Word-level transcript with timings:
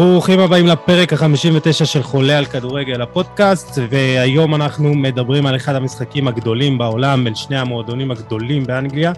ברוכים 0.00 0.40
הבאים 0.40 0.66
לפרק 0.66 1.12
ה-59 1.12 1.72
של 1.84 2.02
חולה 2.02 2.38
על 2.38 2.44
כדורגל 2.44 3.02
הפודקאסט, 3.02 3.78
והיום 3.90 4.54
אנחנו 4.54 4.94
מדברים 4.94 5.46
על 5.46 5.56
אחד 5.56 5.74
המשחקים 5.74 6.28
הגדולים 6.28 6.78
בעולם, 6.78 7.24
בין 7.24 7.34
שני 7.34 7.58
המועדונים 7.58 8.10
הגדולים 8.10 8.64
באנגליה, 8.64 9.12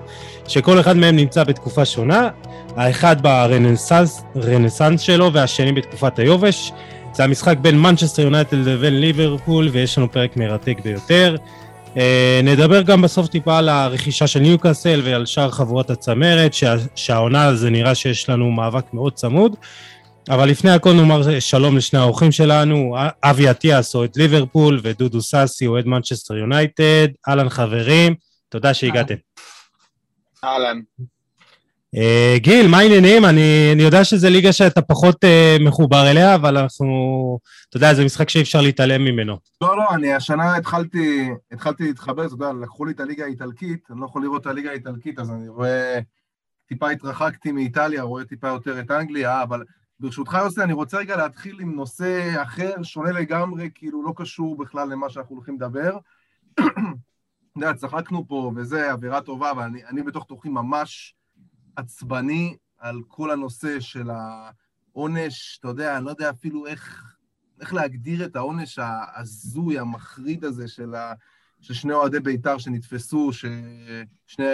שכל 0.49 0.81
אחד 0.81 0.97
מהם 0.97 1.17
נמצא 1.17 1.45
בתקופה 1.45 1.85
שונה, 1.85 2.29
האחד 2.77 3.17
ברנסאנס 3.23 5.01
שלו 5.01 5.33
והשני 5.33 5.73
בתקופת 5.73 6.19
היובש. 6.19 6.73
זה 7.13 7.25
המשחק 7.25 7.57
בין 7.59 7.79
מנצ'סטר 7.79 8.23
יונייטד 8.23 8.57
לבין 8.57 9.01
ליברפול, 9.01 9.69
ויש 9.73 9.99
לנו 9.99 10.13
פרק 10.13 10.37
מרתק 10.37 10.79
ביותר. 10.85 11.37
Uh, 11.95 11.99
נדבר 12.45 12.83
גם 12.83 13.03
בסוף 13.03 13.29
טיפה 13.29 13.59
על 13.59 13.69
הרכישה 13.69 14.27
של 14.27 14.41
ניוקאסל 14.41 15.01
ועל 15.05 15.27
שאר 15.27 15.51
חבורת 15.51 15.91
הצמרת, 15.91 16.55
שה, 16.55 16.75
שהעונה 16.95 17.55
זה 17.55 17.71
נראה 17.71 17.95
שיש 17.95 18.29
לנו 18.29 18.51
מאבק 18.51 18.85
מאוד 18.95 19.13
צמוד. 19.13 19.57
אבל 20.31 20.49
לפני 20.49 20.71
הכל 20.71 20.93
נאמר 20.93 21.41
שלום 21.41 21.77
לשני 21.77 22.01
האורחים 22.01 22.33
שלנו, 22.33 22.97
אבי 23.23 23.51
אטיאס 23.51 23.95
אוהד 23.95 24.17
ליברפול 24.17 24.81
ודודו 24.83 25.21
סאסי 25.23 25.67
אוהד 25.67 25.87
מנצ'סטר 25.87 26.37
יונייטד. 26.37 27.09
אהלן 27.29 27.49
חברים, 27.49 28.15
תודה 28.49 28.75
שהגעתם. 28.75 29.15
אהלן. 30.45 30.81
Uh, 31.97 32.39
גיל, 32.39 32.69
מה 32.69 32.79
העניינים? 32.79 33.25
אני, 33.25 33.71
אני 33.75 33.83
יודע 33.83 34.05
שזו 34.05 34.29
ליגה 34.31 34.53
שאתה 34.53 34.83
פחות 34.83 35.25
uh, 35.25 35.63
מחובר 35.63 36.11
אליה, 36.11 36.35
אבל 36.35 36.59
אנחנו, 36.59 37.39
אתה 37.69 37.77
יודע, 37.77 37.95
זה 37.95 38.05
משחק 38.05 38.29
שאי 38.29 38.43
אפשר 38.43 38.61
להתעלם 38.61 39.05
ממנו. 39.05 39.39
לא, 39.61 39.77
לא, 39.77 39.85
אני 39.95 40.15
השנה 40.15 40.57
התחלתי, 40.57 41.29
התחלתי 41.53 41.85
להתחבר, 41.85 42.27
אתה 42.27 42.35
יודע, 42.35 42.53
לקחו 42.63 42.85
לי 42.85 42.93
את 42.93 43.01
הליגה 43.01 43.25
האיטלקית, 43.25 43.81
אני 43.91 44.01
לא 44.01 44.07
יכול 44.07 44.23
לראות 44.23 44.41
את 44.41 44.47
הליגה 44.47 44.71
האיטלקית, 44.71 45.19
אז 45.19 45.31
אני 45.31 45.49
רואה, 45.49 45.99
טיפה 46.69 46.91
התרחקתי 46.91 47.53
מאיטליה, 47.53 48.03
רואה 48.03 48.25
טיפה 48.25 48.49
יותר 48.49 48.81
את 48.81 48.91
אנגליה, 48.91 49.43
אבל 49.43 49.63
ברשותך, 50.03 50.37
יוסי, 50.45 50.63
אני 50.63 50.73
רוצה 50.73 50.99
רגע 50.99 51.17
להתחיל 51.17 51.61
עם 51.61 51.75
נושא 51.75 52.43
אחר, 52.43 52.83
שונה 52.83 53.13
לגמרי, 53.13 53.71
כאילו 53.75 54.03
לא 54.03 54.13
קשור 54.17 54.57
בכלל 54.57 54.89
למה 54.89 55.11
שאנחנו 55.11 55.37
הולכים 55.37 55.55
לדבר. 55.55 55.99
אתה 56.55 56.71
יודע, 57.57 57.75
צחקנו 57.75 58.29
פה 58.29 58.53
וזה, 58.57 58.93
אווירה 58.93 59.21
טובה, 59.21 59.51
אבל 59.51 59.63
אני, 59.63 59.85
אני 59.85 60.03
בתוך 60.03 60.25
תוכי 60.25 60.49
ממש 60.49 61.15
עצבני 61.77 62.57
על 62.79 63.03
כל 63.09 63.31
הנושא 63.31 63.81
של 63.81 64.11
העונש, 64.11 65.59
אתה 65.61 65.69
יודע, 65.69 65.97
אני 65.97 66.05
לא 66.05 66.11
יודע 66.11 66.31
אפילו 66.31 66.67
איך, 66.67 67.15
איך 67.61 67.75
להגדיר 67.75 68.25
את 68.25 68.37
העונש 68.37 68.79
ההזוי, 68.79 69.79
המחריד 69.79 70.45
הזה 70.45 70.69
של, 70.69 70.95
ה, 70.95 71.13
של 71.61 71.75
שני 71.75 71.93
אוהדי 71.93 72.21
בית"ר 72.21 72.59
שנתפסו, 72.59 73.31
ששני 73.33 74.45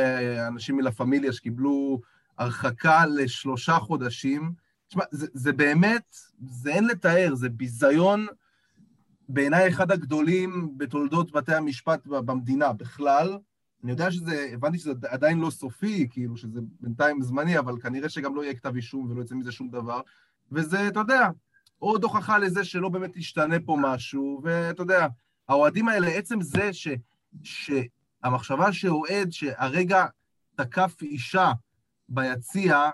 אנשים 0.48 0.76
מלה 0.76 0.92
פמיליה 0.92 1.32
שקיבלו 1.32 2.00
הרחקה 2.38 3.06
לשלושה 3.06 3.78
חודשים. 3.78 4.67
תשמע, 4.88 5.04
זה, 5.10 5.26
זה 5.32 5.52
באמת, 5.52 6.16
זה 6.40 6.70
אין 6.74 6.86
לתאר, 6.86 7.34
זה 7.34 7.48
ביזיון 7.48 8.26
בעיניי 9.28 9.68
אחד 9.68 9.90
הגדולים 9.90 10.78
בתולדות 10.78 11.32
בתי 11.32 11.54
המשפט 11.54 12.06
במדינה 12.06 12.72
בכלל. 12.72 13.38
אני 13.84 13.90
יודע 13.90 14.10
שזה, 14.10 14.50
הבנתי 14.52 14.78
שזה 14.78 14.92
עדיין 15.08 15.38
לא 15.38 15.50
סופי, 15.50 16.08
כאילו 16.10 16.36
שזה 16.36 16.60
בינתיים 16.80 17.22
זמני, 17.22 17.58
אבל 17.58 17.80
כנראה 17.80 18.08
שגם 18.08 18.36
לא 18.36 18.42
יהיה 18.42 18.54
כתב 18.54 18.76
אישום 18.76 19.10
ולא 19.10 19.22
יצא 19.22 19.34
מזה 19.34 19.52
שום 19.52 19.70
דבר. 19.70 20.00
וזה, 20.52 20.88
אתה 20.88 21.00
יודע, 21.00 21.28
עוד 21.78 22.04
הוכחה 22.04 22.38
לזה 22.38 22.64
שלא 22.64 22.88
באמת 22.88 23.16
ישתנה 23.16 23.56
פה 23.66 23.76
משהו, 23.80 24.40
ואתה 24.44 24.82
יודע, 24.82 25.06
האוהדים 25.48 25.88
האלה, 25.88 26.06
עצם 26.08 26.40
זה 26.40 26.72
ש, 26.72 26.88
שהמחשבה 27.42 28.72
שאוהד 28.72 29.32
שהרגע 29.32 30.06
תקף 30.54 31.02
אישה 31.02 31.52
ביציע, 32.08 32.90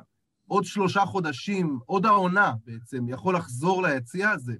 עוד 0.55 0.65
שלושה 0.65 1.05
חודשים, 1.05 1.79
עוד 1.87 2.07
העונה 2.07 2.53
בעצם, 2.67 3.09
יכול 3.09 3.37
לחזור 3.37 3.83
ליציע, 3.83 4.39
זה, 4.39 4.55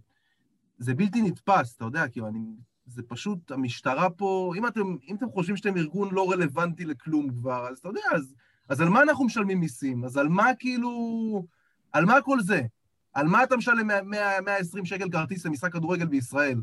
זה 0.79 0.95
בלתי 0.95 1.23
נתפס, 1.23 1.77
אתה 1.77 1.85
יודע, 1.85 2.09
כאילו, 2.09 2.29
אני, 2.29 2.39
זה 2.87 3.03
פשוט, 3.09 3.51
המשטרה 3.51 4.11
פה, 4.11 4.53
אם 4.57 4.67
אתם, 4.67 4.97
אם 5.09 5.17
אתם 5.17 5.27
חושבים 5.31 5.57
שאתם 5.57 5.77
ארגון 5.77 6.15
לא 6.15 6.31
רלוונטי 6.31 6.85
לכלום 6.85 7.31
כבר, 7.31 7.69
אז 7.69 7.79
אתה 7.79 7.89
יודע, 7.89 8.01
אז, 8.15 8.35
אז 8.69 8.81
על 8.81 8.89
מה 8.89 9.03
אנחנו 9.03 9.25
משלמים 9.25 9.61
מיסים? 9.61 10.05
אז 10.05 10.17
על 10.17 10.29
מה 10.29 10.51
כאילו, 10.59 11.47
על 11.93 12.05
מה 12.05 12.21
כל 12.23 12.41
זה? 12.41 12.63
על 13.13 13.27
מה 13.27 13.43
אתה 13.45 13.57
משלם 13.57 13.87
100, 13.87 14.41
120 14.41 14.85
שקל 14.85 15.11
כרטיס 15.11 15.47
למשחק 15.47 15.73
כדורגל 15.73 16.07
בישראל? 16.07 16.61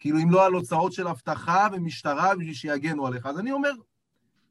כאילו, 0.00 0.18
אם 0.18 0.30
לא 0.30 0.46
על 0.46 0.52
הוצאות 0.52 0.92
של 0.92 1.08
אבטחה 1.08 1.68
ומשטרה 1.72 2.36
בשביל 2.36 2.54
שיגנו 2.54 3.06
עליך. 3.06 3.26
אז 3.26 3.38
אני 3.38 3.52
אומר, 3.52 3.72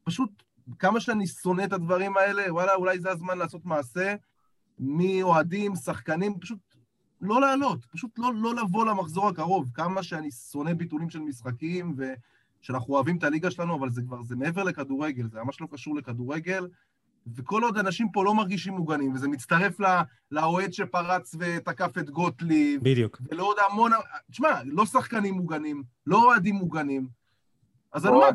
פשוט 0.04 0.44
כמה 0.80 1.00
שאני 1.00 1.28
שונא 1.28 1.64
את 1.64 1.74
הדברים 1.74 2.18
האלה, 2.18 2.54
וואלה, 2.54 2.76
אולי 2.76 3.00
זה 3.00 3.12
הזמן 3.12 3.38
לעשות 3.38 3.66
מעשה 3.66 4.16
מאוהדים, 4.80 5.76
שחקנים, 5.76 6.40
פשוט 6.40 6.60
לא 7.22 7.42
לעלות, 7.42 7.86
פשוט 7.86 8.20
לא, 8.20 8.32
לא 8.36 8.56
לבוא 8.56 8.86
למחזור 8.86 9.28
הקרוב. 9.28 9.70
כמה 9.74 10.04
שאני 10.04 10.32
שונא 10.32 10.74
ביטולים 10.74 11.10
של 11.10 11.20
משחקים, 11.20 11.96
ושאנחנו 12.62 12.94
אוהבים 12.94 13.18
את 13.18 13.24
הליגה 13.24 13.52
שלנו, 13.52 13.76
אבל 13.76 13.90
זה 13.90 14.02
כבר, 14.02 14.24
זה 14.24 14.36
מעבר 14.36 14.64
לכדורגל, 14.64 15.28
זה 15.28 15.40
ממש 15.44 15.62
לא 15.62 15.68
קשור 15.72 15.96
לכדורגל. 15.96 16.68
וכל 17.36 17.64
עוד 17.64 17.78
אנשים 17.78 18.12
פה 18.12 18.24
לא 18.24 18.34
מרגישים 18.34 18.74
מוגנים, 18.74 19.14
וזה 19.14 19.28
מצטרף 19.28 19.78
לאוהד 20.32 20.74
שפרץ 20.74 21.36
ותקף 21.40 21.98
את 21.98 22.10
גוטליב. 22.10 22.82
בדיוק. 22.84 23.22
ולעוד 23.30 23.58
המון... 23.70 23.92
תשמע, 24.32 24.62
לא 24.66 24.86
שחקנים 24.86 25.34
מוגנים, 25.34 25.84
לא 26.08 26.24
אוהדים 26.24 26.56
מוגנים. 26.56 27.08
אז 27.94 28.06
על 28.06 28.14
מה? 28.14 28.30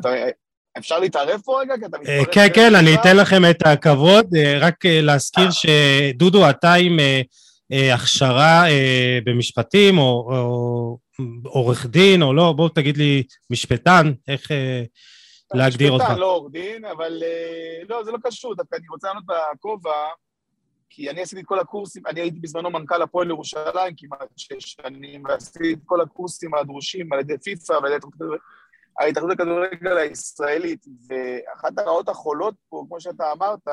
אפשר 0.77 0.99
להתערב 0.99 1.41
פה 1.45 1.61
רגע? 1.61 1.77
כי 1.77 1.85
אתה 1.85 1.97
מתפרץ... 1.97 2.27
כן, 2.31 2.47
כן, 2.53 2.75
אני 2.75 2.95
אתן 2.95 3.17
לכם 3.17 3.41
את 3.49 3.67
הכבוד. 3.67 4.25
אה, 4.35 4.57
רק 4.61 4.85
אה, 4.85 5.01
להזכיר 5.01 5.45
אה. 5.45 5.51
שדודו, 5.51 6.49
אתה 6.49 6.73
עם 6.73 6.97
הכשרה 7.93 8.63
במשפטים, 9.25 9.97
או 9.97 10.97
עורך 11.43 11.85
דין, 11.85 12.21
או 12.21 12.33
לא, 12.33 12.53
בוא 12.53 12.69
תגיד 12.75 12.97
לי 12.97 13.23
משפטן, 13.49 14.13
איך 14.27 14.51
להגדיר 15.53 15.91
אותך. 15.91 16.03
משפטן, 16.03 16.19
לא 16.19 16.31
עורך 16.31 16.51
דין, 16.51 16.85
אבל 16.85 17.23
לא, 17.89 18.03
זה 18.03 18.11
לא 18.11 18.17
קשור, 18.23 18.55
דווקא 18.55 18.75
אני 18.75 18.87
רוצה 18.87 19.07
לענות 19.07 19.23
בכובע, 19.25 19.91
כי 20.89 21.09
אני 21.09 21.21
עשיתי 21.21 21.41
את 21.41 21.45
כל 21.45 21.59
הקורסים, 21.59 22.03
אני 22.07 22.21
הייתי 22.21 22.39
בזמנו 22.39 22.69
מנכ"ל 22.69 23.01
הפועל 23.01 23.29
ירושלים 23.29 23.93
כמעט 23.97 24.29
שש 24.37 24.77
שנים, 24.81 25.23
ועשיתי 25.25 25.73
את 25.73 25.79
כל 25.85 26.01
הקורסים 26.01 26.53
הדרושים 26.53 27.13
על 27.13 27.19
ידי 27.19 27.37
פיפ"א 27.37 27.73
ועל 27.73 27.91
ידי 27.91 28.01
ההתאחדות 28.99 29.31
לכדורגל 29.31 29.97
הישראלית, 29.97 30.85
ואחת 31.07 31.77
הרעות 31.77 32.09
החולות 32.09 32.55
פה, 32.69 32.85
כמו 32.87 33.01
שאתה 33.01 33.31
אמרת, 33.31 33.67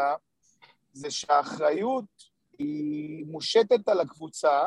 זה 0.93 1.11
שהאחריות 1.11 2.05
היא 2.59 3.27
מושתת 3.27 3.89
על 3.89 4.01
הקבוצה, 4.01 4.63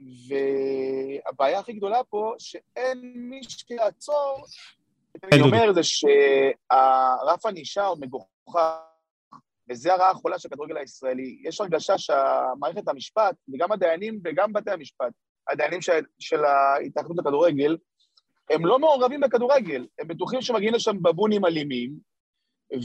והבעיה 0.00 1.58
הכי 1.58 1.72
גדולה 1.72 2.04
פה, 2.04 2.34
שאין 2.38 3.12
מי 3.14 3.40
שיעצור. 3.48 4.44
אני 5.32 5.42
אומר 5.42 5.72
זה 5.72 5.82
שהרף 5.82 7.46
ענישה 7.46 7.86
הוא 7.86 7.98
מגוחך, 8.00 8.60
וזה 9.70 9.92
הרעה 9.92 10.10
החולה 10.10 10.38
של 10.38 10.48
הכדורגל 10.48 10.76
הישראלי. 10.76 11.38
יש 11.42 11.60
הרגשה 11.60 11.98
שהמערכת 11.98 12.88
המשפט, 12.88 13.36
וגם 13.54 13.72
הדיינים 13.72 14.20
וגם 14.24 14.52
בתי 14.52 14.70
המשפט, 14.70 15.12
הדיינים 15.48 15.80
של, 15.80 16.04
של 16.18 16.44
ההתאחדות 16.44 17.16
לכדורגל, 17.18 17.76
הם 18.50 18.66
לא 18.66 18.78
מעורבים 18.78 19.20
בכדורגל, 19.20 19.86
הם 19.98 20.08
בטוחים 20.08 20.42
שמגיעים 20.42 20.74
לשם 20.74 21.02
בבונים 21.02 21.44
אלימים, 21.44 21.92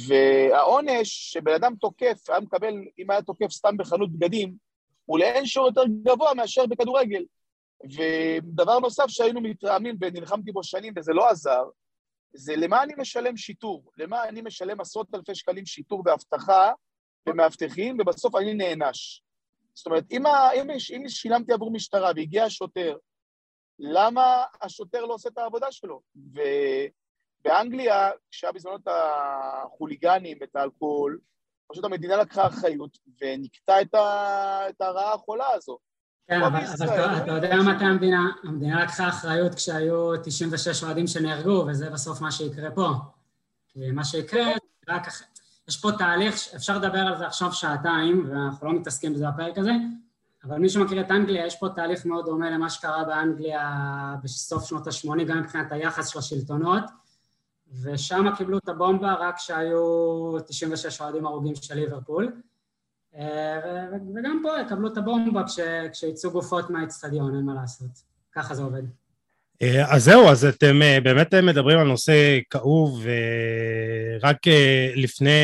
והעונש 0.07 1.33
שבן 1.33 1.53
אדם 1.53 1.75
תוקף, 1.75 2.29
היה 2.29 2.39
מקבל, 2.39 2.73
אם 2.99 3.11
היה 3.11 3.21
תוקף 3.21 3.51
סתם 3.51 3.77
בחנות 3.77 4.11
בגדים, 4.11 4.55
הוא 5.05 5.19
לאין 5.19 5.45
שיעור 5.45 5.67
יותר 5.67 5.83
גבוה 6.03 6.33
מאשר 6.33 6.65
בכדורגל. 6.65 7.23
ודבר 7.83 8.79
נוסף 8.79 9.05
שהיינו 9.07 9.41
מתרעמים 9.41 9.95
ונלחמתי 10.01 10.51
בו 10.51 10.63
שנים 10.63 10.93
וזה 10.97 11.13
לא 11.13 11.29
עזר, 11.29 11.63
זה 12.33 12.55
למה 12.55 12.83
אני 12.83 12.93
משלם 12.97 13.37
שיטור? 13.37 13.91
למה 13.97 14.23
אני 14.23 14.41
משלם 14.41 14.81
עשרות 14.81 15.07
אלפי 15.15 15.35
שקלים 15.35 15.65
שיטור 15.65 16.03
באבטחה 16.03 16.71
ומאבטחים, 17.29 17.97
ובסוף 17.99 18.35
אני 18.35 18.53
נענש. 18.53 19.23
זאת 19.73 19.85
אומרת, 19.85 20.03
אם, 20.11 20.25
אם, 20.27 20.69
אם 20.95 21.09
שילמתי 21.09 21.53
עבור 21.53 21.71
משטרה 21.71 22.11
והגיע 22.15 22.45
שוטר 22.49 22.97
למה 23.83 24.43
השוטר 24.61 25.05
לא 25.05 25.13
עושה 25.13 25.29
את 25.29 25.37
העבודה 25.37 25.67
שלו? 25.71 26.01
ובאנגליה, 27.43 28.09
כשהיה 28.31 28.51
בזמנו 28.51 28.75
את 28.75 28.87
החוליגנים, 28.87 30.37
את 30.43 30.55
האלכוהול, 30.55 31.19
פשוט 31.67 31.85
המדינה 31.85 32.17
לקחה 32.17 32.47
אחריות 32.47 32.97
ונקטה 33.21 33.81
את, 33.81 33.93
ה... 33.95 34.69
את 34.69 34.81
הרעה 34.81 35.13
החולה 35.13 35.45
הזו. 35.53 35.77
כן, 36.27 36.41
אבל, 36.41 36.59
אבל 36.77 36.85
אתה, 36.85 37.23
אתה 37.23 37.31
יודע 37.31 37.55
מתי 37.55 37.85
המדינה, 37.85 38.29
המדינה 38.43 38.83
לקחה 38.83 39.09
אחריות 39.09 39.55
כשהיו 39.55 40.17
96 40.23 40.83
אוהדים 40.83 41.07
שנהרגו, 41.07 41.65
וזה 41.67 41.89
בסוף 41.89 42.21
מה 42.21 42.31
שיקרה 42.31 42.71
פה. 42.71 42.87
כי 43.67 43.91
מה 43.91 44.05
שיקרה, 44.05 44.43
רק. 44.89 45.07
יש 45.67 45.81
פה 45.81 45.89
תהליך, 45.97 46.35
אפשר 46.55 46.77
לדבר 46.77 46.99
על 46.99 47.17
זה 47.17 47.27
עכשיו 47.27 47.53
שעתיים, 47.53 48.29
ואנחנו 48.29 48.67
לא 48.67 48.79
מתעסקים 48.79 49.13
בזה 49.13 49.25
בפרק 49.27 49.57
הזה, 49.57 49.71
אבל 50.43 50.57
מי 50.57 50.69
שמכיר 50.69 51.01
את 51.01 51.11
אנגליה, 51.11 51.45
יש 51.45 51.55
פה 51.55 51.69
תהליך 51.75 52.05
מאוד 52.05 52.25
דומה 52.25 52.49
למה 52.49 52.69
שקרה 52.69 53.03
באנגליה 53.03 54.15
בסוף 54.23 54.65
שנות 54.65 54.87
ה-80, 54.87 55.23
גם 55.23 55.39
מבחינת 55.39 55.71
היחס 55.71 56.07
של 56.07 56.19
השלטונות, 56.19 56.83
ושם 57.81 58.25
קיבלו 58.37 58.57
את 58.57 58.69
הבומבה 58.69 59.13
רק 59.13 59.37
כשהיו 59.37 60.39
96 60.47 61.01
אוהדים 61.01 61.25
הרוגים 61.25 61.55
של 61.55 61.75
ליברפול. 61.75 62.31
וגם 64.15 64.41
פה 64.43 64.49
יקבלו 64.65 64.87
את 64.87 64.97
הבומבה 64.97 65.43
כשיצאו 65.91 66.31
גופות 66.31 66.69
מהאצטדיון, 66.69 67.35
אין 67.35 67.45
מה 67.45 67.53
לעשות. 67.53 68.11
ככה 68.31 68.55
זה 68.55 68.63
עובד. 68.63 68.83
אז 69.85 70.03
זהו, 70.03 70.29
אז 70.29 70.45
אתם 70.45 70.79
באמת 71.03 71.33
מדברים 71.33 71.79
על 71.79 71.87
נושא 71.87 72.39
כאוב, 72.49 73.03
ורק 74.21 74.37
לפני 74.95 75.39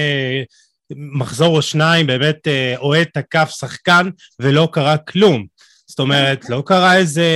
מחזור 0.96 1.56
או 1.56 1.62
שניים 1.62 2.08
באמת 2.08 2.48
אוהד 2.78 3.08
תקף 3.14 3.50
שחקן 3.60 4.10
ולא 4.40 4.70
קרה 4.72 4.98
כלום. 4.98 5.46
זאת 5.90 6.00
אומרת, 6.00 6.50
לא 6.50 6.64
קרה 6.66 6.98
איזה 6.98 7.30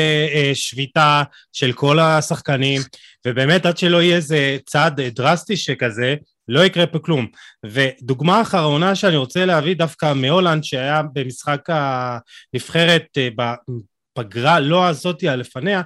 שביתה 0.54 1.24
של 1.54 1.72
כל 1.74 2.00
השחקנים, 2.00 2.82
ובאמת 3.28 3.66
עד 3.66 3.78
שלא 3.78 4.02
יהיה 4.02 4.16
איזה 4.16 4.58
צעד 4.66 5.02
דרסטי 5.02 5.58
שכזה, 5.58 6.16
לא 6.48 6.66
יקרה 6.66 6.88
פה 6.88 7.00
כלום. 7.00 7.28
ודוגמה 7.66 8.42
אחרונה 8.42 8.96
שאני 8.96 9.16
רוצה 9.16 9.46
להביא 9.46 9.76
דווקא 9.76 10.14
מהולנד, 10.14 10.64
שהיה 10.64 11.02
במשחק 11.14 11.62
הנבחרת 11.70 13.18
בפגרה, 14.18 14.60
לא 14.60 14.88
הזאתי, 14.88 15.30
הלפניה, 15.30 15.82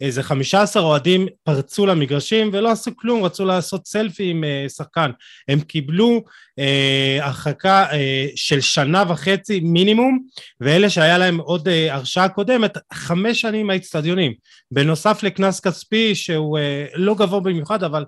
איזה 0.00 0.22
חמישה 0.22 0.62
עשר 0.62 0.80
אוהדים 0.80 1.26
פרצו 1.42 1.86
למגרשים 1.86 2.50
ולא 2.52 2.70
עשו 2.70 2.90
כלום, 2.96 3.24
רצו 3.24 3.44
לעשות 3.44 3.86
סלפי 3.86 4.30
עם 4.30 4.44
אה, 4.44 4.66
שחקן. 4.68 5.10
הם 5.48 5.60
קיבלו 5.60 6.22
אה, 6.58 7.18
הרחקה 7.20 7.86
אה, 7.92 8.26
של 8.34 8.60
שנה 8.60 9.04
וחצי 9.08 9.60
מינימום, 9.60 10.18
ואלה 10.60 10.90
שהיה 10.90 11.18
להם 11.18 11.38
עוד 11.38 11.68
אה, 11.68 11.94
הרשעה 11.94 12.28
קודמת, 12.28 12.78
חמש 12.92 13.40
שנים 13.40 13.66
מהאצטדיונים. 13.66 14.32
בנוסף 14.70 15.22
לקנס 15.22 15.60
כספי 15.60 16.14
שהוא 16.14 16.58
אה, 16.58 16.86
לא 16.94 17.14
גבוה 17.14 17.40
במיוחד, 17.40 17.84
אבל 17.84 18.04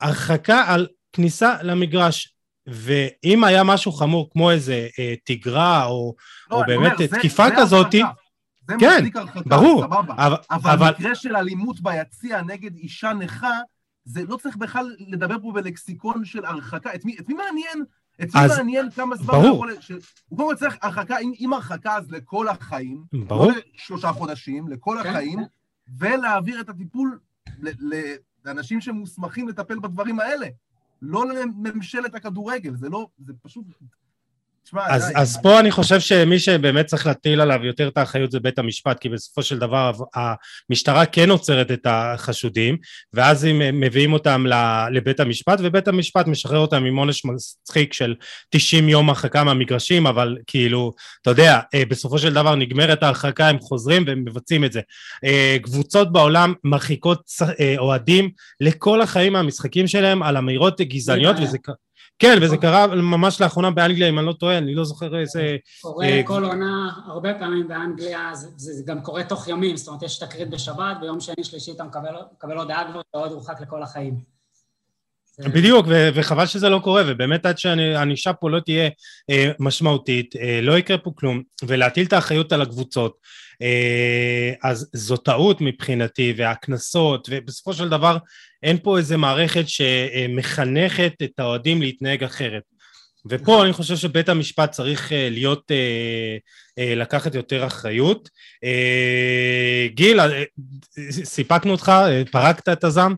הרחקה 0.00 0.64
על 0.66 0.86
כניסה 1.12 1.54
למגרש. 1.62 2.28
ואם 2.66 3.44
היה 3.44 3.64
משהו 3.64 3.92
חמור 3.92 4.30
כמו 4.32 4.50
איזה 4.50 4.88
אה, 4.98 5.14
תיגרה 5.24 5.84
או, 5.84 6.14
לא, 6.50 6.56
או 6.56 6.62
באמת 6.66 6.92
אומר, 6.92 7.18
תקיפה 7.18 7.48
זה, 7.48 7.54
כזאת, 7.56 7.92
זה 7.92 7.98
זה 8.68 8.74
כן, 8.80 8.94
מצדיק 8.96 9.16
הרחקה, 9.16 9.40
ברור, 9.40 9.82
סבבה. 9.82 10.14
אבל, 10.26 10.36
אבל 10.50 10.90
מקרה 10.90 11.14
של 11.14 11.36
אלימות 11.36 11.80
ביציע 11.80 12.42
נגד 12.42 12.76
אישה 12.76 13.12
נכה, 13.12 13.58
זה 14.04 14.24
לא 14.28 14.36
צריך 14.36 14.56
בכלל 14.56 14.96
לדבר 14.98 15.36
פה 15.42 15.52
בלקסיקון 15.54 16.24
של 16.24 16.44
הרחקה. 16.44 16.94
את 16.94 17.04
מי, 17.04 17.16
את 17.18 17.28
מי 17.28 17.34
מעניין? 17.34 17.84
את 18.22 18.34
מי 18.34 18.40
אז, 18.40 18.58
מעניין 18.58 18.90
כמה 18.90 19.16
זמן 19.16 19.26
ברור. 19.26 19.46
הוא 19.46 19.54
יכול... 19.54 19.80
ש... 19.80 19.90
הוא 20.28 20.38
קודם 20.38 20.50
כל 20.50 20.56
צריך 20.56 20.76
הרחקה, 20.82 21.18
אם, 21.18 21.32
אם 21.40 21.52
הרחקה 21.52 21.96
אז 21.96 22.10
לכל 22.10 22.48
החיים, 22.48 23.04
ברור. 23.12 23.52
לא 23.52 23.58
לשלושה 23.74 24.12
חודשים, 24.12 24.68
לכל 24.68 24.98
כן. 25.02 25.08
החיים, 25.08 25.38
ולהעביר 25.98 26.60
את 26.60 26.68
הטיפול 26.68 27.18
לאנשים 28.44 28.80
שמוסמכים 28.80 29.48
לטפל 29.48 29.78
בדברים 29.78 30.20
האלה. 30.20 30.46
לא 31.02 31.26
לממשלת 31.26 32.14
הכדורגל, 32.14 32.74
זה 32.74 32.88
לא, 32.88 33.06
זה 33.18 33.32
פשוט 33.42 33.64
תשמע, 34.64 34.86
אז, 34.88 35.06
די, 35.06 35.12
אז 35.16 35.38
פה 35.42 35.60
אני 35.60 35.70
חושב 35.70 36.00
שמי 36.00 36.38
שבאמת 36.38 36.86
צריך 36.86 37.06
להטיל 37.06 37.40
עליו 37.40 37.64
יותר 37.64 37.88
את 37.88 37.98
האחריות 37.98 38.30
זה 38.30 38.40
בית 38.40 38.58
המשפט, 38.58 38.98
כי 38.98 39.08
בסופו 39.08 39.42
של 39.42 39.58
דבר 39.58 39.92
המשטרה 40.14 41.06
כן 41.06 41.30
עוצרת 41.30 41.70
את 41.70 41.86
החשודים, 41.86 42.76
ואז 43.12 43.44
הם 43.44 43.80
מביאים 43.80 44.12
אותם 44.12 44.44
לבית 44.92 45.20
המשפט, 45.20 45.58
ובית 45.62 45.88
המשפט 45.88 46.26
משחרר 46.26 46.58
אותם 46.58 46.84
עם 46.84 46.96
עונש 46.96 47.22
מצחיק 47.24 47.92
של 47.92 48.14
90 48.50 48.88
יום 48.88 49.08
הרחקה 49.08 49.44
מהמגרשים, 49.44 50.06
אבל 50.06 50.36
כאילו, 50.46 50.92
אתה 51.22 51.30
יודע, 51.30 51.60
אה, 51.74 51.82
בסופו 51.88 52.18
של 52.18 52.34
דבר 52.34 52.54
נגמרת 52.54 53.02
ההרחקה, 53.02 53.48
הם 53.48 53.58
חוזרים 53.60 54.04
והם 54.06 54.24
מבצעים 54.24 54.64
את 54.64 54.72
זה. 54.72 54.80
אה, 55.24 55.56
קבוצות 55.62 56.12
בעולם 56.12 56.54
מרחיקות 56.64 57.22
אה, 57.60 57.74
אוהדים 57.78 58.30
לכל 58.60 59.00
החיים 59.00 59.32
מהמשחקים 59.32 59.86
שלהם 59.86 60.22
על 60.22 60.36
אמירות 60.36 60.80
גזעניות, 60.80 61.36
וזה... 61.42 61.58
כן, 62.18 62.38
וזה 62.42 62.56
קרה 62.56 62.86
ממש 62.86 63.40
לאחרונה 63.40 63.70
באנגליה, 63.70 64.08
אם 64.08 64.18
אני 64.18 64.26
לא 64.26 64.32
טועה, 64.32 64.58
אני 64.58 64.74
לא 64.74 64.84
זוכר 64.84 65.20
איזה... 65.20 65.56
קורה 65.80 66.06
אה, 66.06 66.22
כל 66.24 66.44
עונה, 66.44 66.90
הרבה 67.06 67.34
פעמים 67.34 67.68
באנגליה, 67.68 68.30
זה, 68.34 68.82
גם 68.86 69.00
קורה 69.00 69.24
תוך 69.24 69.48
ימים, 69.48 69.76
זאת 69.76 69.88
אומרת, 69.88 70.02
יש 70.02 70.18
תקרית 70.18 70.50
בשבת, 70.50 70.96
ביום 71.00 71.20
שני, 71.20 71.44
שלישי 71.44 71.72
אתה 71.72 71.84
מקבל, 71.84 72.58
הודעה 72.58 72.90
כבר, 72.90 73.00
אתה 73.00 73.18
עוד 73.18 73.32
הורחק 73.32 73.60
לכל 73.60 73.82
החיים. 73.82 74.32
בדיוק, 75.38 75.86
ו- 75.88 76.08
וחבל 76.14 76.46
שזה 76.46 76.68
לא 76.68 76.78
קורה, 76.78 77.02
ובאמת 77.06 77.46
עד 77.46 77.58
שהענישה 77.58 78.32
פה 78.32 78.50
לא 78.50 78.60
תהיה 78.60 78.90
אה, 79.30 79.50
משמעותית, 79.58 80.36
אה, 80.36 80.60
לא 80.62 80.78
יקרה 80.78 80.98
פה 80.98 81.10
כלום, 81.14 81.42
ולהטיל 81.64 82.06
את 82.06 82.12
האחריות 82.12 82.52
על 82.52 82.62
הקבוצות, 82.62 83.16
אז 84.62 84.90
זו 84.92 85.16
טעות 85.16 85.60
מבחינתי, 85.60 86.34
והקנסות, 86.36 87.28
ובסופו 87.30 87.74
של 87.74 87.88
דבר 87.88 88.16
אין 88.62 88.78
פה 88.82 88.98
איזה 88.98 89.16
מערכת 89.16 89.64
שמחנכת 89.68 91.12
את 91.22 91.38
האוהדים 91.38 91.82
להתנהג 91.82 92.24
אחרת. 92.24 92.62
ופה 93.26 93.64
אני 93.64 93.72
חושב 93.72 93.96
שבית 93.96 94.28
המשפט 94.28 94.70
צריך 94.70 95.12
אה, 95.12 95.28
להיות, 95.30 95.70
אה, 95.70 96.94
לקחת 96.96 97.34
יותר 97.34 97.66
אחריות. 97.66 98.28
גיל, 99.86 100.20
סיפקנו 101.10 101.72
אותך, 101.72 101.92
פרקת 102.30 102.68
את 102.68 102.84
הזעם? 102.84 103.14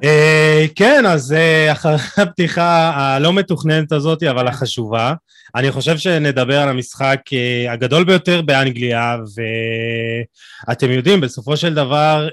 כן. 0.00 0.08
אה, 0.08 0.64
כן, 0.74 1.06
אז 1.06 1.32
אה, 1.32 1.72
אחרי 1.72 1.96
הפתיחה 2.22 2.92
הלא 2.94 3.32
מתוכננת 3.32 3.92
הזאת, 3.92 4.22
אבל 4.22 4.48
החשובה, 4.48 5.14
אני 5.54 5.72
חושב 5.72 5.98
שנדבר 5.98 6.60
על 6.60 6.68
המשחק 6.68 7.20
אה, 7.32 7.72
הגדול 7.72 8.04
ביותר 8.04 8.42
באנגליה, 8.42 9.16
ואתם 10.66 10.90
יודעים, 10.90 11.20
בסופו 11.20 11.56
של 11.56 11.74
דבר, 11.74 12.28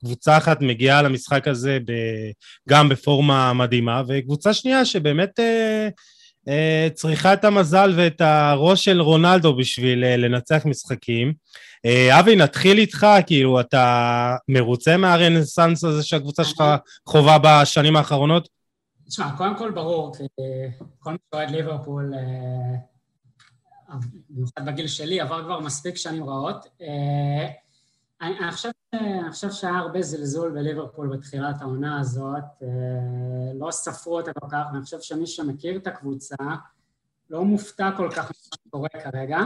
קבוצה 0.00 0.36
אחת 0.36 0.60
מגיעה 0.60 1.02
למשחק 1.02 1.48
הזה 1.48 1.78
גם 2.68 2.88
בפורמה 2.88 3.52
מדהימה, 3.52 4.02
וקבוצה 4.08 4.54
שנייה 4.54 4.84
שבאמת... 4.84 5.40
צריכה 6.94 7.32
את 7.32 7.44
המזל 7.44 7.94
ואת 7.96 8.20
הראש 8.20 8.84
של 8.84 9.00
רונלדו 9.00 9.56
בשביל 9.56 10.16
לנצח 10.16 10.62
משחקים. 10.66 11.32
אה, 11.84 12.20
אבי, 12.20 12.36
נתחיל 12.36 12.78
איתך, 12.78 13.06
כאילו, 13.26 13.60
אתה 13.60 14.36
מרוצה 14.48 14.96
מהרנסאנס 14.96 15.84
הזה 15.84 16.02
שהקבוצה 16.02 16.44
שלך 16.44 16.64
חווה 17.06 17.38
בשנים 17.38 17.96
האחרונות? 17.96 18.48
תשמע, 19.08 19.36
קודם 19.36 19.58
כל 19.58 19.70
ברור, 19.70 20.16
כי 20.16 20.22
כל 20.98 21.12
מי 21.12 21.18
שאוהד 21.30 21.50
ליברפול, 21.50 22.14
אה, 22.14 23.94
במיוחד 24.30 24.66
בגיל 24.66 24.86
שלי, 24.86 25.20
עבר 25.20 25.44
כבר 25.44 25.60
מספיק 25.60 25.96
שנים 25.96 26.24
רעות. 26.24 26.66
אה, 26.82 27.48
אני, 28.20 28.38
אני, 28.38 28.52
חושב, 28.52 28.68
חושב 29.30 29.50
שהיה 29.50 29.76
הרבה 29.76 30.02
זלזול 30.02 30.50
בליברפול 30.50 31.16
בתחילת 31.16 31.62
העונה 31.62 32.00
הזאת, 32.00 32.62
לא 33.54 33.70
ספרו 33.70 34.18
אותה 34.18 34.32
כל 34.32 34.46
כך, 34.50 34.66
ואני 34.72 34.82
חושב 34.82 35.00
שמי 35.00 35.26
שמכיר 35.26 35.76
את 35.76 35.86
הקבוצה 35.86 36.36
לא 37.30 37.44
מופתע 37.44 37.90
כל 37.96 38.10
כך 38.10 38.24
ממה 38.24 38.58
שקורה 38.66 38.88
כרגע. 38.88 39.38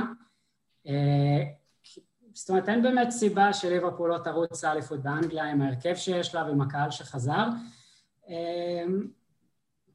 זאת 2.35 2.51
אומרת, 2.51 2.69
אין 2.69 2.83
באמת 2.83 3.11
סיבה 3.11 3.53
שליברפול 3.53 4.11
לא 4.11 4.19
תרוץ 4.19 4.65
לאליפות 4.65 5.03
באנגליה 5.03 5.45
עם 5.45 5.63
ההרכב 5.63 5.95
שיש 5.95 6.35
לה 6.35 6.45
ועם 6.45 6.61
הקהל 6.61 6.91
שחזר. 6.91 7.47
אמ, 8.29 9.07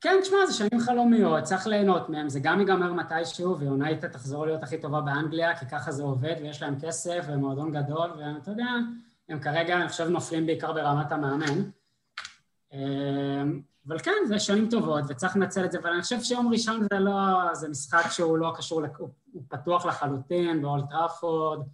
כן, 0.02 0.16
תשמע, 0.22 0.38
זה 0.48 0.54
שנים 0.54 0.80
חלומיות, 0.80 1.44
צריך 1.44 1.68
ליהנות 1.68 2.10
מהם, 2.10 2.30
זה 2.30 2.40
גם 2.40 2.60
ייגמר 2.60 2.94
מתישהו, 2.94 3.60
ויונייטד 3.60 4.08
תחזור 4.08 4.46
להיות 4.46 4.64
הכי 4.64 4.82
טובה 4.82 5.02
באנגליה, 5.02 5.56
כי 5.60 5.66
ככה 5.66 5.92
זה 5.92 6.04
עובד, 6.04 6.36
ויש 6.42 6.62
להם 6.62 6.80
כסף, 6.80 7.26
ומועדון 7.28 7.72
גדול, 7.72 8.12
ואתה 8.18 8.52
יודע, 8.52 8.66
הם 9.30 9.40
כרגע, 9.40 9.78
אני 9.78 9.90
חושב, 9.90 10.08
נופלים 10.08 10.46
בעיקר 10.46 10.74
ברמת 10.74 11.12
המאמן. 11.12 11.70
אמ, 12.74 13.62
אבל 13.88 14.00
כן, 14.00 14.12
זה 14.28 14.40
שנים 14.40 14.70
טובות, 14.70 15.04
וצריך 15.10 15.36
לנצל 15.36 15.66
את 15.66 15.72
זה, 15.72 15.80
אבל 15.80 15.90
אני 15.90 16.02
חושב 16.02 16.22
שיום 16.22 16.54
ראשון 16.54 16.88
זה 16.92 17.00
לא, 17.00 17.54
זה 17.54 17.70
משחק 17.70 18.12
שהוא 18.12 18.38
לא 18.38 18.54
קשור, 18.56 18.82
הוא 18.98 19.44
פתוח 19.48 19.86
לחלוטין, 19.86 20.62
באולט 20.62 20.90
טראפורד, 20.90 21.68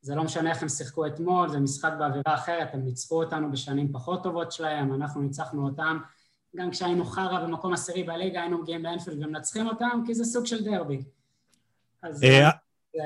זה 0.00 0.14
לא 0.14 0.24
משנה 0.24 0.50
איך 0.50 0.62
הם 0.62 0.68
שיחקו 0.68 1.06
אתמול, 1.06 1.48
זה 1.48 1.60
משחק 1.60 1.92
באווירה 1.98 2.34
אחרת, 2.34 2.68
הם 2.74 2.84
ניצחו 2.84 3.22
אותנו 3.22 3.52
בשנים 3.52 3.92
פחות 3.92 4.22
טובות 4.22 4.52
שלהם, 4.52 4.94
אנחנו 4.94 5.20
ניצחנו 5.20 5.68
אותם. 5.68 5.98
גם 6.56 6.70
כשהיינו 6.70 7.04
חרא 7.04 7.40
במקום 7.40 7.72
עשירי 7.72 8.02
בליגה, 8.02 8.40
היינו 8.40 8.58
מגיעים 8.58 8.82
באנפילד 8.82 9.24
ומנצחים 9.24 9.66
אותם, 9.66 10.02
כי 10.06 10.14
זה 10.14 10.24
סוג 10.24 10.46
של 10.46 10.64
דרבי. 10.64 11.04
אז 12.02 12.24
אה, 12.24 12.50
זה 12.94 13.00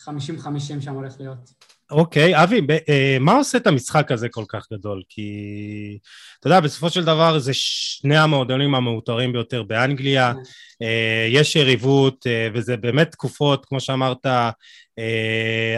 50-50 0.00 0.80
שם 0.80 0.94
הולך 0.94 1.20
להיות. 1.20 1.54
אוקיי, 1.90 2.42
אבי, 2.42 2.60
אה, 2.88 3.16
מה 3.20 3.36
עושה 3.36 3.58
את 3.58 3.66
המשחק 3.66 4.12
הזה 4.12 4.28
כל 4.28 4.44
כך 4.48 4.66
גדול? 4.72 5.02
כי 5.08 5.98
אתה 6.40 6.46
יודע, 6.46 6.60
בסופו 6.60 6.90
של 6.90 7.04
דבר 7.04 7.38
זה 7.38 7.54
שני 7.54 8.18
המועדונים 8.18 8.74
המעוטרים 8.74 9.32
ביותר 9.32 9.62
באנגליה, 9.62 10.32
כן. 10.34 10.40
אה, 10.86 11.26
יש 11.30 11.56
יריבות, 11.56 12.26
וזה 12.54 12.76
באמת 12.76 13.12
תקופות, 13.12 13.66
כמו 13.66 13.80
שאמרת, 13.80 14.26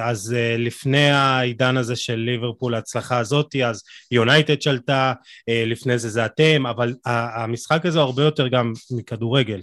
אז 0.03 0.37
לפני 0.59 1.11
העידן 1.11 1.77
הזה 1.77 1.97
של 1.97 2.15
ליברפול, 2.15 2.75
ההצלחה 2.75 3.19
הזאת, 3.19 3.57
אז 3.67 3.83
יונייטד 4.11 4.63
שלטה, 4.63 5.13
לפני 5.49 5.99
זה 5.99 6.09
זה 6.09 6.27
אתם, 6.27 6.67
אבל 6.67 6.95
המשחק 7.05 7.87
הזה 7.87 8.01
הרבה 8.01 8.23
יותר 8.23 8.49
גם 8.49 8.73
מכדורגל. 8.91 9.61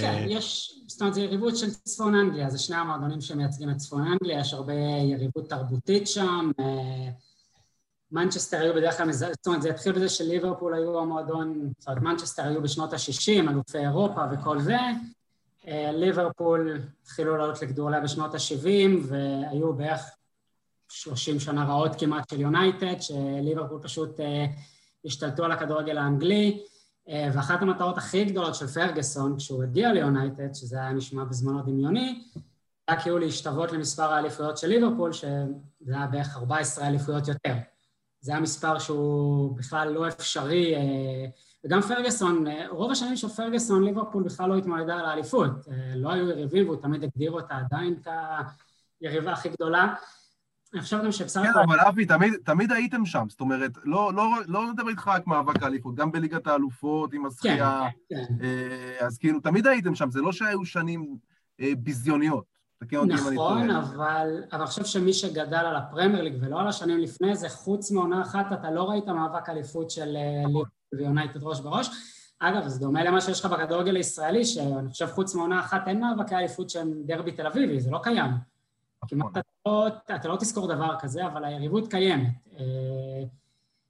כן, 0.00 0.26
יש, 0.28 0.78
זאת 0.86 1.00
אומרת, 1.00 1.14
זו 1.14 1.20
יריבות 1.20 1.56
של 1.56 1.70
צפון 1.70 2.14
אנגליה, 2.14 2.50
זה 2.50 2.58
שני 2.58 2.76
המועדונים 2.76 3.20
שמייצגים 3.20 3.70
את 3.70 3.76
צפון 3.76 4.06
אנגליה, 4.06 4.40
יש 4.40 4.54
הרבה 4.54 4.72
יריבות 5.12 5.48
תרבותית 5.48 6.08
שם, 6.08 6.50
מנצ'סטר 8.12 8.60
היו 8.60 8.74
בדרך 8.74 8.96
כלל, 8.96 9.12
זאת 9.12 9.46
אומרת, 9.46 9.62
זה 9.62 9.70
התחיל 9.70 9.92
בזה 9.92 10.08
שליברפול 10.08 10.74
היו 10.74 10.98
המועדון, 10.98 11.70
זאת 11.78 11.88
אומרת, 11.88 12.02
מנצ'סטר 12.02 12.42
היו 12.42 12.62
בשנות 12.62 12.92
ה-60, 12.92 13.50
אלופי 13.50 13.78
אירופה 13.78 14.20
וכל 14.32 14.60
זה. 14.60 14.76
אה, 15.68 15.92
ליברפול 15.92 16.80
התחילו 17.02 17.36
לעלות 17.36 17.62
לגדולה 17.62 18.00
בשנות 18.00 18.34
ה-70, 18.34 18.98
והיו 19.02 19.72
בערך 19.72 20.00
30 20.88 21.40
שנה 21.40 21.64
רעות 21.64 21.92
כמעט 21.98 22.30
של 22.30 22.40
יונייטד, 22.40 23.00
שליברפול 23.00 23.80
פשוט 23.82 24.20
אה, 24.20 24.46
השתלטו 25.04 25.44
על 25.44 25.52
הכדורגל 25.52 25.98
האנגלי, 25.98 26.60
אה, 26.60 26.73
ואחת 27.08 27.62
המטרות 27.62 27.98
הכי 27.98 28.24
גדולות 28.24 28.54
של 28.54 28.66
פרגוסון, 28.66 29.36
כשהוא 29.36 29.62
הגיע 29.62 29.92
ליונייטד, 29.92 30.54
שזה 30.54 30.80
היה 30.80 30.92
נשמע 30.92 31.24
בזמנו 31.24 31.62
דמיוני, 31.62 32.22
היה 32.88 33.00
כאילו 33.00 33.18
להשתוות 33.18 33.72
למספר 33.72 34.12
האליפויות 34.12 34.58
של 34.58 34.66
ליברפול, 34.66 35.12
שזה 35.12 35.94
היה 35.94 36.06
בערך 36.06 36.36
14 36.36 36.86
אליפויות 36.86 37.28
יותר. 37.28 37.54
זה 38.20 38.32
היה 38.32 38.40
מספר 38.40 38.78
שהוא 38.78 39.56
בכלל 39.56 39.88
לא 39.88 40.08
אפשרי, 40.08 40.74
אה, 40.74 41.26
וגם 41.64 41.82
פרגוסון, 41.82 42.46
אה, 42.46 42.66
רוב 42.68 42.90
השנים 42.90 43.16
של 43.16 43.28
פרגוסון, 43.28 43.84
ליברפול 43.84 44.22
בכלל 44.22 44.48
לא 44.48 44.56
התמודדה 44.56 44.94
על 44.94 45.04
האליפות. 45.04 45.50
לא 45.96 46.12
היו 46.12 46.28
יריבים, 46.28 46.68
והוא 46.68 46.82
תמיד 46.82 47.04
הגדיר 47.04 47.32
אותה 47.32 47.56
עדיין 47.56 48.00
כיריבה 48.98 49.32
הכי 49.32 49.48
גדולה. 49.48 49.94
חושב 50.80 51.04
גם 51.04 51.12
שבסך 51.12 51.40
הכל... 51.40 51.52
כן, 51.52 51.58
אבל 51.58 51.80
אבי, 51.80 52.06
תמיד, 52.06 52.34
תמיד 52.44 52.72
הייתם 52.72 53.06
שם, 53.06 53.26
זאת 53.28 53.40
אומרת, 53.40 53.70
לא, 53.84 54.14
לא, 54.14 54.30
לא 54.46 54.72
נדבר 54.72 54.88
איתך 54.88 55.08
רק 55.08 55.26
מאבק 55.26 55.62
האליפות, 55.62 55.94
גם 55.94 56.12
בליגת 56.12 56.46
האלופות 56.46 57.12
עם 57.12 57.26
הזכייה, 57.26 57.82
כן, 58.08 58.24
כן. 58.38 59.04
אז 59.06 59.18
כאילו, 59.18 59.40
תמיד 59.40 59.66
הייתם 59.66 59.94
שם, 59.94 60.10
זה 60.10 60.20
לא 60.20 60.32
שהיו 60.32 60.64
שנים 60.64 61.16
ביזיוניות. 61.58 62.54
תקן 62.78 62.96
אותי 62.96 63.12
אם 63.12 63.28
אני 63.28 63.36
טועה. 63.36 63.64
נכון, 63.64 63.70
אבל 63.70 64.42
אני 64.52 64.66
חושב 64.66 64.84
שמי 64.84 65.12
שגדל 65.12 65.56
על 65.56 65.76
הפרמייר 65.76 66.22
ליג 66.22 66.34
ולא 66.40 66.60
על 66.60 66.68
השנים 66.68 66.98
לפני 66.98 67.36
זה, 67.36 67.48
חוץ 67.48 67.90
מעונה 67.90 68.22
אחת, 68.22 68.46
אתה 68.52 68.70
לא 68.70 68.90
ראית 68.90 69.08
מאבק 69.08 69.48
אליפות 69.48 69.90
של 69.90 70.16
אה, 70.16 70.40
נכון. 70.40 70.52
ליברפול 70.52 70.68
ויונייטד 70.92 71.42
ראש 71.42 71.60
בראש. 71.60 71.90
אגב, 72.38 72.68
זה 72.68 72.80
דומה 72.80 73.04
למה 73.04 73.20
שיש 73.20 73.44
לך 73.44 73.52
בכדורגל 73.52 73.96
הישראלי, 73.96 74.44
שאני 74.44 74.88
חושב 74.88 75.06
חוץ 75.06 75.34
מעונה 75.34 75.60
אחת 75.60 75.88
אין 75.88 76.00
מאבקי 76.00 76.34
אליפות 76.34 76.70
שהם 76.70 76.92
דרבי 77.04 77.32
תל 77.32 77.46
אביבי, 77.46 77.80
זה 77.80 77.90
לא 77.90 78.00
קיים. 78.02 78.30
נכון. 79.12 79.32
כמעט 79.32 79.32
אתה 79.32 79.40
לא, 79.66 79.88
אתה 80.16 80.28
לא 80.28 80.36
תזכור 80.36 80.68
דבר 80.68 80.96
כזה, 81.00 81.26
אבל 81.26 81.44
היריבות 81.44 81.90
קיימת. 81.90 82.32
אה, 82.58 83.24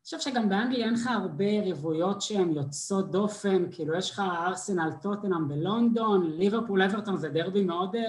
חושב 0.04 0.21
שגם 0.21 0.49
באנגליה 0.49 0.87
אין 0.87 0.94
לך 0.94 1.06
הרבה 1.06 1.44
יריבויות 1.44 2.23
שהן 2.23 2.52
יוצאות 2.52 3.11
דופן, 3.11 3.66
כאילו 3.71 3.94
יש 3.94 4.11
לך 4.11 4.23
ארסנל 4.47 4.90
טוטנאם 5.02 5.49
בלונדון, 5.49 6.30
ליברפול 6.30 6.83
אברטון 6.83 7.16
זה 7.16 7.28
דרבי 7.28 7.64
מאוד 7.64 7.97
אה, 7.97 8.02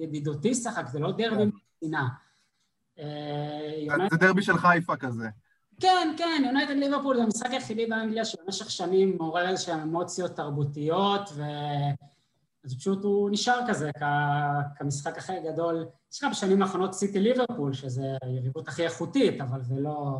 ידידותי 0.00 0.54
שחק, 0.54 0.86
זה 0.86 0.98
לא 0.98 1.12
דרבי 1.12 1.42
כן. 1.42 1.48
מדינה. 1.82 2.08
אה, 2.98 4.08
זה 4.10 4.16
דרבי 4.16 4.42
של 4.42 4.56
חיפה 4.56 4.96
כזה. 4.96 5.28
כן, 5.80 6.14
כן, 6.16 6.42
יונייטד 6.46 6.74
ליברפול 6.76 7.16
זה 7.16 7.22
המשחק 7.22 7.50
היחידי 7.50 7.86
באנגליה 7.86 8.24
שבמשך 8.24 8.70
שנים 8.70 9.16
מעורר 9.18 9.48
איזשהן 9.48 9.80
אמוציות 9.80 10.30
תרבותיות, 10.30 11.30
ו... 11.34 11.42
אז 12.64 12.78
פשוט 12.78 13.04
הוא 13.04 13.30
נשאר 13.30 13.60
כזה 13.68 13.90
כ... 13.98 14.02
כמשחק 14.78 15.18
הכי 15.18 15.32
גדול. 15.52 15.86
יש 16.12 16.22
לך 16.22 16.30
בשנים 16.30 16.62
האחרונות 16.62 16.94
סיטי 16.94 17.20
ליברפול, 17.20 17.72
שזה 17.72 18.02
היריבות 18.22 18.68
הכי 18.68 18.84
איכותית, 18.84 19.40
אבל 19.40 19.62
זה 19.62 19.74
לא... 19.78 20.18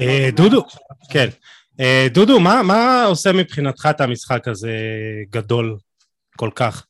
אה, 0.00 0.28
דודו, 0.36 0.62
כן. 1.10 1.28
אה, 1.80 2.06
דודו, 2.14 2.40
מה 2.40 3.04
עושה 3.04 3.32
מבחינתך 3.32 3.88
את 3.90 4.00
המשחק 4.00 4.48
הזה 4.48 4.72
גדול 5.30 5.78
כל 6.36 6.50
כך? 6.54 6.86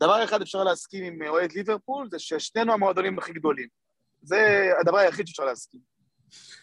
דבר 0.00 0.24
אחד 0.24 0.42
אפשר 0.42 0.64
להסכים 0.64 1.04
עם 1.04 1.28
אוהד 1.28 1.52
ליברפול, 1.52 2.08
זה 2.10 2.18
ששנינו 2.18 2.72
המועדונים 2.72 3.18
הכי 3.18 3.32
גדולים. 3.32 3.68
זה 4.22 4.70
הדבר 4.80 4.96
היחיד 4.96 5.26
שאפשר 5.26 5.44
להסכים. 5.44 5.80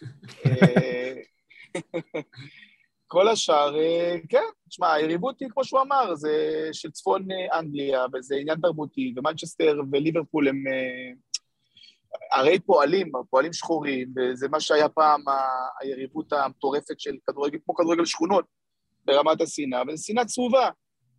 אה, 3.14 3.20
כל 3.20 3.28
השאר, 3.28 3.76
כן, 4.30 4.44
תשמע, 4.70 4.94
היריבות 4.94 5.40
היא, 5.40 5.50
כמו 5.50 5.64
שהוא 5.64 5.82
אמר, 5.82 6.16
זה 6.16 6.70
של 6.72 6.92
צפון 6.92 7.28
אנגליה, 7.54 8.06
וזה 8.14 8.36
עניין 8.36 8.60
תרבותי, 8.62 9.14
ומנצ'סטר 9.18 9.80
וליברפול 9.92 10.48
הם 10.48 10.64
הרי 12.32 12.60
פועלים, 12.60 13.12
פועלים 13.30 13.54
שחורים, 13.54 14.14
וזה 14.16 14.48
מה 14.48 14.60
שהיה 14.60 14.90
פעם 14.90 15.22
היריבות 15.82 16.34
המטורפת 16.34 17.00
של 17.00 17.16
כדורגל, 17.28 17.58
כמו 17.66 17.76
כדורגל 17.76 18.06
שכונות 18.06 18.46
ברמת 19.06 19.42
השנאה, 19.42 19.82
וזו 19.88 20.06
שנאה 20.06 20.26
צרובה, 20.26 20.70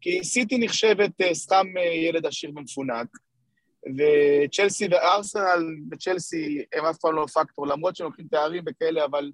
כי 0.01 0.25
סיטי 0.25 0.59
נחשבת 0.59 1.21
אה, 1.21 1.35
סתם 1.35 1.67
אה, 1.79 1.83
ילד 1.83 2.27
עשיר 2.27 2.51
ומפונק, 2.57 3.09
וצ'לסי 3.97 4.89
וארסנל 4.91 5.65
וצ'לסי 5.91 6.65
הם 6.73 6.85
אף 6.85 6.99
פעם 6.99 7.15
לא 7.15 7.27
פקטור, 7.27 7.67
למרות 7.67 7.97
שהם 7.97 8.07
לוקחים 8.07 8.27
תארים 8.31 8.65
וכאלה, 8.67 9.05
אבל 9.05 9.33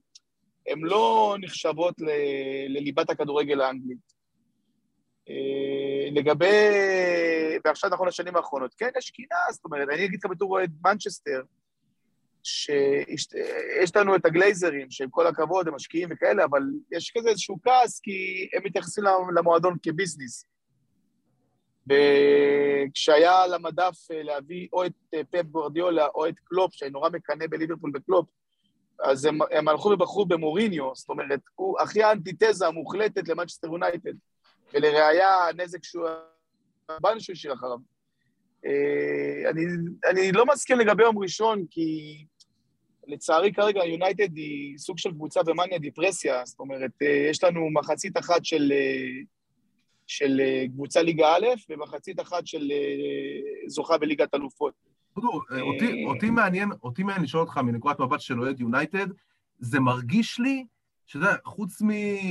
הן 0.67 0.81
לא 0.81 1.37
נחשבות 1.41 1.95
ל- 2.01 2.77
לליבת 2.79 3.11
הכדורגל 3.11 3.61
האנגלית. 3.61 4.21
אה, 5.29 6.11
לגבי, 6.11 6.47
ועכשיו 7.65 7.91
נכון 7.91 8.09
לשנים 8.09 8.37
האחרונות, 8.37 8.75
כן, 8.75 8.91
יש 8.99 9.11
קנאה, 9.11 9.37
זאת 9.53 9.65
אומרת, 9.65 9.89
אני 9.89 10.05
אגיד 10.05 10.21
לך 10.25 10.31
בתור 10.31 10.53
אוהד 10.53 10.73
מנצ'סטר, 10.85 11.43
שיש 12.43 13.97
לנו 13.97 14.17
את 14.17 14.27
הגלייזרים, 14.27 14.91
שעם 14.91 15.11
כל 15.11 15.27
הכבוד 15.27 15.69
הם 15.69 15.75
משקיעים 15.75 16.09
וכאלה, 16.13 16.45
אבל 16.45 16.63
יש 16.93 17.13
כזה 17.17 17.29
איזשהו 17.29 17.59
כעס, 17.63 18.01
כי 18.01 18.49
הם 18.57 18.63
מתייחסים 18.65 19.05
למועדון 19.37 19.77
כביזנס. 19.83 20.47
וכשהיה 21.87 23.43
על 23.43 23.55
המדף 23.55 23.97
אה, 24.11 24.23
להביא 24.23 24.69
או 24.73 24.87
את 24.87 24.93
אה, 25.15 25.21
פפ 25.31 25.43
גורדיולה 25.43 26.07
או 26.15 26.29
את 26.29 26.35
קלופ, 26.45 26.75
שאני 26.75 26.91
נורא 26.91 27.11
מקנא 27.11 27.47
בליברפול 27.47 27.91
בקלופ, 27.91 28.27
אז 29.03 29.25
הם, 29.25 29.39
הם 29.51 29.69
הלכו 29.69 29.89
ובחרו 29.89 30.27
במוריניו, 30.27 30.95
זאת 30.95 31.09
אומרת, 31.09 31.41
הוא 31.55 31.81
הכי 31.81 32.03
האנטיתזה 32.03 32.67
המוחלטת 32.67 33.29
למנצ'סטר 33.29 33.69
יונייטד. 33.69 34.13
ולראיה, 34.75 35.49
הנזק 35.49 35.85
שהוא... 35.85 36.09
הבן 36.89 37.21
שהוא 37.21 37.35
השאיר 37.35 37.53
אחריו. 37.53 37.79
אה, 38.67 39.51
אני, 39.51 39.63
אני 40.11 40.33
לא 40.33 40.47
מסכים 40.47 40.79
לגבי 40.79 41.03
יום 41.03 41.19
ראשון, 41.19 41.65
כי 41.71 42.25
לצערי 43.07 43.53
כרגע 43.53 43.85
יונייטד 43.85 44.37
היא 44.37 44.79
סוג 44.79 44.99
של 44.99 45.11
קבוצה 45.11 45.43
במאניה 45.43 45.79
דיפרסיה, 45.79 46.43
זאת 46.45 46.61
אומרת, 46.61 46.91
אה, 47.03 47.27
יש 47.31 47.45
לנו 47.45 47.71
מחצית 47.71 48.19
אחת 48.19 48.45
של, 48.45 48.73
אה, 48.73 49.23
של 50.07 50.41
קבוצה 50.73 51.03
ליגה 51.03 51.35
א' 51.35 51.47
ומחצית 51.69 52.21
אחת 52.21 52.47
של 52.47 52.73
זוכה 53.67 53.99
בליגת 53.99 54.35
אלופות. 54.35 54.75
אותי, 55.17 56.05
אותי 56.05 56.31
מעניין, 56.31 56.71
אותי 56.83 57.03
מעניין 57.03 57.23
לשאול 57.23 57.43
אותך 57.43 57.59
מנקודת 57.59 58.01
מבט 58.01 58.21
של 58.21 58.41
אוהד 58.41 58.61
יונייטד, 58.61 59.07
זה 59.59 59.81
מרגיש 59.81 60.39
לי, 60.39 60.67
שאתה 61.07 61.25
יודע, 61.25 61.37
חוץ 61.45 61.83
מ... 61.83 61.89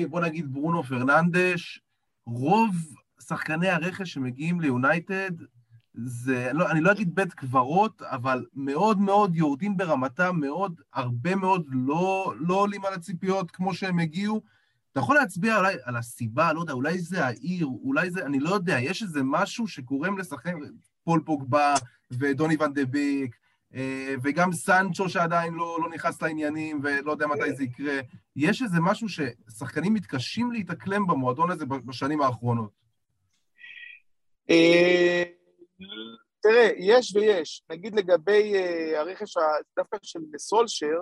בוא 0.09 0.21
נגיד 0.21 0.53
ברונו 0.53 0.83
פרננדש, 0.83 1.81
רוב 2.25 2.75
שחקני 3.19 3.69
הרכש 3.69 4.13
שמגיעים 4.13 4.61
ליונייטד, 4.61 5.31
זה, 5.93 6.49
לא, 6.53 6.71
אני 6.71 6.81
לא 6.81 6.91
אגיד 6.91 7.15
בית 7.15 7.33
קברות, 7.33 8.01
אבל 8.01 8.45
מאוד 8.53 8.99
מאוד 8.99 9.35
יורדים 9.35 9.77
ברמתם, 9.77 10.35
מאוד, 10.39 10.81
הרבה 10.93 11.35
מאוד 11.35 11.65
לא, 11.69 12.33
לא 12.39 12.53
עולים 12.53 12.85
על 12.85 12.93
הציפיות 12.93 13.51
כמו 13.51 13.73
שהם 13.73 13.99
הגיעו. 13.99 14.41
אתה 14.91 14.99
יכול 14.99 15.15
להצביע 15.15 15.57
אולי 15.57 15.75
על 15.83 15.95
הסיבה, 15.95 16.53
לא 16.53 16.59
יודע, 16.59 16.73
אולי 16.73 16.99
זה 16.99 17.25
העיר, 17.25 17.65
אולי 17.65 18.11
זה, 18.11 18.25
אני 18.25 18.39
לא 18.39 18.49
יודע, 18.49 18.79
יש 18.79 19.03
איזה 19.03 19.21
משהו 19.23 19.67
שגורם 19.67 20.17
לשחקן, 20.17 20.51
פול 21.03 21.21
פוגבה 21.25 21.73
ודוני 22.11 22.55
ון 22.59 22.73
דה 22.73 22.85
ביק, 22.85 23.35
אה, 23.75 24.15
וגם 24.23 24.53
סנצ'ו 24.53 25.09
שעדיין 25.09 25.53
לא, 25.53 25.77
לא 25.81 25.89
נכנס 25.89 26.21
לעניינים 26.21 26.81
ולא 26.83 27.11
יודע 27.11 27.27
מתי 27.27 27.53
זה 27.53 27.63
יקרה. 27.63 27.99
יש 28.35 28.61
איזה 28.61 28.77
משהו 28.81 29.07
ששחקנים 29.09 29.93
מתקשים 29.93 30.51
להתאקלם 30.51 31.07
במועדון 31.07 31.51
הזה 31.51 31.65
בשנים 31.65 32.21
האחרונות. 32.21 32.71
אה, 34.49 35.23
תראה, 36.41 36.69
יש 36.77 37.15
ויש. 37.15 37.63
נגיד 37.69 37.95
לגבי 37.95 38.53
אה, 38.55 38.99
הרכש 38.99 39.33
דווקא 39.75 39.97
של 40.03 40.19
סולשר, 40.37 40.99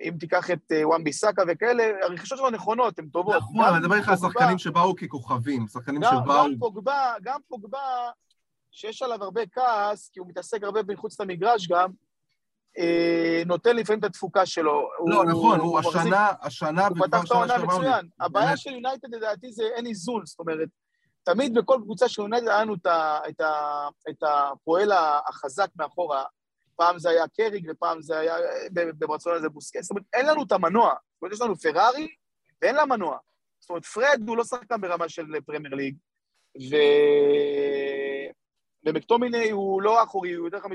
אם 0.00 0.14
תיקח 0.20 0.50
את 0.50 0.72
וואן 0.82 1.04
ביסאקה 1.04 1.42
וכאלה, 1.48 1.84
הרכישות 2.02 2.38
שלו 2.38 2.50
נכונות, 2.50 2.98
הן 2.98 3.08
טובות. 3.08 3.36
נכון, 3.36 3.64
אני 3.64 3.78
מדבר 3.78 3.94
איתך 3.94 4.08
על 4.08 4.16
שחקנים 4.16 4.58
שבאו 4.58 4.96
ככוכבים, 4.96 5.66
שחקנים 5.68 6.02
שבאו... 6.02 6.44
גם 6.44 6.54
פוגבה, 6.58 7.14
גם 7.22 7.40
פוגבה, 7.48 8.10
שיש 8.72 9.02
עליו 9.02 9.24
הרבה 9.24 9.42
כעס, 9.46 10.10
כי 10.12 10.20
הוא 10.20 10.28
מתעסק 10.28 10.62
הרבה 10.62 10.80
מחוץ 10.88 11.20
למגרש 11.20 11.68
גם, 11.68 11.90
אה, 12.78 13.42
נותן 13.46 13.76
לפעמים 13.76 14.00
את 14.00 14.04
התפוקה 14.04 14.46
שלו. 14.46 14.88
לא, 15.06 15.16
הוא, 15.16 15.24
נכון, 15.24 15.60
הוא, 15.60 15.68
הוא 15.68 15.78
השנה, 15.78 16.32
השנה, 16.42 16.86
הוא 16.86 17.06
פתח 17.06 17.24
את 17.24 17.30
העונה 17.30 17.58
מצוין. 17.58 18.08
הבעיה 18.20 18.56
של 18.56 18.70
יונייטד 18.70 19.14
לדעתי 19.14 19.52
זה 19.52 19.62
אין 19.76 19.86
איזון, 19.86 20.26
זאת 20.26 20.40
אומרת, 20.40 20.68
תמיד 21.22 21.54
בכל 21.54 21.78
קבוצה 21.82 22.08
של 22.08 22.22
יונייטד 22.22 22.48
היה 22.48 22.60
לנו 22.60 22.74
את, 22.74 22.86
את, 23.28 23.40
את 24.10 24.22
הפועל 24.22 24.92
החזק 25.28 25.68
מאחורה. 25.76 26.24
פעם 26.76 26.98
זה 26.98 27.10
היה 27.10 27.28
קריג 27.28 27.66
ופעם 27.70 28.02
זה 28.02 28.18
היה, 28.18 28.34
בברצלונה 28.72 29.40
זה 29.40 29.48
בוסקס. 29.48 29.82
זאת 29.82 29.90
אומרת, 29.90 30.04
אין 30.12 30.26
לנו 30.26 30.42
את 30.42 30.52
המנוע. 30.52 30.88
זאת 30.88 31.22
אומרת, 31.22 31.34
יש 31.34 31.40
לנו 31.40 31.56
פרארי 31.56 32.08
ואין 32.62 32.74
לה 32.74 32.86
מנוע. 32.86 33.18
זאת 33.60 33.70
אומרת, 33.70 33.84
פרד 33.84 34.20
הוא 34.28 34.36
לא 34.36 34.44
שחקן 34.44 34.80
ברמה 34.80 35.08
של 35.08 35.24
פרמייר 35.46 35.74
ליג, 35.74 35.96
ו... 36.70 36.76
ומקטומיני 38.86 39.50
הוא 39.50 39.82
לא 39.82 40.02
אחורי, 40.02 40.32
הוא 40.32 40.46
יותר 40.46 40.58
50-50. 40.58 40.70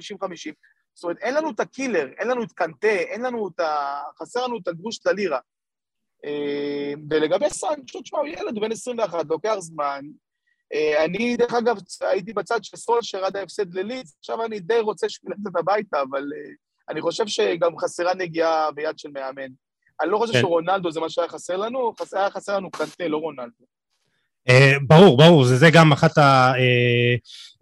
זאת 0.94 1.04
אומרת, 1.04 1.18
אין 1.18 1.36
לנו 1.36 1.52
את 1.52 1.60
ה 1.60 1.66
killer, 1.66 2.08
אין 2.18 2.28
לנו 2.28 2.44
את 2.44 2.52
קנטה, 2.52 2.88
אין 2.88 3.22
לנו 3.22 3.48
את 3.48 3.60
ה... 3.60 4.02
חסר 4.20 4.48
לנו 4.48 4.58
את 4.58 4.68
הגרוש 4.68 4.96
של 4.96 5.10
הלירה. 5.10 5.40
אה, 6.26 6.94
ולגבי 7.10 7.50
סנצ'ו, 7.50 8.02
תשמע, 8.02 8.20
הוא 8.20 8.28
ילד, 8.28 8.56
הוא 8.56 8.62
בן 8.62 8.72
21, 8.72 9.26
לוקח 9.30 9.56
זמן. 9.60 10.02
אה, 10.74 11.06
אני, 11.06 11.38
דרך 11.38 11.54
אגב, 11.54 11.78
הייתי 12.02 12.34
בצד 12.34 12.64
של 12.64 12.78
סולשר 12.78 13.26
עד 13.26 13.38
ההפסד 13.38 13.74
ללסטר, 13.74 14.16
עכשיו 14.20 14.46
אני 14.46 14.60
די 14.60 14.80
רוצה 14.80 15.10
שהוא 15.10 15.32
יצא 15.32 15.56
הביתה, 15.56 16.02
אבל 16.02 16.24
אה, 16.36 16.54
אני 16.90 17.02
חושב 17.02 17.28
שגם 17.28 17.78
חסרה 17.78 18.14
נגיעה 18.14 18.72
ביד 18.72 19.00
של 19.00 19.10
מאמן. 19.12 19.52
אני 20.02 20.12
לא 20.12 20.18
חושב 20.18 20.34
כן. 20.34 20.40
שרונלדו 20.42 20.92
זה 20.92 21.00
מה 21.00 21.10
שהיה 21.10 21.28
חסר 21.28 21.58
לנו, 21.58 21.94
היה 22.14 22.30
חסר 22.30 22.58
לנו 22.58 22.72
קנטה, 22.72 23.08
לא 23.08 23.18
רונלדו. 23.18 23.66
Uh, 24.50 24.80
ברור, 24.88 25.18
ברור, 25.18 25.46
זה, 25.46 25.58
זה 25.58 25.70
גם 25.70 25.92
אחת 25.92 26.18
ה, 26.18 26.54
uh, 26.54 26.58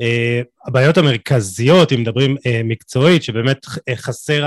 uh, 0.02 0.68
הבעיות 0.68 0.98
המרכזיות, 0.98 1.92
אם 1.92 2.02
מדברים 2.02 2.36
מקצועית, 2.64 3.24
שבאמת 3.24 3.66
חסר 3.96 4.46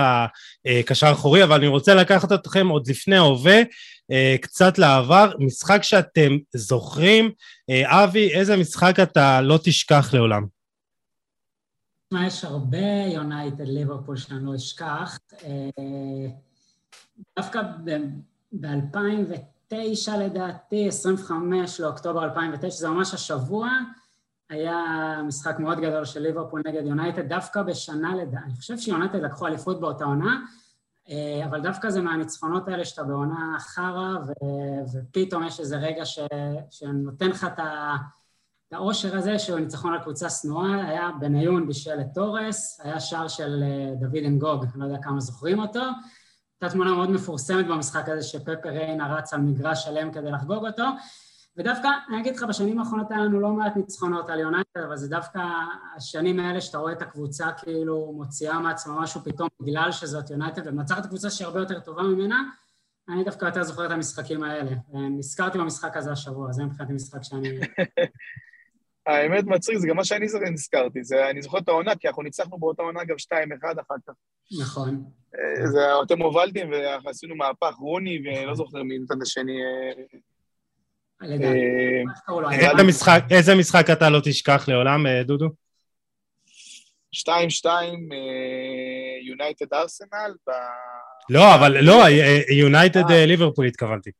הקשר 0.64 1.07
האחורי, 1.07 1.45
אבל 1.45 1.57
אני 1.57 1.66
רוצה 1.66 1.95
לקחת 1.95 2.33
אתכם 2.33 2.68
עוד 2.68 2.88
לפני 2.88 3.16
ההווה, 3.16 3.57
קצת 4.40 4.78
לעבר, 4.78 5.33
משחק 5.38 5.83
שאתם 5.83 6.37
זוכרים. 6.52 7.30
אבי, 7.85 8.35
איזה 8.35 8.57
משחק 8.57 8.95
אתה 9.02 9.40
לא 9.40 9.59
תשכח 9.62 10.14
לעולם? 10.14 10.47
מה, 12.12 12.26
יש 12.26 12.45
הרבה 12.45 12.78
יונייטד 13.14 13.68
ליברפול 13.68 14.16
שאני 14.16 14.47
לא 14.47 14.57
אשכח. 14.57 15.18
דווקא 17.38 17.61
ב-2009, 18.52 19.58
תשע 19.68 20.16
לדעתי, 20.16 20.88
25 20.88 21.80
לאוקטובר 21.80 22.25
2009, 22.25 22.68
זה 22.76 22.88
ממש 22.88 23.14
השבוע, 23.14 23.68
היה 24.50 24.76
משחק 25.26 25.58
מאוד 25.58 25.80
גדול 25.80 26.04
של 26.04 26.20
ליברפול 26.20 26.62
נגד 26.66 26.87
יונייטד, 26.87 27.28
דווקא 27.28 27.62
בשנה 27.62 28.16
לדעתי, 28.16 28.44
אני 28.44 28.54
חושב 28.54 28.78
שיונייטד 28.78 29.22
לקחו 29.22 29.46
אליפות 29.46 29.80
באותה 29.80 30.04
עונה, 30.04 30.37
אה, 31.10 31.46
אבל 31.46 31.60
דווקא 31.60 31.90
זה 31.90 32.00
מהניצחונות 32.00 32.68
האלה 32.68 32.84
שאתה 32.84 33.02
בעונה 33.02 33.56
חרא, 33.60 34.16
ו- 34.26 34.98
ופתאום 34.98 35.44
יש 35.44 35.60
איזה 35.60 35.76
רגע 35.76 36.04
ש- 36.06 36.18
שנותן 36.70 37.28
לך 37.28 37.44
את 37.44 37.58
ה... 37.58 37.96
את 38.68 38.72
האושר 38.72 39.16
הזה 39.16 39.38
שהוא 39.38 39.58
ניצחון 39.58 39.92
על 39.92 40.00
קבוצה 40.00 40.30
שנואה, 40.30 40.88
היה 40.88 41.10
בניון 41.20 41.66
בישל 41.66 42.00
את 42.00 42.06
תורס, 42.14 42.80
היה 42.82 43.00
שער 43.00 43.28
של 43.28 43.62
אה, 43.62 43.94
דוד 44.00 44.25
אנגוג, 44.26 44.64
אני 44.64 44.80
לא 44.80 44.84
יודע 44.84 45.02
כמה 45.02 45.20
זוכרים 45.20 45.58
אותו, 45.58 45.82
הייתה 46.61 46.75
תמונה 46.75 46.93
מאוד 46.95 47.11
מפורסמת 47.11 47.67
במשחק 47.67 48.09
הזה 48.09 48.23
שפפר 48.23 48.69
ריינה 48.69 49.17
רץ 49.17 49.35
על 49.35 49.41
מגרש 49.41 49.85
שלם 49.85 50.12
כדי 50.12 50.31
לחגוג 50.31 50.67
אותו 50.67 50.85
ודווקא, 51.57 51.88
אני 52.09 52.21
אגיד 52.21 52.37
לך, 52.37 52.43
בשנים 52.43 52.79
האחרונות 52.79 53.11
היה 53.11 53.21
לנו 53.21 53.41
לא 53.41 53.50
מעט 53.50 53.77
ניצחונות 53.77 54.31
על 54.31 54.41
יונייטד, 54.41 54.81
אבל 54.87 54.97
זה 54.97 55.09
דווקא 55.09 55.38
השנים 55.97 56.41
האלה 56.41 56.61
שאתה 56.61 56.79
רואה 56.79 56.93
את 56.93 57.03
הקבוצה 57.03 57.53
כאילו 57.53 58.12
מוציאה 58.12 58.59
מעצמה 58.59 59.00
משהו 59.00 59.21
פתאום 59.25 59.49
בגלל 59.61 59.93
שזאת 59.93 60.31
יונייטד 60.31 60.67
ומנצחת 60.67 61.07
קבוצה 61.07 61.31
שהיא 61.31 61.47
הרבה 61.47 61.61
יותר 61.61 61.81
טובה 61.81 62.03
ממנה, 62.03 62.43
אני 63.09 63.25
דווקא 63.25 63.45
יותר 63.45 63.62
זוכר 63.62 63.87
את 63.87 63.91
המשחקים 63.91 64.43
האלה. 64.43 64.71
נזכרתי 64.93 65.59
במשחק 65.59 65.97
הזה 65.97 66.12
השבוע, 66.12 66.53
זה 66.53 66.65
מבחינתי 66.65 66.93
משחק 66.93 67.23
שאני... 67.23 67.49
האמת 69.09 69.45
מצחיק, 69.45 69.79
זה 69.79 69.88
גם 69.88 69.97
מה 69.97 70.05
שאני 70.05 70.27
נזכרתי, 70.50 71.05
זה, 71.05 71.31
אני 71.31 71.43
זוכר 71.43 71.59
את 71.59 71.69
העונה, 71.69 71.97
כי 71.97 72.09
אנחנו 72.09 72.23
ניצחנו 72.23 72.59
באותה 72.59 72.83
עונה 72.83 73.05
גם 73.05 73.17
2-1 73.17 73.19
אחר 73.62 73.97
כך. 74.07 74.12
נכון. 74.61 75.05
אה, 75.35 75.67
זה, 75.67 75.81
אתם 76.03 76.23
הובלתם 76.23 76.71
ועשינו 77.05 77.37
מהפך, 77.37 77.75
רוני 77.79 78.19
ולא 78.25 78.55
זוכר 78.55 78.83
מי 78.83 78.99
נתן 78.99 79.23
השני. 79.23 79.62
אה, 79.62 79.93
אה, 81.23 81.29
איזה 83.31 83.55
משחק 83.55 83.87
אתה 83.93 84.11
לא 84.11 84.21
תשכח 84.25 84.69
לעולם, 84.69 85.07
דודו? 85.25 85.49
2-2 87.15 87.19
יונייטד 89.29 89.75
ארסנל. 89.75 90.35
לא, 91.31 91.55
אבל 91.55 91.77
לא, 91.81 92.03
יונייטד 92.51 93.11
ליברפול 93.11 93.66
התכוונתי. 93.66 94.11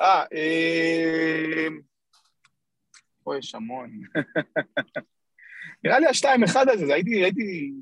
אה, 0.00 0.24
פה 3.28 3.38
יש 3.38 3.54
המון. 3.54 3.90
נראה 5.84 5.98
לי 5.98 6.06
השתיים 6.06 6.44
אחד 6.44 6.68
הזה, 6.68 6.86
זה 6.86 6.94
הייתי, 6.94 7.24
הייתי, 7.24 7.72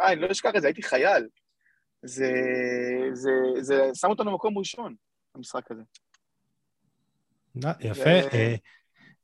אה, 0.00 0.12
אני 0.12 0.20
לא 0.20 0.30
אשכח 0.30 0.50
את 0.56 0.60
זה, 0.60 0.66
הייתי 0.66 0.82
חייל. 0.82 1.28
זה, 2.02 2.32
זה, 3.12 3.30
זה 3.60 3.90
שם 3.94 4.08
אותנו 4.08 4.30
במקום 4.30 4.58
ראשון, 4.58 4.94
המשחק 5.34 5.70
הזה. 5.70 5.82
יפה. 7.80 8.10
אה, 8.10 8.54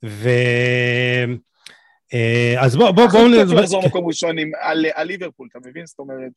ו... 0.04 0.28
אה, 2.14 2.54
אז 2.64 2.76
בואו, 2.76 2.94
בואו, 2.94 3.08
בואו... 3.08 3.26
הכי 3.26 3.50
כיף 3.50 3.58
לחזור 3.58 3.86
מקום 3.86 4.06
ראשון 4.06 4.36
על 4.94 5.06
ליברפול, 5.06 5.48
אתה 5.50 5.58
מבין? 5.68 5.86
זאת 5.86 5.98
אומרת, 5.98 6.32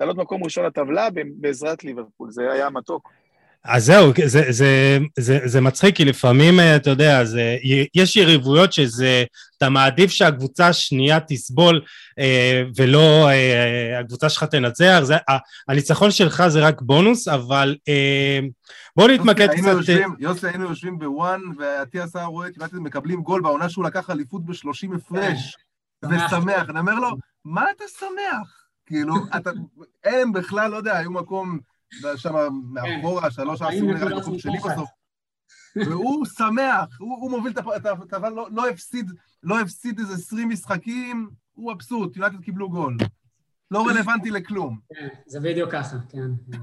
לעלות 0.00 0.16
מקום 0.16 0.44
ראשון 0.44 0.66
לטבלה 0.66 1.08
בעזרת 1.40 1.84
ליברפול, 1.84 2.30
זה 2.30 2.52
היה 2.52 2.70
מתוק. 2.70 3.12
אז 3.66 3.84
זהו, 3.84 4.12
זה, 4.26 4.42
זה, 4.52 4.98
זה, 5.18 5.38
זה 5.44 5.60
מצחיק, 5.60 5.96
כי 5.96 6.04
לפעמים, 6.04 6.60
אה, 6.60 6.76
אתה 6.76 6.90
יודע, 6.90 7.24
זה, 7.24 7.56
יש 7.94 8.16
יריבויות 8.16 8.72
שזה, 8.72 9.24
אתה 9.56 9.68
מעדיף 9.68 10.10
שהקבוצה 10.10 10.68
השנייה 10.68 11.20
תסבול 11.20 11.80
אה, 12.18 12.62
ולא 12.76 13.28
אה, 13.28 14.00
הקבוצה 14.00 14.28
שלך 14.28 14.44
תנצח, 14.44 15.00
זה, 15.02 15.16
הניצחון 15.68 16.10
שלך 16.10 16.42
זה 16.48 16.60
רק 16.60 16.82
בונוס, 16.82 17.28
אבל 17.28 17.76
אה, 17.88 18.40
בואו 18.96 19.08
נתמקד 19.08 19.48
קצת... 19.50 19.66
יושבים, 19.66 20.14
יוסי, 20.18 20.46
היינו 20.46 20.64
יושבים 20.64 20.98
בוואן, 20.98 21.40
ואטיאס 21.58 22.16
היה 22.16 22.24
רואה, 22.24 22.52
כמעט 22.52 22.72
מקבלים 22.72 23.22
גול 23.22 23.42
בעונה 23.42 23.68
שהוא 23.68 23.84
לקח 23.84 24.10
אליפות 24.10 24.44
ב-30 24.44 24.96
הפרש. 24.96 25.56
ושמח. 26.02 26.70
אני 26.70 26.78
אומר 26.78 26.94
לו, 26.94 27.08
מה 27.44 27.64
אתה 27.76 27.84
שמח? 27.98 28.66
כאילו, 28.86 29.14
אתה, 29.36 29.50
הם 30.04 30.32
בכלל, 30.32 30.70
לא 30.70 30.76
יודע, 30.76 30.96
היו 30.96 31.10
מקום... 31.10 31.58
שם 32.16 32.34
מאחורה, 32.62 33.30
שלוש 33.30 33.62
העשירים 33.62 33.90
נראה 33.90 34.08
לי 34.08 34.20
בחוץ 34.20 34.42
שלי 34.42 34.58
בסוף. 34.58 34.90
והוא 35.76 36.26
שמח, 36.26 36.98
הוא 36.98 37.30
מוביל 37.30 37.52
את 37.76 37.86
הטבלה, 37.86 38.30
לא, 38.30 38.48
לא 38.52 38.68
הפסיד, 38.68 39.10
לא 39.42 39.60
הפסיד 39.60 39.98
איזה 39.98 40.14
עשרים 40.14 40.48
משחקים, 40.48 41.30
הוא 41.54 41.72
מבסוט, 41.72 42.16
יונתן 42.16 42.42
קיבלו 42.42 42.70
גול. 42.70 42.96
לא 43.70 43.86
רלוונטי 43.86 44.30
לכלום. 44.30 44.78
כן, 44.94 45.08
זה 45.26 45.40
בדיוק 45.40 45.72
ככה, 45.72 45.96
כן. 46.08 46.56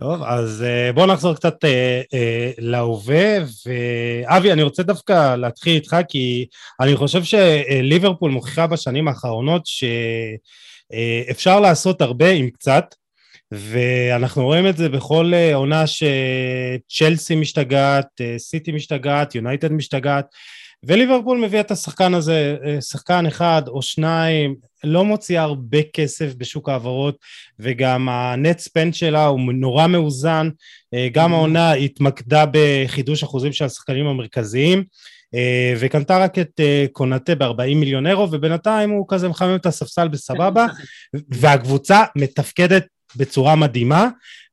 טוב, 0.00 0.22
אז 0.22 0.62
אה, 0.62 0.92
בואו 0.92 1.06
נחזור 1.06 1.34
קצת 1.34 1.64
אה, 1.64 2.02
אה, 2.14 2.50
להווה, 2.58 3.36
ואבי, 4.28 4.52
אני 4.52 4.62
רוצה 4.62 4.82
דווקא 4.82 5.36
להתחיל 5.36 5.74
איתך, 5.74 5.96
כי 6.08 6.46
אני 6.80 6.96
חושב 6.96 7.24
שליברפול 7.24 8.30
מוכיחה 8.30 8.66
בשנים 8.66 9.08
האחרונות 9.08 9.62
שאפשר 11.26 11.60
לעשות 11.60 12.00
הרבה 12.00 12.30
עם 12.30 12.50
קצת, 12.50 12.94
ואנחנו 13.52 14.44
רואים 14.44 14.66
את 14.66 14.76
זה 14.76 14.88
בכל 14.88 15.32
אה, 15.34 15.54
עונה 15.54 15.84
שצ'לסי 15.86 17.34
משתגעת, 17.34 18.06
אה, 18.20 18.34
סיטי 18.38 18.72
משתגעת, 18.72 19.34
יונייטד 19.34 19.72
משתגעת, 19.72 20.26
וליברפול 20.86 21.38
מביא 21.38 21.60
את 21.60 21.70
השחקן 21.70 22.14
הזה, 22.14 22.56
אה, 22.66 22.80
שחקן 22.80 23.26
אחד 23.26 23.62
או 23.68 23.82
שניים, 23.82 24.54
לא 24.84 25.04
מוציאה 25.04 25.42
הרבה 25.42 25.78
כסף 25.92 26.34
בשוק 26.34 26.68
ההעברות, 26.68 27.16
וגם 27.58 28.08
הנט 28.08 28.58
ספנד 28.58 28.94
שלה 28.94 29.26
הוא 29.26 29.52
נורא 29.52 29.86
מאוזן, 29.86 30.48
גם 31.12 31.30
mm-hmm. 31.30 31.34
העונה 31.34 31.72
התמקדה 31.72 32.44
בחידוש 32.52 33.22
אחוזים 33.22 33.52
של 33.52 33.64
השחקנים 33.64 34.06
המרכזיים, 34.06 34.84
וקנתה 35.78 36.18
רק 36.18 36.38
את 36.38 36.60
קונטה 36.92 37.34
ב-40 37.34 37.74
מיליון 37.74 38.06
אירו, 38.06 38.28
ובינתיים 38.30 38.90
הוא 38.90 39.06
כזה 39.08 39.28
מחמם 39.28 39.56
את 39.56 39.66
הספסל 39.66 40.08
בסבבה, 40.08 40.66
והקבוצה 41.28 42.04
מתפקדת 42.16 42.86
בצורה 43.16 43.56
מדהימה, 43.56 44.08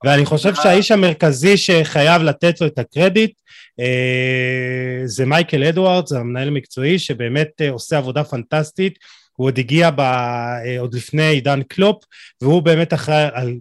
ואני 0.06 0.26
חושב 0.26 0.56
שהאיש 0.56 0.91
המרכזי 0.91 1.58
שחייב 1.58 2.21
לתת 2.21 2.62
לו 2.62 2.67
את 2.67 2.80
הקרדיט 2.80 3.34
אה, 3.80 5.02
זה 5.06 5.26
מייקל 5.26 5.63
אדוארדס, 5.63 6.12
המנהל 6.12 6.47
המקצועי, 6.47 7.00
שבאמת 7.00 7.47
אה, 7.62 7.69
עושה 7.69 7.97
עבודה 7.97 8.24
פנטסטית, 8.24 9.00
הוא 9.36 9.47
עוד 9.47 9.60
הגיע 9.60 9.89
ב, 9.91 10.00
אה, 10.00 10.76
עוד 10.80 10.93
לפני 10.93 11.24
עידן 11.24 11.63
קלופ, 11.63 12.04
והוא 12.41 12.62
באמת 12.62 12.93
אחראי 12.93 13.28
על 13.34 13.54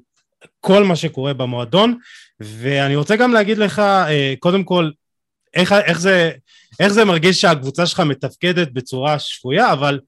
כל 0.61 0.85
מה 0.85 0.97
שקורה 0.97 1.35
במועדון, 1.35 1.99
ואני 2.41 2.97
רוצה 2.97 3.17
גם 3.17 3.33
להגיד 3.33 3.59
לך, 3.59 3.83
קודם 4.39 4.65
כל, 4.65 4.91
איך, 5.55 5.73
איך, 5.73 6.01
זה, 6.01 6.31
איך 6.81 6.93
זה 6.93 7.05
מרגיש 7.05 7.41
שהקבוצה 7.41 7.87
שלך 7.87 8.01
מתפקדת 8.01 8.71
בצורה 8.73 9.19
שפויה, 9.19 9.73
אבל 9.73 10.01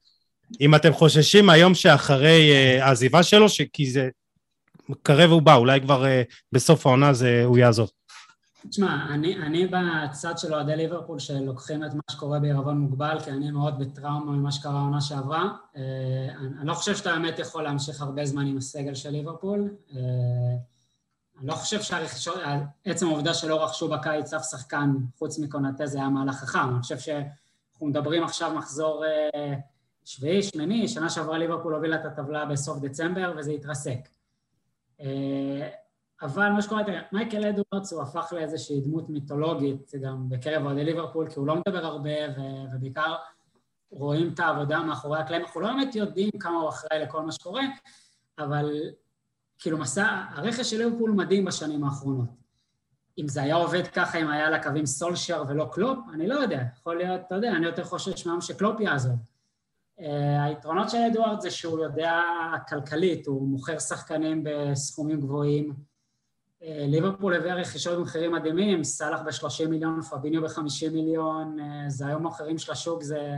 אם 0.61 0.75
אתם 0.75 0.93
חוששים 0.93 1.49
היום 1.49 1.75
שאחרי 1.75 2.51
העזיבה 2.79 3.23
שלו, 3.23 3.45
כי 3.73 3.91
זה 3.91 4.09
קרב 5.01 5.31
ובא, 5.31 5.55
אולי 5.55 5.81
כבר 5.81 6.03
uh, 6.03 6.33
בסוף 6.51 6.87
העונה 6.87 7.13
זה, 7.13 7.43
הוא 7.45 7.57
יעזוב. 7.57 7.89
תשמע, 8.69 9.05
אני, 9.09 9.35
אני 9.35 9.67
בצד 9.67 10.37
של 10.37 10.53
אוהדי 10.53 10.75
ליברפול 10.75 11.19
שלוקחים 11.19 11.85
את 11.85 11.93
מה 11.93 12.01
שקורה 12.11 12.39
בעירבון 12.39 12.77
מוגבל, 12.77 13.19
כי 13.23 13.31
אני 13.31 13.51
מאוד 13.51 13.79
בטראומה 13.79 14.31
ממה 14.31 14.51
שקרה 14.51 14.79
העונה 14.79 15.01
שעברה. 15.01 15.49
Uh, 15.73 15.77
אני, 16.39 16.47
אני 16.59 16.67
לא 16.67 16.73
חושב 16.73 16.95
שאתה 16.95 17.15
באמת 17.15 17.39
יכול 17.39 17.63
להמשיך 17.63 18.01
הרבה 18.01 18.25
זמן 18.25 18.47
עם 18.47 18.57
הסגל 18.57 18.93
של 18.93 19.09
ליברפול. 19.09 19.69
Uh, 19.89 19.93
אני 21.39 21.47
לא 21.47 21.53
חושב 21.53 21.79
שעצם 21.81 23.07
העובדה 23.07 23.33
שלא 23.33 23.63
רכשו 23.63 23.89
בקיץ 23.89 24.33
אף 24.33 24.43
שחקן 24.51 24.95
חוץ 25.17 25.39
מקונטה 25.39 25.87
זה 25.87 25.97
היה 25.97 26.09
מהלך 26.09 26.35
חכם. 26.35 26.69
אני 26.69 26.81
חושב 26.81 26.99
שאנחנו 26.99 27.87
מדברים 27.87 28.23
עכשיו 28.23 28.53
מחזור... 28.53 29.03
שביעי, 30.05 30.43
שמיני, 30.43 30.87
שנה 30.87 31.09
שעברה 31.09 31.37
ליברפול 31.37 31.75
הובילה 31.75 31.95
את 31.95 32.05
הטבלה 32.05 32.45
בסוף 32.45 32.79
דצמבר 32.79 33.33
וזה 33.37 33.51
התרסק. 33.51 34.09
אה, 35.01 35.69
אבל 36.21 36.49
מה 36.49 36.61
שקורה, 36.61 36.83
תראה, 36.83 37.01
מייקל 37.11 37.45
אדוארדס 37.45 37.93
הוא 37.93 38.01
הפך 38.01 38.33
לאיזושהי 38.35 38.81
דמות 38.81 39.09
מיתולוגית 39.09 39.91
גם 40.01 40.29
בקרב 40.29 40.65
אוהדי 40.65 40.83
ליברפול, 40.83 41.29
כי 41.29 41.39
הוא 41.39 41.47
לא 41.47 41.55
מדבר 41.55 41.85
הרבה 41.85 42.09
ובעיקר 42.73 43.15
רואים 43.91 44.33
את 44.33 44.39
העבודה 44.39 44.79
מאחורי 44.79 45.19
הקלעים, 45.19 45.45
אנחנו 45.45 45.61
לא 45.61 45.67
באמת 45.67 45.95
יודעים 45.95 46.29
כמה 46.39 46.57
הוא 46.57 46.69
אחראי 46.69 46.99
לכל 46.99 47.21
מה 47.21 47.31
שקורה, 47.31 47.63
אבל 48.39 48.71
כאילו 49.59 49.77
מסע, 49.77 50.23
הרכש 50.29 50.71
של 50.71 50.77
ליברפול 50.77 51.11
מדהים 51.11 51.45
בשנים 51.45 51.83
האחרונות. 51.83 52.29
אם 53.17 53.27
זה 53.27 53.41
היה 53.41 53.55
עובד 53.55 53.87
ככה, 53.87 54.17
אם 54.17 54.27
היה 54.27 54.49
לה 54.49 54.63
קווים 54.63 54.85
סולשר 54.85 55.43
ולא 55.47 55.69
קלופ, 55.71 55.99
אני 56.13 56.27
לא 56.27 56.35
יודע, 56.35 56.63
יכול 56.75 56.97
להיות, 56.97 57.21
אתה 57.27 57.35
יודע, 57.35 57.51
אני 57.51 57.65
יותר 57.65 57.83
חושש 57.83 58.25
מהיום 58.25 58.41
שקלופ 58.41 58.79
יעזוב. 58.79 59.15
אה, 59.99 60.43
היתרונות 60.43 60.89
של 60.89 60.97
אדוארד 60.97 61.41
זה 61.41 61.51
שהוא 61.51 61.83
יודע 61.83 62.21
כלכלית, 62.69 63.27
הוא 63.27 63.47
מוכר 63.47 63.79
שחקנים 63.79 64.43
בסכומים 64.43 65.21
גבוהים. 65.21 65.73
אה, 66.63 66.85
ליברפול 66.87 67.33
הביא 67.35 67.53
רכישות 67.53 67.99
במחירים 67.99 68.31
מדהימים, 68.31 68.83
סאלח 68.83 69.19
ב-30 69.21 69.69
מיליון, 69.69 70.01
פביניו 70.01 70.41
ב-50 70.41 70.89
מיליון, 70.91 71.59
אה, 71.59 71.89
זה 71.89 72.07
היום 72.07 72.21
מוכרים 72.23 72.57
של 72.57 72.71
השוק, 72.71 73.03
זה 73.03 73.35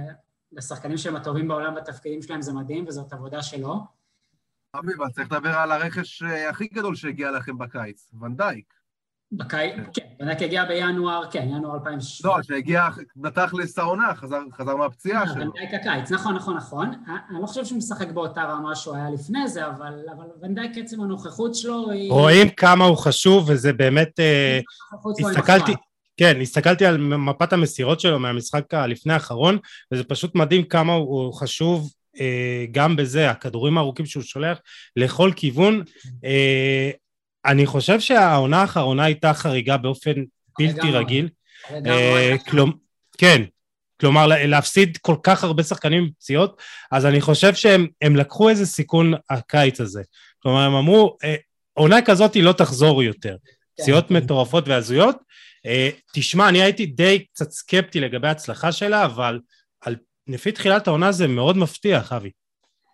לשחקנים 0.51 0.97
שהם 0.97 1.15
הטובים 1.15 1.47
בעולם 1.47 1.75
בתפקידים 1.75 2.21
שלהם, 2.21 2.41
זה 2.41 2.53
מדהים 2.53 2.85
וזאת 2.87 3.13
עבודה 3.13 3.43
שלו. 3.43 3.79
אבי, 4.75 4.93
אבל 4.97 5.09
צריך 5.09 5.31
לדבר 5.31 5.49
על 5.49 5.71
הרכש 5.71 6.23
הכי 6.49 6.67
גדול 6.67 6.95
שהגיע 6.95 7.31
לכם 7.31 7.57
בקיץ, 7.57 8.13
ונדייק. 8.21 8.73
בקיץ, 9.37 9.73
כן, 9.93 10.03
בדק 10.19 10.41
הגיע 10.41 10.65
בינואר, 10.65 11.21
כן, 11.31 11.47
ינואר 11.51 11.75
2017. 11.75 12.37
לא, 12.37 12.43
שהגיע 12.43 12.87
בתכלס 13.15 13.79
העונה, 13.79 14.15
חזר, 14.15 14.39
חזר 14.53 14.75
מהפציעה 14.75 15.21
אה, 15.21 15.27
שלו. 15.27 15.41
ונדייק 15.41 15.73
הקיץ, 15.73 16.11
נכון, 16.11 16.35
נכון, 16.35 16.57
נכון. 16.57 16.91
אני 17.29 17.41
לא 17.41 17.47
חושב 17.47 17.65
שהוא 17.65 17.77
משחק 17.77 18.11
באותה 18.11 18.43
רמה 18.43 18.75
שהוא 18.75 18.95
היה 18.95 19.09
לפני 19.09 19.47
זה, 19.47 19.67
אבל, 19.67 19.93
אבל 20.17 20.25
ונדייק 20.41 20.77
עצם 20.77 21.01
הנוכחות 21.01 21.55
שלו 21.55 21.91
היא... 21.91 22.11
רואים 22.11 22.49
כמה 22.49 22.85
הוא 22.85 22.97
חשוב, 22.97 23.49
וזה 23.49 23.73
באמת... 23.73 24.19
אה, 24.19 24.59
הסתכלתי... 25.19 25.71
כן, 26.17 26.41
הסתכלתי 26.41 26.85
על 26.85 26.97
מפת 26.97 27.53
המסירות 27.53 27.99
שלו 27.99 28.19
מהמשחק 28.19 28.73
הלפני 28.73 29.13
האחרון, 29.13 29.57
וזה 29.93 30.03
פשוט 30.03 30.35
מדהים 30.35 30.63
כמה 30.63 30.93
הוא 30.93 31.33
חשוב 31.33 31.93
אה, 32.19 32.65
גם 32.71 32.95
בזה, 32.95 33.29
הכדורים 33.29 33.77
הארוכים 33.77 34.05
שהוא 34.05 34.23
שולח 34.23 34.57
לכל 34.95 35.31
כיוון. 35.35 35.83
אני 37.45 37.65
חושב 37.65 37.99
שהעונה 37.99 38.61
האחרונה 38.61 39.03
הייתה 39.03 39.33
חריגה 39.33 39.77
באופן 39.77 40.13
בלתי 40.59 40.91
רגיל. 40.91 41.29
אה, 41.71 42.35
כן, 43.17 43.41
כלומר 43.99 44.27
להפסיד 44.27 44.97
כל 44.97 45.15
כך 45.23 45.43
הרבה 45.43 45.63
שחקנים 45.63 46.03
עם 46.03 46.09
פציעות, 46.19 46.61
אז 46.91 47.05
אני 47.05 47.21
חושב 47.21 47.53
שהם 47.53 48.15
לקחו 48.15 48.49
איזה 48.49 48.65
סיכון 48.65 49.13
הקיץ 49.29 49.81
הזה. 49.81 50.01
כלומר 50.39 50.61
הם 50.61 50.73
אמרו, 50.73 51.17
אה, 51.23 51.35
עונה 51.73 52.01
כזאת 52.01 52.33
היא 52.33 52.43
לא 52.43 52.51
תחזור 52.51 53.03
יותר. 53.03 53.35
כן. 53.45 53.83
פציעות 53.83 54.11
מטורפות 54.11 54.67
והזויות. 54.67 55.17
אה, 55.65 55.89
תשמע, 56.13 56.49
אני 56.49 56.61
הייתי 56.61 56.85
די 56.85 57.25
קצת 57.33 57.51
סקפטי 57.51 57.99
לגבי 57.99 58.27
ההצלחה 58.27 58.71
שלה, 58.71 59.05
אבל 59.05 59.39
לפי 60.27 60.51
תחילת 60.51 60.87
העונה 60.87 61.11
זה 61.11 61.27
מאוד 61.27 61.57
מבטיח, 61.57 62.13
אבי. 62.13 62.31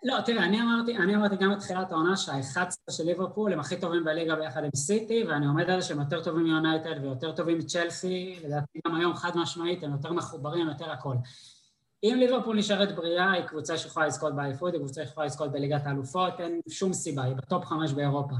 לא, 0.03 0.21
תראה, 0.25 0.43
אני 0.43 0.61
אמרתי, 0.61 0.97
אני 0.97 1.15
אמרתי 1.15 1.35
גם 1.35 1.51
בתחילת 1.55 1.91
העונה 1.91 2.17
שה-11 2.17 2.59
של 2.91 3.03
ליברפול 3.03 3.53
הם 3.53 3.59
הכי 3.59 3.79
טובים 3.79 4.03
בליגה 4.03 4.35
ביחד 4.35 4.63
עם 4.63 4.69
סיטי, 4.75 5.23
ואני 5.23 5.45
עומד 5.45 5.69
על 5.69 5.81
זה 5.81 5.87
שהם 5.87 5.99
יותר 5.99 6.23
טובים 6.23 6.43
מיונייטד 6.43 6.95
ויותר 7.01 7.31
טובים 7.31 7.57
מצ'לסי, 7.57 8.39
לדעתי 8.43 8.79
גם 8.87 8.95
היום 8.95 9.13
חד 9.13 9.31
משמעית 9.37 9.83
הם 9.83 9.91
יותר 9.91 10.13
מחוברים, 10.13 10.67
יותר 10.67 10.91
הכל. 10.91 11.15
אם 12.03 12.15
ליברפול 12.19 12.57
נשארת 12.57 12.95
בריאה, 12.95 13.31
היא 13.31 13.43
קבוצה 13.43 13.77
שיכולה 13.77 14.07
לזכות 14.07 14.35
באליפות, 14.35 14.73
היא 14.73 14.81
קבוצה 14.81 15.05
שיכולה 15.05 15.25
לזכות 15.25 15.51
בליגת 15.51 15.85
האלופות, 15.85 16.39
אין 16.39 16.61
שום 16.69 16.93
סיבה, 16.93 17.23
היא 17.23 17.35
בטופ 17.35 17.65
חמש 17.65 17.91
באירופה. 17.91 18.35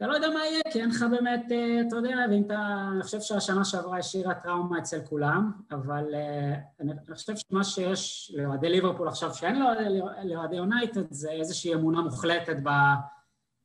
אתה 0.00 0.08
לא 0.08 0.14
יודע 0.14 0.30
מה 0.30 0.46
יהיה, 0.46 0.62
כי 0.72 0.80
אין 0.80 0.88
לך 0.90 1.04
באמת, 1.10 1.52
אה, 1.52 1.80
אתה 1.88 1.96
יודע, 1.96 2.16
ואם 2.30 2.42
אתה, 2.46 2.88
אני 2.92 3.02
חושב 3.02 3.20
שהשנה 3.20 3.64
שעברה 3.64 3.98
השאירה 3.98 4.34
טראומה 4.34 4.78
אצל 4.78 5.00
כולם, 5.08 5.52
אבל 5.70 6.14
אה, 6.14 6.54
אני, 6.80 6.92
חושב 7.14 7.36
שמה 7.36 7.64
שיש 7.64 8.32
לאוהדי 8.36 8.68
ליברפול 8.68 9.08
עכשיו, 9.08 9.34
שאין 9.34 9.62
לאוהדי 10.24 10.56
יונייטד, 10.56 11.12
זה 11.12 11.30
איזושהי 11.30 11.74
אמונה 11.74 12.00
מוחלטת 12.00 12.56
ב, 12.62 12.68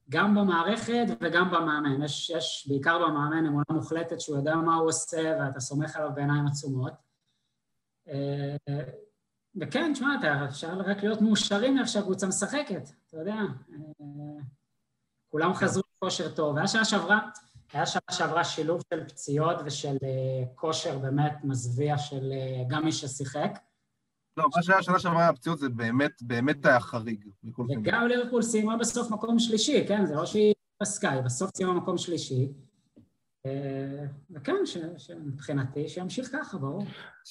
גם 0.10 0.36
במערכת 0.36 1.06
וגם 1.22 1.52
במאמן. 1.52 2.04
יש, 2.04 2.30
יש 2.30 2.68
בעיקר 2.70 3.00
במאמן 3.00 3.46
אמונה 3.46 3.66
מוחלטת 3.70 4.22
שהוא 4.22 4.38
יודע 4.38 4.56
מה 4.56 4.76
הוא 4.76 4.88
עושה 4.88 5.38
ואתה 5.40 5.60
סומך 5.60 5.96
עליו 5.96 6.10
בעיניים 6.16 6.48
עצומות. 6.48 6.94
אה, 8.08 8.56
וכן, 9.62 9.94
תשמע, 9.94 10.16
אפשר 10.50 10.80
רק 10.80 11.04
להיות 11.04 11.22
מאושרים 11.22 11.78
איך 11.78 11.88
שהקבוצה 11.88 12.28
משחקת, 12.28 12.90
אתה 13.08 13.18
יודע. 13.18 13.36
כולם 15.30 15.54
חזרו 15.54 15.85
כושר 16.06 16.30
טוב. 16.30 16.58
היה 16.58 16.68
שנה 16.68 16.86
שעברה, 16.86 17.20
היה 17.74 17.86
שנה 17.86 18.02
שעברה 18.12 18.44
שילוב 18.44 18.82
של 18.94 19.04
פציעות 19.08 19.58
ושל 19.66 19.96
uh, 19.96 20.56
כושר 20.56 21.00
באמת 21.00 21.34
מזוויע 21.44 21.98
של 21.98 22.32
uh, 22.32 22.70
גם 22.70 22.86
מי 22.86 22.92
ששיחק. 22.92 23.60
לא, 24.38 24.46
מה 24.56 24.64
שהיה 24.64 24.84
שנה 24.84 25.00
שעברה 25.00 25.28
הפציעות 25.28 25.60
זה 25.60 25.70
באמת, 25.70 26.12
באמת 26.22 26.66
היה 26.66 26.80
חריג. 26.80 27.26
וגם 27.70 28.08
ליברפול 28.08 28.42
סיימה 28.42 28.78
בסוף 28.78 29.12
מקום 29.12 29.40
שלישי, 29.40 29.86
כן? 29.88 30.06
זה 30.06 30.16
לא 30.16 30.26
שהיא 30.26 30.54
פסקה, 30.78 31.12
היא 31.12 31.22
בסוף 31.22 31.52
סיימה 31.58 31.74
מקום 31.74 31.98
שלישי. 31.98 32.50
וכן, 34.36 34.56
מבחינתי, 35.26 35.90
שימשיך 35.90 36.30
ככה, 36.34 36.58
ברור. 36.58 36.86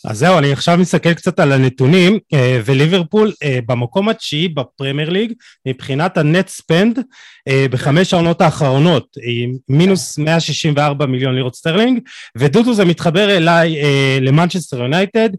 אז 0.04 0.18
זהו, 0.18 0.38
אני 0.38 0.52
עכשיו 0.52 0.78
מסתכל 0.78 1.14
קצת 1.14 1.40
על 1.40 1.52
הנתונים, 1.52 2.18
אה, 2.34 2.60
וליברפול 2.64 3.32
אה, 3.42 3.58
במקום 3.66 4.08
התשיעי 4.08 4.48
בפרמייר 4.48 5.10
ליג, 5.10 5.32
מבחינת 5.68 6.16
ה 6.16 6.24
net 6.24 6.48
spend, 6.48 6.98
אה, 7.48 7.66
בחמש 7.70 8.14
העונות 8.14 8.40
האחרונות, 8.40 9.16
עם 9.22 9.56
מינוס 9.68 10.18
164 10.18 11.06
מיליון 11.06 11.34
לירות 11.34 11.54
סטרלינג, 11.54 12.00
ודודו 12.38 12.74
זה 12.74 12.84
מתחבר 12.84 13.36
אליי 13.36 13.76
למנצ'סטר 14.20 14.78
יונייטד, 14.78 15.30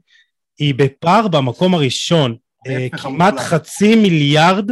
היא 0.59 0.73
בפער 0.77 1.27
במקום 1.27 1.73
הראשון, 1.73 2.35
כמעט 2.91 3.39
חצי 3.39 3.95
מיליארד 3.95 4.71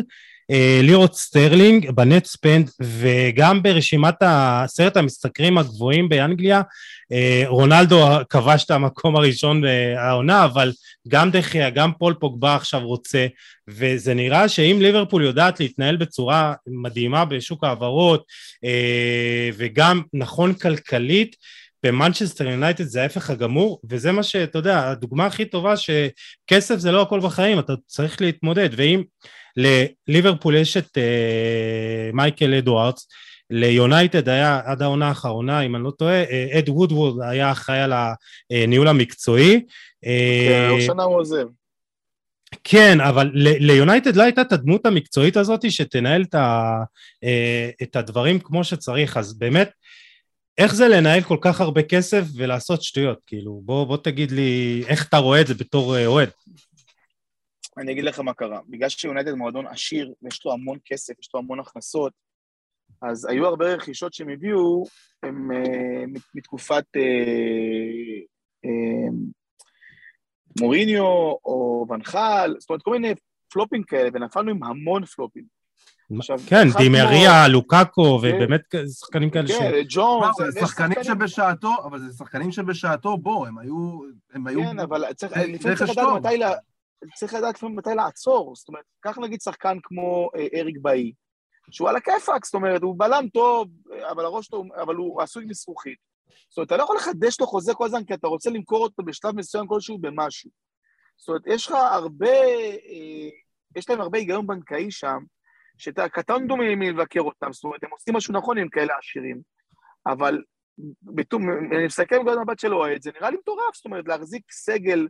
לירות 0.82 1.16
סטרלינג 1.16 1.92
ב 1.92 2.00
net 2.00 2.26
spend 2.26 2.70
וגם 2.82 3.64
ברשימת 3.64 4.16
עשרת 4.64 4.98
המשתכרים 4.98 5.58
הגבוהים 5.58 6.10
באנגליה 6.10 6.62
אה, 7.12 7.44
רונלדו 7.48 8.08
כבש 8.30 8.64
את 8.66 8.72
המקום 8.72 9.16
הראשון 9.16 9.62
העונה 9.98 10.46
אבל 10.46 10.72
גם 11.08 11.32
דה 11.32 11.47
חאה 11.47 11.70
גם 11.70 11.92
פול 12.00 12.14
פוגבה 12.14 12.56
עכשיו 12.56 12.82
רוצה 12.82 13.28
וזה 13.68 14.14
נראה 14.14 14.50
שאם 14.50 14.78
ליברפול 14.82 15.24
יודעת 15.24 15.60
להתנהל 15.60 15.96
בצורה 15.96 16.54
מדהימה 16.68 17.26
בשוק 17.26 17.64
ההעברות 17.64 18.24
אה, 18.64 19.50
וגם 19.58 20.02
נכון 20.14 20.54
כלכלית 20.54 21.36
במנצ'סטר 21.84 22.48
יונייטד 22.48 22.84
זה 22.84 23.02
ההפך 23.02 23.30
הגמור, 23.30 23.80
וזה 23.90 24.12
מה 24.12 24.24
שאתה 24.24 24.60
יודע, 24.60 24.90
הדוגמה 24.90 25.26
הכי 25.26 25.46
טובה 25.46 25.74
שכסף 25.78 26.76
זה 26.76 26.92
לא 26.92 27.02
הכל 27.02 27.20
בחיים, 27.20 27.60
אתה 27.60 27.74
צריך 27.88 28.22
להתמודד, 28.22 28.70
ואם 28.76 29.04
לליברפול 29.58 30.56
יש 30.56 30.78
את 30.78 30.98
uh, 30.98 32.16
מייקל 32.16 32.54
אדוארדס, 32.54 33.08
ליונייטד 33.50 34.30
היה 34.30 34.62
עד 34.66 34.82
העונה 34.82 35.08
האחרונה, 35.08 35.62
אם 35.62 35.76
אני 35.76 35.84
לא 35.84 35.92
טועה, 35.92 36.24
אה, 36.24 36.60
אד 36.60 36.70
וודוורד 36.70 37.22
היה 37.22 37.52
אחראי 37.52 37.80
על 37.80 37.94
הניהול 38.52 38.88
המקצועי. 38.88 39.62
כן, 40.02 40.68
עוד 40.72 40.82
שנה 40.82 41.04
הוא 41.04 41.16
עוזב. 41.16 41.46
כן, 42.64 43.02
אבל 43.02 43.32
ליונייטד 43.34 44.16
לא 44.16 44.24
הייתה 44.24 44.42
את 44.42 44.52
הדמות 44.52 44.86
המקצועית 44.86 45.38
הזאת 45.38 45.72
שתנהל 45.72 46.22
את, 46.22 46.36
ה, 46.36 46.84
את 47.84 47.96
הדברים 47.96 48.40
כמו 48.40 48.64
שצריך, 48.64 49.18
אז 49.18 49.38
באמת, 49.38 49.70
איך 50.58 50.76
זה 50.76 50.88
לנהל 50.88 51.22
כל 51.22 51.38
כך 51.42 51.62
הרבה 51.62 51.84
כסף 51.84 52.24
ולעשות 52.36 52.84
שטויות? 52.84 53.18
כאילו, 53.28 53.62
בוא, 53.66 53.86
בוא 53.86 53.98
תגיד 53.98 54.32
לי 54.32 54.84
איך 54.88 55.08
אתה 55.08 55.18
רואה 55.18 55.42
את 55.42 55.48
זה 55.48 55.54
בתור 55.54 56.06
אוהד. 56.06 56.30
אני 57.78 57.92
אגיד 57.92 58.04
לך 58.04 58.20
מה 58.20 58.34
קרה. 58.34 58.60
בגלל 58.68 58.90
שיונייטד 58.90 59.34
מועדון 59.34 59.68
עשיר, 59.68 60.14
ויש 60.22 60.46
לו 60.46 60.54
המון 60.54 60.78
כסף, 60.86 61.20
יש 61.20 61.30
לו 61.34 61.40
המון 61.40 61.60
הכנסות, 61.60 62.14
אז 63.02 63.26
היו 63.26 63.48
הרבה 63.48 63.74
רכישות 63.74 64.14
שהם 64.14 64.30
הביאו, 64.30 64.84
הם 65.24 65.52
uh, 65.52 66.20
מתקופת 66.36 66.86
uh, 66.98 67.00
uh, 68.66 69.14
מוריניו 70.62 71.06
או 71.46 71.86
ונחל, 71.90 72.56
זאת 72.60 72.70
אומרת, 72.70 72.82
כל 72.82 72.92
מיני 72.92 73.14
פלופים 73.52 73.84
כאלה, 73.84 74.10
ונפלנו 74.14 74.52
עם 74.52 74.64
המון 74.64 75.06
פלופים. 75.06 75.44
עכשיו, 76.18 76.40
כן, 76.48 76.68
דימריה, 76.78 77.48
לוקאקו, 77.48 78.20
כן. 78.22 78.36
ובאמת 78.36 78.62
שחקנים 79.00 79.30
כאלה 79.30 79.48
ש... 79.48 79.52
כן, 79.52 79.72
ג'ון, 79.90 80.30
זה 80.38 80.60
שחקנים 80.60 81.04
שבשעתו, 81.04 81.74
אבל 81.84 82.00
זה 82.00 82.18
שחקנים 82.18 82.52
שבשעתו, 82.52 83.18
בוא, 83.18 83.48
הם 83.48 83.58
היו... 83.58 84.00
כן, 84.64 84.80
אבל 84.80 85.14
צריך 85.14 85.32
לדעת 85.82 86.08
מתי 86.16 86.38
צריך 87.16 87.34
לדעת 87.34 87.56
לפעמים 87.56 87.76
מתי 87.76 87.96
לעצור, 87.96 88.56
זאת 88.56 88.68
אומרת, 88.68 88.84
קח 89.00 89.18
נגיד 89.18 89.42
שחקן 89.42 89.78
כמו 89.84 90.30
אה, 90.36 90.60
אריק 90.60 90.78
באי, 90.82 91.14
שהוא 91.72 91.90
על 91.90 91.96
הכיפאק, 91.96 92.46
זאת 92.46 92.54
אומרת, 92.54 92.82
הוא 92.82 92.96
בלם 92.98 93.28
טוב, 93.34 93.68
אבל 94.12 94.26
הראש 94.26 94.46
שלו, 94.46 94.64
אבל 94.82 94.96
הוא 94.96 95.22
עשוי 95.22 95.46
מזכוכית. 95.46 95.98
זאת 96.50 96.58
אומרת, 96.58 96.68
אתה 96.68 96.78
לא 96.78 96.84
יכול 96.84 96.96
לחדש 96.96 97.40
לו 97.40 97.48
חוזה 97.48 97.74
כל 97.74 97.86
הזמן, 97.86 98.04
כי 98.04 98.14
אתה 98.14 98.28
רוצה 98.28 98.50
למכור 98.50 98.84
אותו 98.84 99.04
בשלב 99.04 99.36
מסוים 99.36 99.68
כלשהו 99.68 99.98
במשהו. 99.98 100.50
זאת 101.18 101.30
אומרת, 101.30 101.42
יש 101.48 101.68
לך 101.68 101.74
הרבה, 101.74 102.30
אה, 102.30 103.30
יש 103.76 103.90
להם 103.90 104.02
הרבה 104.02 104.18
היגיון 104.18 104.48
בנקאי 104.48 104.92
שם, 104.92 105.20
שאתה 105.78 106.10
קטן 106.10 106.48
דומה 106.48 106.76
מלבקר 106.76 107.22
אותם, 107.22 107.54
זאת 107.54 107.64
אומרת, 107.64 107.84
הם 107.84 107.92
עושים 107.92 108.16
משהו 108.16 108.34
נכון 108.34 108.58
עם 108.58 108.70
כאלה 108.70 108.94
עשירים, 109.00 109.42
אבל 110.08 110.44
בתום, 111.04 111.50
אני 111.76 111.86
מסתכל 111.86 112.18
מנקודת 112.18 112.38
מבט 112.38 112.60
של 112.60 112.74
אוהד, 112.74 113.02
זה 113.02 113.12
נראה 113.16 113.30
לי 113.30 113.38
מטורף, 113.38 113.76
זאת 113.76 113.86
אומרת, 113.86 114.08
להחזיק 114.08 114.52
סגל 114.52 115.08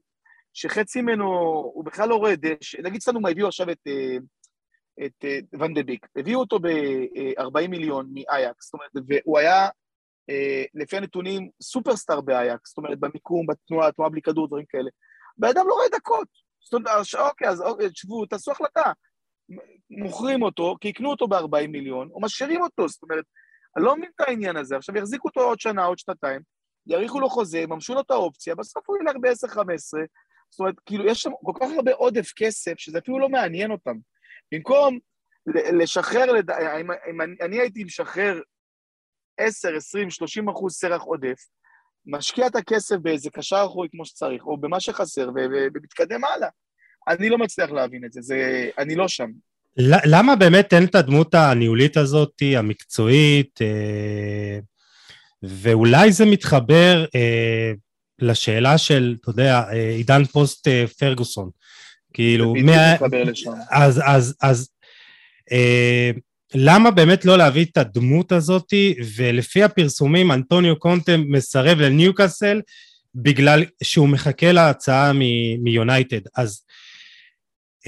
שחצי 0.54 1.02
ממנו 1.02 1.26
הוא 1.74 1.86
בכלל 1.86 2.10
לא 2.10 2.16
רואה 2.16 2.36
דשא, 2.36 2.82
נגיד 2.82 3.02
סתם 3.02 3.22
מה 3.22 3.30
הביאו 3.30 3.48
עכשיו 3.48 3.72
את, 3.72 3.80
אה, 3.88 4.18
את 5.06 5.26
אה, 5.26 5.40
ואן 5.60 5.74
דה 5.74 5.84
ביק, 5.84 6.08
הביאו 6.16 6.40
אותו 6.40 6.60
ב-40 6.60 7.68
מיליון 7.70 8.10
מאייקס, 8.14 8.66
זאת 8.66 8.74
אומרת, 8.74 8.92
והוא 9.08 9.40
היה, 9.40 9.70
לפי 10.74 10.98
הנתונים, 10.98 11.50
סופרסטאר 11.62 12.22
באייקס, 12.22 12.70
זאת 12.70 12.78
אומרת, 12.78 13.00
במיקום, 13.00 13.46
בתנועה, 13.48 13.92
תנועה 13.92 14.10
בלי 14.10 14.22
כדור, 14.22 14.48
דברים 14.48 14.66
כאלה. 14.70 14.90
בן 15.38 15.48
אדם 15.48 15.68
לא 15.68 15.74
רואה 15.74 15.90
דקות. 15.92 16.28
זאת 16.64 16.74
אומרת, 16.74 17.30
אוקיי, 17.30 17.50
אז 17.50 17.62
אוקיי, 17.62 17.90
תשבו, 17.90 18.26
תעשו 18.26 18.52
החלטה. 18.52 18.92
מוכרים 19.90 20.44
אותו, 20.44 20.76
כי 20.82 20.88
יקנו 20.88 21.10
אותו 21.10 21.28
ב-40 21.28 21.68
מיליון, 21.68 22.10
או 22.14 22.22
משאירים 22.22 22.62
אותו, 22.62 22.88
זאת 22.88 23.04
אומרת, 23.04 23.26
אני 23.78 23.86
לא 23.86 23.98
מבין 23.98 24.10
את 24.16 24.22
העניין 24.22 24.58
הזה. 24.58 24.78
עכשיו 24.78 24.98
יחזיקו 24.98 25.28
אותו 25.28 25.42
עוד 25.42 25.60
שנה, 25.60 25.86
עוד 25.86 26.00
שנתיים, 26.00 26.42
יאריכו 26.88 27.20
לו 27.20 27.30
חוזה, 27.30 27.60
יממשו 27.60 27.94
לו 27.94 28.02
את 28.02 28.12
האופציה, 28.12 28.56
בסוף 28.56 28.90
הוא 28.90 28.98
ילך 29.02 29.16
ב-10-15. 29.22 29.60
זאת 30.54 30.60
אומרת, 30.60 30.76
כאילו, 30.86 31.08
יש 31.08 31.22
שם 31.22 31.32
כל 31.44 31.52
כך 31.62 31.68
הרבה 31.76 31.94
עודף 31.94 32.32
כסף, 32.36 32.74
שזה 32.78 32.98
אפילו 32.98 33.20
לא 33.20 33.30
מעניין 33.30 33.72
אותם. 33.72 33.96
במקום 34.52 35.00
לשחרר, 35.80 36.32
לד... 36.32 36.52
אם, 36.52 36.92
אם 37.10 37.22
אני, 37.22 37.36
אני 37.42 37.60
הייתי 37.60 37.84
משחרר 37.84 38.42
10, 39.38 39.76
20, 39.76 40.10
30 40.10 40.50
אחוז 40.50 40.74
סרח 40.74 41.02
עודף, 41.02 41.38
משקיע 42.06 42.48
את 42.48 42.56
הכסף 42.56 42.96
באיזה 42.96 43.30
קשר 43.30 43.64
אחורי 43.66 43.88
כמו 43.92 44.06
שצריך, 44.06 44.46
או 44.46 44.58
במה 44.58 44.80
שחסר, 44.80 45.30
ומתקדם 45.36 46.24
הלאה. 46.24 46.50
אני 47.08 47.30
לא 47.30 47.38
מצליח 47.38 47.72
להבין 47.72 48.06
את 48.06 48.14
זה, 48.14 48.22
זה... 48.22 48.70
אני 48.78 48.96
לא 48.96 49.08
שם. 49.08 49.30
למה 50.06 50.36
באמת 50.36 50.74
אין 50.74 50.84
את 50.84 50.96
הדמות 50.96 51.34
הניהולית 51.34 51.98
הזאת, 51.98 52.42
המקצועית, 52.58 53.60
אה, 53.62 54.60
ואולי 55.44 56.12
זה 56.12 56.26
מתחבר 56.26 57.06
אה, 57.16 57.72
לשאלה 58.20 58.78
של, 58.78 59.16
אתה 59.22 59.30
יודע, 59.30 59.64
אה, 59.72 59.90
עידן 59.90 60.26
פוסט 60.26 60.68
פרגוסון. 61.00 61.50
כאילו, 62.14 62.54
מה... 62.56 62.96
אז, 63.70 64.02
אז, 64.06 64.36
אז, 64.42 64.70
למה 66.56 66.92
באמת 66.92 67.26
לא 67.26 67.38
להביא 67.38 67.66
את 67.66 67.78
הדמות 67.78 68.32
הזאת, 68.32 68.74
ולפי 69.16 69.64
הפרסומים 69.64 70.32
אנטוניו 70.32 70.80
קונטה 70.80 71.18
מסרב 71.18 71.80
לניוקאסל 71.80 72.62
בגלל 73.16 73.64
שהוא 73.84 74.10
מחכה 74.10 74.52
להצעה 74.52 75.12
מיונייטד. 75.60 76.22
אז 76.36 76.64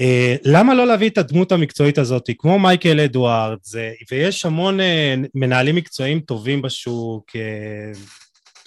אה, 0.00 0.36
למה 0.44 0.74
לא 0.74 0.86
להביא 0.86 1.10
את 1.10 1.18
הדמות 1.18 1.52
המקצועית 1.52 1.98
הזאת, 1.98 2.30
כמו 2.38 2.58
מייקל 2.58 3.00
אדוארד, 3.00 3.58
ויש 4.10 4.46
המון 4.46 4.80
אה, 4.80 5.14
מנהלים 5.34 5.74
מקצועיים 5.74 6.20
טובים 6.20 6.62
בשוק, 6.62 7.36
אה, 7.36 7.92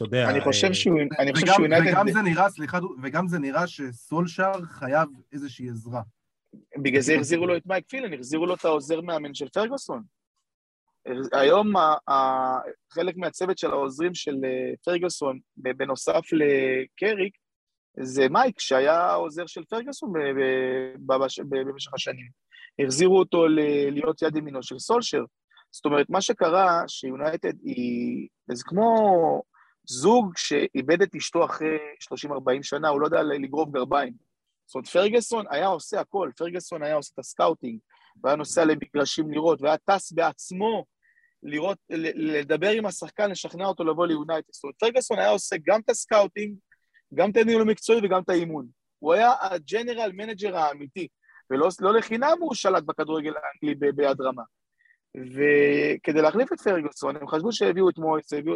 אתה 0.01 0.07
יודע... 0.07 0.29
אני 0.29 0.41
חושב 0.41 0.73
שהוא... 0.73 0.99
אני 1.19 1.33
חושב 1.33 1.47
שהוא 1.47 1.65
וגם, 1.65 1.85
וגם 1.87 2.11
זה 2.11 2.21
נראה, 2.21 2.49
סליחה, 2.49 2.79
וגם 3.03 3.27
זה 3.27 3.39
נראה 3.39 3.67
שסולשאר 3.67 4.61
חייב 4.65 5.09
איזושהי 5.31 5.69
עזרה. 5.69 6.01
בגלל 6.77 7.01
זה 7.01 7.15
החזירו 7.15 7.47
לו 7.47 7.57
את 7.57 7.65
מייק 7.65 7.85
פילן, 7.89 8.13
החזירו 8.13 8.45
לו 8.45 8.55
את 8.55 8.65
העוזר 8.65 9.01
מאמן 9.01 9.33
של 9.33 9.49
פרגוסון. 9.49 10.03
היום 11.33 11.73
חלק 12.93 13.17
מהצוות 13.17 13.57
של 13.57 13.71
העוזרים 13.71 14.13
של 14.13 14.35
פרגוסון, 14.85 15.39
בנוסף 15.57 16.21
לקריק, 16.31 17.37
זה 17.99 18.29
מייק, 18.29 18.59
שהיה 18.59 19.13
עוזר 19.13 19.45
של 19.45 19.63
פרגוסון 19.69 20.13
במשך 21.49 21.93
השנים. 21.93 22.29
החזירו 22.83 23.19
אותו 23.19 23.47
להיות 23.91 24.21
יד 24.21 24.35
ימינו 24.35 24.63
של 24.63 24.79
סולשר. 24.79 25.23
זאת 25.71 25.85
אומרת, 25.85 26.09
מה 26.09 26.21
שקרה, 26.21 26.83
שיונייטד 26.87 27.53
היא... 27.63 28.27
זה 28.51 28.63
כמו 28.63 29.41
זוג 29.91 30.33
שאיבד 30.37 31.01
את 31.01 31.15
אשתו 31.15 31.45
אחרי 31.45 31.77
30-40 32.27 32.31
שנה, 32.61 32.89
הוא 32.89 33.01
לא 33.01 33.05
יודע 33.05 33.23
לגרוב 33.23 33.71
גרביים. 33.71 34.13
זאת 34.65 34.75
אומרת, 34.75 34.87
פרגוסון 34.87 35.45
היה 35.49 35.67
עושה 35.67 35.99
הכל, 35.99 36.31
פרגוסון 36.37 36.83
היה 36.83 36.95
עושה 36.95 37.11
את 37.13 37.19
ה 37.19 37.25
scouting, 37.25 37.79
והיה 38.23 38.35
נוסע 38.35 38.65
למגרשים 38.65 39.31
לראות, 39.31 39.61
והיה 39.61 39.77
טס 39.77 40.11
בעצמו 40.11 40.85
לראות, 41.43 41.77
לדבר 42.15 42.69
עם 42.69 42.85
השחקן, 42.85 43.31
לשכנע 43.31 43.65
אותו 43.65 43.83
לבוא 43.83 44.07
ליונייטד. 44.07 44.49
זאת 44.51 44.63
אומרת, 44.63 44.75
פרגוסון 44.79 45.19
היה 45.19 45.29
עושה 45.29 45.55
גם 45.65 45.79
את 45.79 45.89
ה 45.89 45.96
scouting, 45.96 46.55
גם 47.13 47.31
את 47.31 47.37
הניהול 47.37 47.61
המקצועי 47.61 47.99
וגם 48.03 48.21
את 48.21 48.29
האימון. 48.29 48.67
הוא 48.99 49.13
היה 49.13 49.31
ה 49.41 49.50
general 49.50 50.11
manager 50.13 50.57
האמיתי, 50.57 51.07
ולא 51.51 51.67
לא 51.79 51.93
לחינם 51.93 52.37
הוא 52.39 52.55
שלט 52.55 52.83
בכדורגל 52.83 53.33
האנגלי 53.35 53.91
ביד 53.91 54.21
רמה. 54.21 54.43
וכדי 55.17 56.21
להחליף 56.21 56.53
את 56.53 56.61
פרגוסון, 56.61 57.15
הם 57.15 57.27
חשבו 57.27 57.51
שהביאו 57.51 57.89
את 57.89 57.97
מויס, 57.97 58.33
הביאו... 58.33 58.55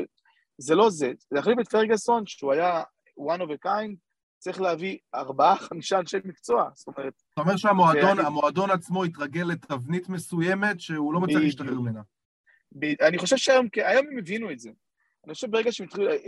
זה 0.57 0.75
לא 0.75 0.89
זה. 0.89 1.11
להחליף 1.31 1.59
את 1.59 1.67
פרגוסון, 1.67 2.25
שהוא 2.25 2.53
היה 2.53 2.83
one 3.19 3.39
of 3.39 3.49
a 3.49 3.67
kind, 3.67 3.95
צריך 4.39 4.61
להביא 4.61 4.97
ארבעה, 5.15 5.57
חמישה 5.57 5.99
אנשי 5.99 6.17
מקצוע, 6.25 6.69
זאת 6.73 6.87
אומרת... 6.87 7.13
אתה 7.33 7.41
אומר 7.41 7.57
שהמועדון 7.57 8.71
עצמו 8.71 9.03
התרגל 9.03 9.43
לתבנית 9.43 10.09
מסוימת 10.09 10.79
שהוא 10.81 11.13
לא 11.13 11.19
מצליח 11.19 11.41
להשתחרר 11.41 11.79
ממנה. 11.79 12.01
אני 13.01 13.17
חושב 13.17 13.37
שהיום 13.37 13.67
הם 14.11 14.17
הבינו 14.17 14.51
את 14.51 14.59
זה. 14.59 14.69
אני 15.25 15.33
חושב 15.33 15.47
שברגע 15.47 15.71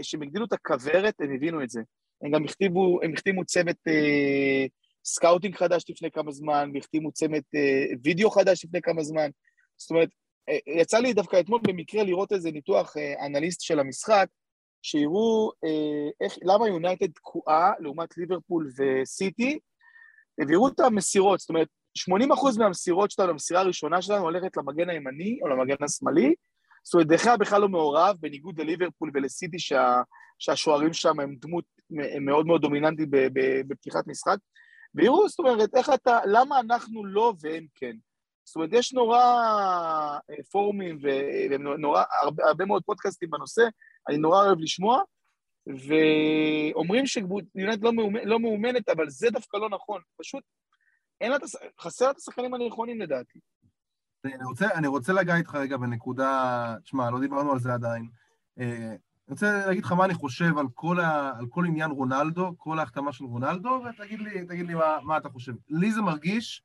שהם 0.02 0.22
הגדילו 0.22 0.46
את 0.46 0.54
הכוורת, 0.54 1.22
הם 1.22 1.36
הבינו 1.36 1.64
את 1.64 1.70
זה. 1.70 1.82
הם 2.22 2.32
גם 2.32 2.44
הכתיבו, 2.44 3.00
הם 3.04 3.14
החתימו 3.14 3.46
צוות 3.46 3.78
אה, 3.88 4.66
scouting 5.06 5.56
חדש 5.56 5.86
לפני 5.90 6.12
כמה 6.12 6.32
זמן, 6.32 6.72
והחתימו 6.74 7.12
צוות 7.12 7.44
אה, 7.56 7.86
וידאו 8.04 8.32
חדש 8.32 8.66
לפני 8.66 8.82
כמה 8.82 9.04
זמן. 9.04 9.30
זאת 9.78 9.92
אומרת, 9.92 10.10
יצא 10.68 10.98
לי 10.98 11.14
דווקא 11.14 11.40
אתמול 11.40 11.62
במקרה 11.68 12.04
לראות 12.04 12.32
איזה 12.32 12.52
ניתוח 12.52 12.98
אה, 12.98 13.26
אנליסט 13.26 13.62
של 13.62 13.80
המשחק, 13.80 14.28
שיראו 14.82 15.52
אה, 15.64 16.10
איך, 16.22 16.38
למה 16.42 16.68
יונייטד 16.68 17.12
תקועה 17.12 17.72
לעומת 17.80 18.18
ליברפול 18.18 18.72
וסיטי, 18.78 19.60
ויראו 20.48 20.68
את 20.68 20.80
המסירות, 20.80 21.40
זאת 21.40 21.50
אומרת, 21.50 21.68
80% 22.10 22.60
מהמסירות 22.60 23.12
שלנו, 23.12 23.30
המסירה 23.30 23.62
הראשונה 23.62 24.02
שלנו 24.02 24.24
הולכת 24.24 24.58
למגן 24.58 24.90
הימני 24.90 25.40
או 25.42 25.48
למגן 25.48 25.84
השמאלי, 25.84 26.34
זאת 26.84 26.94
אומרת, 26.94 27.08
דחיה 27.08 27.38
בכלל 27.38 27.62
לא 27.62 27.70
מעורב, 27.70 28.18
בניגוד 28.20 28.62
לליברפול 28.62 29.12
ולסיטי, 29.14 29.60
שה, 29.60 30.02
שהשוערים 30.40 30.94
שם 30.94 31.20
הם 31.20 31.36
דמות 31.42 31.66
מאוד 32.22 32.46
מאוד 32.46 32.62
דומיננטית 32.62 33.10
בפתיחת 33.68 34.08
משחק. 34.08 34.38
ויראו, 34.96 35.30
זאת 35.30 35.40
אומרת, 35.40 35.70
איך 35.76 35.90
אתה, 35.90 36.20
למה 36.26 36.60
אנחנו 36.60 37.06
לא 37.06 37.34
והם 37.42 37.66
כן? 37.76 37.96
זאת 38.46 38.56
אומרת, 38.56 38.70
יש 38.74 38.94
נורא 38.94 39.20
אה, 40.30 40.44
פורומים 40.52 40.98
ונורא, 41.52 42.04
הרבה, 42.22 42.44
הרבה 42.46 42.66
מאוד 42.66 42.84
פודקאסטים 42.86 43.30
בנושא, 43.30 43.62
אני 44.10 44.18
נורא 44.18 44.46
אוהב 44.46 44.60
לשמוע, 44.60 45.02
ואומרים 45.68 47.06
שיונית 47.06 47.82
לא, 47.82 47.94
מאומנ, 47.94 48.28
לא 48.28 48.40
מאומנת, 48.40 48.90
אבל 48.90 49.10
זה 49.10 49.28
דווקא 49.32 49.58
לא 49.58 49.70
נכון. 49.70 50.02
פשוט 50.22 50.44
אין 51.22 51.32
לה, 51.32 51.38
חסר 51.82 52.12
את 52.12 52.18
השחקנים 52.18 52.54
הנכונים 52.54 53.02
לדעתי. 53.02 53.40
אני 54.26 54.44
רוצה, 54.44 54.68
אני 54.74 54.88
רוצה 54.88 55.14
לגעת 55.14 55.38
איתך 55.38 55.56
רגע 55.56 55.78
בנקודה, 55.78 56.76
תשמע, 56.84 57.12
לא 57.12 57.20
דיברנו 57.20 57.52
על 57.52 57.60
זה 57.60 57.74
עדיין. 57.74 58.08
אה, 58.60 58.90
אני 59.28 59.34
רוצה 59.34 59.66
להגיד 59.68 59.84
לך 59.84 59.92
מה 59.92 60.06
אני 60.06 60.14
חושב 60.14 60.58
על 60.58 60.66
כל, 60.74 61.00
ה, 61.00 61.32
על 61.40 61.46
כל 61.50 61.66
עניין 61.66 61.92
רונלדו, 61.92 62.54
כל 62.58 62.80
ההחתמה 62.80 63.14
של 63.14 63.26
רונלדו, 63.26 63.84
ותגיד 63.86 64.20
לי, 64.20 64.64
לי 64.64 64.74
מה, 64.74 64.98
מה 65.04 65.18
אתה 65.18 65.30
חושב. 65.30 65.54
לי 65.70 65.92
זה 65.92 66.02
מרגיש 66.02 66.64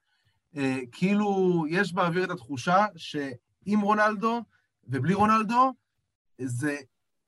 כאילו 0.92 1.64
יש 1.68 1.92
באוויר 1.92 2.24
את 2.24 2.30
התחושה 2.30 2.86
שעם 2.96 3.80
רונלדו 3.80 4.42
ובלי 4.84 5.14
רונלדו, 5.14 5.72
זה, 6.38 6.76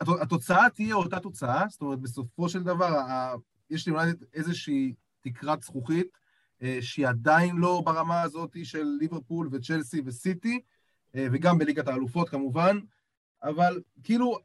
התוצאה 0.01 0.71
תהיה 0.71 0.95
אותה 0.95 1.21
תוצאה, 1.21 1.65
זאת 1.69 1.81
אומרת, 1.83 1.99
בסופו 1.99 2.49
של 2.49 2.63
דבר, 2.63 2.99
ה, 2.99 3.35
יש 3.71 3.87
לי 3.87 3.93
אולי 3.93 4.11
איזושהי 4.35 4.95
תקרת 5.21 5.63
זכוכית, 5.63 6.07
אה, 6.63 6.79
שהיא 6.81 7.09
עדיין 7.09 7.57
לא 7.57 7.83
ברמה 7.85 8.23
הזאת 8.23 8.57
של 8.65 8.85
ליברפול 9.01 9.49
וצ'לסי 9.53 10.03
וסיטי, 10.05 10.61
אה, 11.15 11.27
וגם 11.33 11.59
בליגת 11.59 11.89
האלופות 11.89 12.29
כמובן, 12.29 12.79
אבל 13.43 13.81
כאילו, 14.05 14.39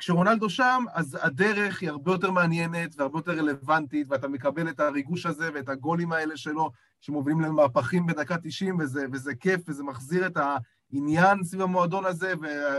כשרונלדו 0.00 0.50
שם, 0.50 0.84
אז 0.92 1.18
הדרך 1.20 1.82
היא 1.82 1.90
הרבה 1.90 2.12
יותר 2.12 2.30
מעניינת 2.30 2.94
והרבה 2.96 3.18
יותר 3.18 3.32
רלוונטית, 3.32 4.06
ואתה 4.10 4.28
מקבל 4.28 4.68
את 4.68 4.80
הריגוש 4.80 5.26
הזה 5.26 5.50
ואת 5.54 5.68
הגולים 5.68 6.12
האלה 6.12 6.36
שלו, 6.36 6.70
שמובילים 7.00 7.40
למהפכים 7.40 8.06
בדקה 8.06 8.36
90, 8.42 8.78
וזה, 8.78 9.06
וזה 9.12 9.34
כיף, 9.34 9.60
וזה 9.68 9.82
מחזיר 9.82 10.26
את 10.26 10.36
העניין 10.36 11.44
סביב 11.44 11.62
המועדון 11.62 12.04
הזה, 12.04 12.32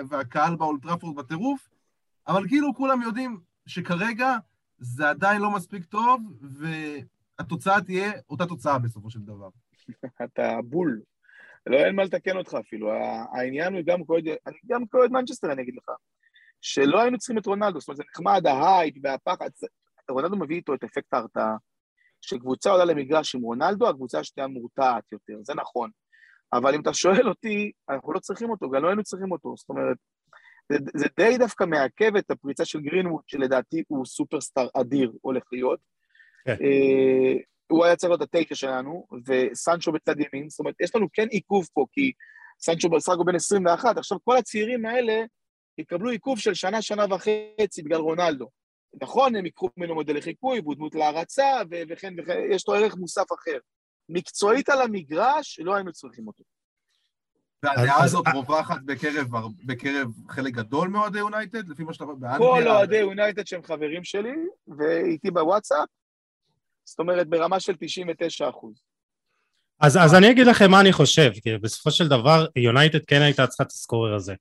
והקהל 0.10 0.56
באולטראפורד 0.56 1.16
בטירוף, 1.16 1.70
אבל 2.28 2.48
כאילו 2.48 2.76
כולם 2.76 3.02
יודעים 3.02 3.40
שכרגע 3.66 4.38
זה 4.78 5.10
עדיין 5.10 5.42
לא 5.42 5.52
מספיק 5.52 5.86
טוב, 5.86 6.22
ו... 6.42 6.68
התוצאה 7.42 7.82
תהיה 7.82 8.12
אותה 8.30 8.46
תוצאה 8.46 8.80
בסופו 8.80 9.10
של 9.10 9.20
דבר. 9.20 9.50
אתה 10.24 10.60
בול. 10.64 11.02
לא, 11.68 11.78
אין 11.78 11.96
מה 11.96 12.04
לתקן 12.04 12.38
אותך 12.38 12.54
אפילו. 12.54 12.92
העניין 13.34 13.74
הוא 13.74 13.82
גם 13.86 14.06
כאוהד, 14.06 14.24
גם 14.68 14.86
כאוהד 14.86 15.12
מנצ'סטר, 15.12 15.52
אני 15.52 15.62
אגיד 15.62 15.76
לך, 15.76 15.96
שלא 16.62 17.02
היינו 17.02 17.18
צריכים 17.18 17.38
את 17.38 17.46
רונלדו, 17.46 17.80
זאת 17.80 17.88
אומרת, 17.88 17.98
זה 17.98 18.04
נחמד, 18.12 18.48
ההייט 18.48 18.98
והפחד, 19.04 19.50
רונלדו 20.10 20.36
מביא 20.36 20.56
איתו 20.56 20.74
את 20.74 20.84
אפקט 20.84 21.14
ההרתעה. 21.14 21.56
כשקבוצה 22.22 22.72
עולה 22.72 22.86
למגרש 22.86 23.36
עם 23.36 23.42
רונלדו, 23.42 23.90
הקבוצה 23.90 24.20
השנייה 24.20 24.48
מורתעת 24.48 25.04
יותר, 25.12 25.34
זה 25.44 25.54
נכון. 25.54 25.90
אבל 26.54 26.76
אם 26.76 26.82
אתה 26.82 26.94
שואל 26.94 27.30
אותי, 27.30 27.72
אנחנו 27.90 28.14
לא 28.14 28.20
צריכים 28.20 28.50
אותו, 28.50 28.70
גם 28.70 28.84
לא 28.84 28.88
היינו 28.88 29.04
צריכים 29.04 29.32
אותו. 29.32 29.54
זאת 29.58 29.70
אומרת, 29.70 29.98
זה, 30.72 30.78
זה 30.96 31.06
די 31.18 31.38
דווקא 31.38 31.64
מעכב 31.64 32.16
את 32.16 32.32
הפריצה 32.32 32.66
של 32.66 32.80
גרינווד, 32.82 33.22
שלדעתי 33.28 33.84
הוא 33.88 34.06
סופרסטאר 34.06 34.68
אדיר 34.74 35.12
הולך 35.22 35.44
להיות. 35.52 35.80
כן. 36.46 36.52
אה, 36.52 37.34
הוא 37.72 37.86
היה 37.86 37.96
צריך 37.96 38.10
להיות 38.10 38.22
התשע 38.22 38.56
שלנו, 38.56 39.08
וסנצ'ו 39.28 39.92
בצד 39.92 40.16
ימין, 40.20 40.50
זאת 40.50 40.60
אומרת, 40.60 40.76
יש 40.82 40.96
לנו 40.96 41.08
כן 41.14 41.28
עיכוב 41.28 41.68
פה, 41.74 41.86
כי 41.92 42.12
סנצ'ו 42.62 42.90
בסך 42.90 43.14
הכל 43.14 43.24
בן 43.26 43.36
21, 43.36 43.98
עכשיו 43.98 44.18
כל 44.24 44.38
הצעירים 44.38 44.86
האלה 44.86 45.24
יקבלו 45.78 46.10
עיכוב 46.10 46.40
של 46.40 46.54
שנה, 46.54 46.82
שנה 46.82 47.06
וחצי 47.10 47.82
בגלל 47.84 48.00
רונלדו. 48.00 48.50
נכון, 49.02 49.36
הם 49.36 49.46
ייקחו 49.46 49.70
ממנו 49.78 49.94
מודלי 49.94 50.22
חיקוי, 50.22 50.60
והוא 50.60 50.76
דמות 50.76 50.96
להערצה, 50.96 51.62
וכן 51.90 52.14
וכן, 52.18 52.40
יש 52.52 52.68
לו 52.68 52.74
ערך 52.74 52.96
מוסף 52.96 53.26
אחר. 53.40 53.58
מקצועית 54.10 54.70
על 54.70 54.82
המגרש, 54.82 55.60
לא 55.60 55.76
היינו 55.76 55.92
צריכים 55.92 56.28
אותו. 56.28 56.44
והדעה 57.64 58.04
הזאת 58.04 58.26
רווחת 58.34 58.82
בקרב, 58.86 59.28
בקרב 59.66 60.08
חלק 60.30 60.54
גדול 60.54 60.90
מאוהדי 60.90 61.20
יונייטד, 61.20 61.70
לפי 61.70 61.84
מה 61.84 61.94
שאתה 61.94 62.04
אומר, 62.04 62.16
באנגליה? 62.16 62.50
כל 62.50 62.68
אוהדי 62.68 62.98
יונייטד 62.98 63.48
שהם 63.48 63.64
חברים 63.64 64.04
שלי, 64.04 64.36
ואיתי 64.78 65.32
בוואטסאפ, 65.32 65.90
זאת 66.84 67.00
אומרת 67.00 67.28
ברמה 67.28 67.60
של 67.60 67.74
99 67.80 68.50
אחוז. 68.50 68.84
אז, 69.82 69.98
אז 69.98 70.16
אני 70.16 70.32
אגיד 70.32 70.48
לכם 70.48 70.72
מה 70.72 70.80
אני 70.80 70.94
חושב, 70.94 71.32
כי 71.44 71.58
בסופו 71.62 71.92
של 71.92 72.08
דבר 72.08 72.46
יונייטד 72.56 73.00
כן 73.08 73.22
הייתה 73.22 73.48
צריכה 73.48 73.64
את 73.64 73.72
הסקורר 73.72 74.16
הזה, 74.16 74.34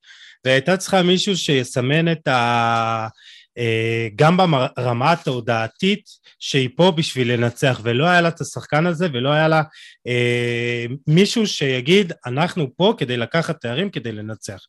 והייתה 0.45 0.77
צריכה 0.77 1.03
מישהו 1.03 1.37
שיסמן 1.37 2.13
את 2.13 2.29
ה... 2.29 3.09
אה, 3.59 4.09
גם 4.17 4.37
ברמה 4.37 5.13
התודעתית 5.13 6.11
שהיא 6.39 6.69
פה 6.77 6.91
בשביל 6.97 7.33
לנצח 7.33 7.81
ולא 7.83 8.07
היה 8.07 8.21
לה 8.21 8.29
את 8.29 8.41
השחקן 8.41 8.87
הזה 8.87 9.09
ולא 9.13 9.33
היה 9.33 9.49
לה 9.49 9.63
אה, 10.07 10.87
מישהו 11.07 11.47
שיגיד 11.47 12.13
אנחנו 12.27 12.77
פה 12.77 12.95
כדי 12.99 13.17
לקחת 13.17 13.61
תארים 13.61 13.91
כדי 13.91 14.13
לנצח. 14.13 14.61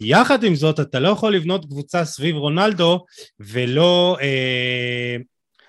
יחד 0.00 0.44
עם 0.44 0.54
זאת 0.54 0.80
אתה 0.80 1.00
לא 1.00 1.08
יכול 1.08 1.34
לבנות 1.34 1.64
קבוצה 1.64 2.04
סביב 2.04 2.36
רונלדו 2.36 3.04
ולא 3.40 4.16
אה, 4.20 5.16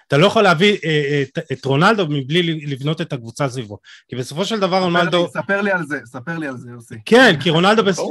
אתה 0.09 0.17
לא 0.17 0.27
יכול 0.27 0.43
להביא 0.43 0.77
אה, 0.85 1.23
את, 1.23 1.37
את 1.51 1.65
רונלדו 1.65 2.05
מבלי 2.09 2.65
לבנות 2.65 3.01
את 3.01 3.13
הקבוצה 3.13 3.49
סביבו. 3.49 3.77
כי 4.07 4.15
בסופו 4.15 4.45
של 4.45 4.59
דבר 4.59 4.83
רונלדו... 4.83 5.27
ספר 5.27 5.61
לי 5.61 5.71
על 5.71 5.85
זה, 5.85 5.99
ספר 6.05 6.37
לי 6.37 6.47
על 6.47 6.57
זה, 6.57 6.69
יוסי. 6.69 6.95
כן, 7.05 7.33
כי 7.43 7.49
רונלדו... 7.49 7.83
בס... 7.83 7.97
כן, 7.97 8.05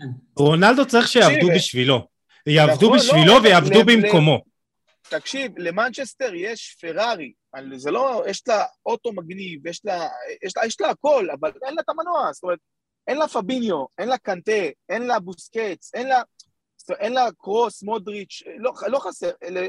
כן. 0.00 0.06
רונלדו 0.36 0.86
צריך 0.86 1.08
שיעבדו 1.08 1.48
בשבילו. 1.54 2.06
יעבדו 2.46 2.86
נכון, 2.86 2.98
בשבילו 2.98 3.26
לא, 3.26 3.40
ויעבדו 3.42 3.84
במקומו. 3.86 4.42
תקשיב, 5.08 5.58
למנצ'סטר 5.58 6.34
יש 6.34 6.76
פרארי, 6.80 7.32
זה 7.76 7.90
לא, 7.90 8.24
יש 8.28 8.42
לה 8.48 8.64
אוטו 8.86 9.12
מגניב, 9.12 9.66
יש 9.66 9.80
לה, 9.84 10.08
יש 10.42 10.56
לה, 10.56 10.66
יש 10.66 10.80
לה 10.80 10.90
הכל, 10.90 11.26
אבל 11.40 11.50
אין 11.66 11.74
לה 11.74 11.80
את 11.80 11.88
המנוע, 11.88 12.32
זאת 12.32 12.42
אומרת, 12.42 12.58
אין 13.08 13.18
לה 13.18 13.28
פביניו, 13.28 13.84
אין 13.98 14.08
לה 14.08 14.18
קנטה, 14.18 14.62
אין 14.88 15.06
לה 15.06 15.20
בוסקץ, 15.20 15.90
אין 15.94 16.08
לה, 16.08 16.22
אין 16.90 17.12
לה 17.12 17.28
קרוס, 17.38 17.82
מודריץ', 17.82 18.42
לא, 18.58 18.72
לא 18.86 18.98
חסר, 18.98 19.30
אלה, 19.42 19.66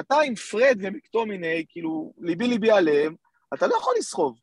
אתה 0.00 0.14
עם 0.26 0.34
פרד 0.34 0.78
ומקטומיני, 0.80 1.64
כאילו, 1.68 2.12
ליבי 2.18 2.48
ליבי 2.48 2.70
עליהם, 2.70 3.14
אתה 3.54 3.66
לא 3.66 3.76
יכול 3.76 3.94
לסחוב. 3.98 4.38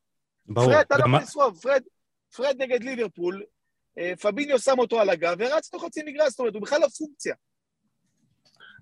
ברור. 0.46 0.68
פרד, 0.68 0.80
אתה 0.80 0.98
לא 0.98 1.04
יכול 1.04 1.20
לסחוב, 1.20 1.60
פרד, 1.62 1.82
פרד 2.36 2.56
נגד 2.60 2.84
ליברפול, 2.84 3.44
אה, 4.00 4.14
פביניו 4.22 4.60
שם 4.60 4.80
אותו 4.80 5.00
על 5.00 5.10
הגב 5.10 5.36
ורץ 5.40 5.74
לו 5.74 5.80
חצי 5.80 6.02
מגרש, 6.06 6.30
זאת 6.30 6.40
אומרת, 6.40 6.54
הוא 6.54 6.62
בכלל 6.62 6.82
לא 6.82 6.88
פונקציה. 6.98 7.36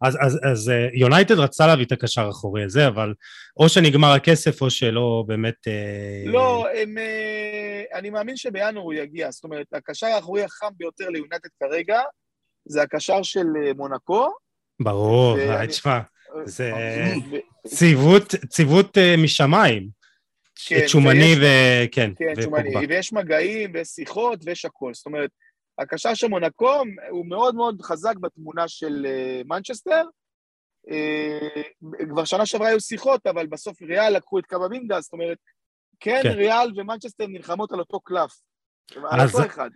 אז, 0.01 0.17
אז, 0.21 0.39
אז 0.51 0.69
אה, 0.69 0.87
יונייטד 0.93 1.39
רצה 1.39 1.67
להביא 1.67 1.85
את 1.85 1.91
הקשר 1.91 2.25
האחורי 2.25 2.63
הזה, 2.63 2.87
אבל 2.87 3.13
או 3.57 3.69
שנגמר 3.69 4.11
הכסף 4.11 4.61
או 4.61 4.69
שלא 4.69 5.23
באמת... 5.27 5.67
אה, 5.67 6.31
לא, 6.31 6.67
הם, 6.81 6.95
אני 7.93 8.09
מאמין 8.09 8.37
שבינואר 8.37 8.83
הוא 8.83 8.93
יגיע, 8.93 9.31
זאת 9.31 9.43
אומרת, 9.43 9.73
הקשר 9.73 10.07
האחורי 10.07 10.43
החם 10.43 10.69
ביותר 10.77 11.09
ליונייטד 11.09 11.49
כרגע 11.59 12.01
זה 12.65 12.81
הקשר 12.81 13.23
של 13.23 13.47
מונקו. 13.75 14.29
ברור, 14.79 15.37
תשמע, 15.67 15.99
זה 16.45 16.71
ציוות, 17.67 18.35
ציוות 18.49 18.97
משמיים. 19.17 19.89
כן, 20.65 20.87
שומני 20.87 21.35
וכן. 21.35 22.11
כן, 22.15 22.41
שומני, 22.41 22.87
ויש 22.89 23.13
מגעים 23.13 23.71
ויש 23.73 23.87
שיחות 23.87 24.39
ויש 24.43 24.65
הכל, 24.65 24.93
זאת 24.93 25.05
אומרת, 25.05 25.29
הקשר 25.77 26.13
של 26.13 26.27
מונקו 26.27 26.83
הוא 27.09 27.25
מאוד 27.25 27.55
מאוד 27.55 27.81
חזק 27.81 28.15
בתמונה 28.15 28.67
של 28.67 29.05
אה, 29.05 29.41
מנצ'סטר. 29.45 30.03
אה, 30.89 31.61
כבר 32.09 32.25
שנה 32.25 32.45
שעברה 32.45 32.67
היו 32.67 32.79
שיחות, 32.79 33.27
אבל 33.27 33.47
בסוף 33.47 33.81
ריאל 33.81 34.15
לקחו 34.15 34.39
את 34.39 34.45
קמבינגה, 34.45 35.01
זאת 35.01 35.13
אומרת, 35.13 35.37
כן, 35.99 36.19
כן, 36.23 36.29
ריאל 36.29 36.71
ומנצ'סטר 36.75 37.27
נלחמות 37.27 37.71
על 37.71 37.79
אותו 37.79 37.99
קלף, 37.99 38.31
על 38.95 39.27
אותו 39.27 39.45
אחד. 39.45 39.69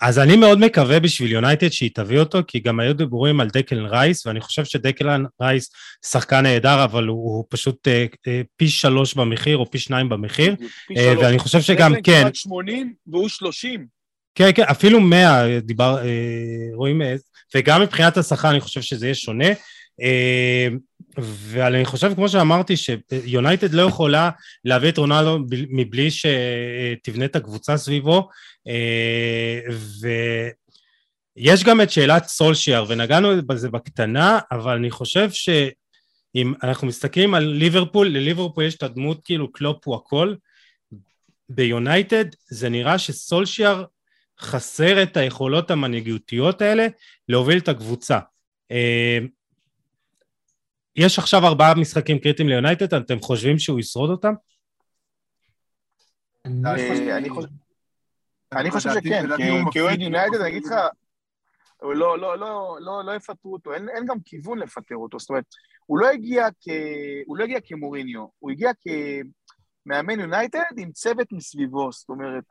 אז 0.00 0.18
אני 0.18 0.36
מאוד 0.36 0.58
מקווה 0.58 1.00
בשביל 1.00 1.32
יונייטד 1.32 1.68
שהיא 1.68 1.90
תביא 1.94 2.18
אותו, 2.18 2.38
כי 2.46 2.60
גם 2.60 2.80
היו 2.80 2.94
דיבורים 2.94 3.40
על 3.40 3.48
דקלן 3.48 3.86
רייס, 3.86 4.26
ואני 4.26 4.40
חושב 4.40 4.64
שדקלן 4.64 5.24
רייס 5.42 5.70
שחקן 6.06 6.42
נהדר, 6.42 6.84
אבל 6.84 7.06
הוא, 7.06 7.36
הוא 7.36 7.44
פשוט 7.48 7.88
אה, 7.88 8.06
אה, 8.26 8.42
פי 8.56 8.68
שלוש 8.68 9.14
במחיר, 9.14 9.56
או 9.56 9.70
פי 9.70 9.78
שניים 9.78 10.08
במחיר. 10.08 10.56
פי 10.86 10.96
אה, 10.96 11.14
ואני 11.18 11.38
חושב 11.38 11.60
שגם, 11.60 11.92
כן... 11.94 12.00
דקלן 12.00 12.20
כמעט 12.20 12.34
80 12.34 12.94
והוא 13.06 13.28
30. 13.28 13.86
כן, 14.34 14.50
כן, 14.54 14.62
אפילו 14.62 15.00
100 15.00 15.60
דיבר, 15.60 15.98
אה, 15.98 16.74
רואים, 16.74 17.02
אה, 17.02 17.14
וגם 17.54 17.82
מבחינת 17.82 18.16
השכר 18.16 18.50
אני 18.50 18.60
חושב 18.60 18.80
שזה 18.80 19.06
יהיה 19.06 19.14
שונה. 19.14 19.48
אה, 20.02 20.68
ואני 21.18 21.84
חושב, 21.84 22.14
כמו 22.14 22.28
שאמרתי, 22.28 22.74
שיונייטד 22.76 23.74
לא 23.74 23.82
יכולה 23.82 24.30
להביא 24.64 24.88
את 24.88 24.98
רונלדו 24.98 25.38
מבלי 25.50 26.08
שתבנה 26.10 27.24
את 27.24 27.36
הקבוצה 27.36 27.76
סביבו, 27.76 28.28
ויש 31.36 31.64
גם 31.64 31.80
את 31.80 31.90
שאלת 31.90 32.24
סולשיאר, 32.24 32.84
ונגענו 32.88 33.28
בזה 33.46 33.70
בקטנה, 33.70 34.38
אבל 34.52 34.76
אני 34.76 34.90
חושב 34.90 35.30
שאם 35.30 36.52
אנחנו 36.62 36.86
מסתכלים 36.86 37.34
על 37.34 37.44
ליברפול, 37.44 38.08
לליברפול 38.08 38.64
יש 38.64 38.74
את 38.74 38.82
הדמות 38.82 39.20
כאילו 39.24 39.52
קלופ 39.52 39.88
הוא 39.88 39.96
הכל, 39.96 40.34
ביונייטד 41.48 42.24
זה 42.46 42.68
נראה 42.68 42.98
שסולשיאר 42.98 43.84
חסר 44.40 45.02
את 45.02 45.16
היכולות 45.16 45.70
המנהיגותיות 45.70 46.62
האלה 46.62 46.86
להוביל 47.28 47.58
את 47.58 47.68
הקבוצה. 47.68 48.18
אה, 50.98 51.04
יש 51.04 51.18
עכשיו 51.18 51.46
ארבעה 51.46 51.74
משחקים 51.74 52.18
קריטיים 52.18 52.48
ליונייטד, 52.48 52.94
אתם 52.94 53.20
חושבים 53.20 53.58
שהוא 53.58 53.80
ישרוד 53.80 54.10
אותם? 54.10 54.34
אני 58.52 58.70
חושב 58.70 58.90
שכן, 58.90 59.26
כי 59.72 59.78
הוא 59.78 59.90
יונייטד, 59.90 60.40
אני 60.40 60.48
אגיד 60.48 60.64
לך, 60.64 60.72
לא, 61.82 62.18
לא, 62.18 62.38
לא, 62.38 62.76
לא, 62.80 63.04
לא 63.04 63.12
יפטרו 63.12 63.52
אותו, 63.52 63.74
אין, 63.74 63.88
אין 63.88 64.04
גם 64.06 64.16
כיוון 64.24 64.58
לפטר 64.58 64.96
אותו, 64.96 65.18
זאת 65.18 65.30
אומרת, 65.30 65.44
הוא 65.86 65.98
לא 65.98 66.08
הגיע, 66.08 66.48
כ... 66.60 66.68
הוא 67.26 67.36
לא 67.36 67.44
הגיע 67.44 67.58
כמוריניו, 67.64 68.26
הוא 68.38 68.50
הגיע 68.50 68.70
כמאמן 68.80 70.20
יונייטד 70.20 70.78
עם 70.78 70.92
צוות 70.92 71.32
מסביבו, 71.32 71.92
זאת 71.92 72.08
אומרת, 72.08 72.44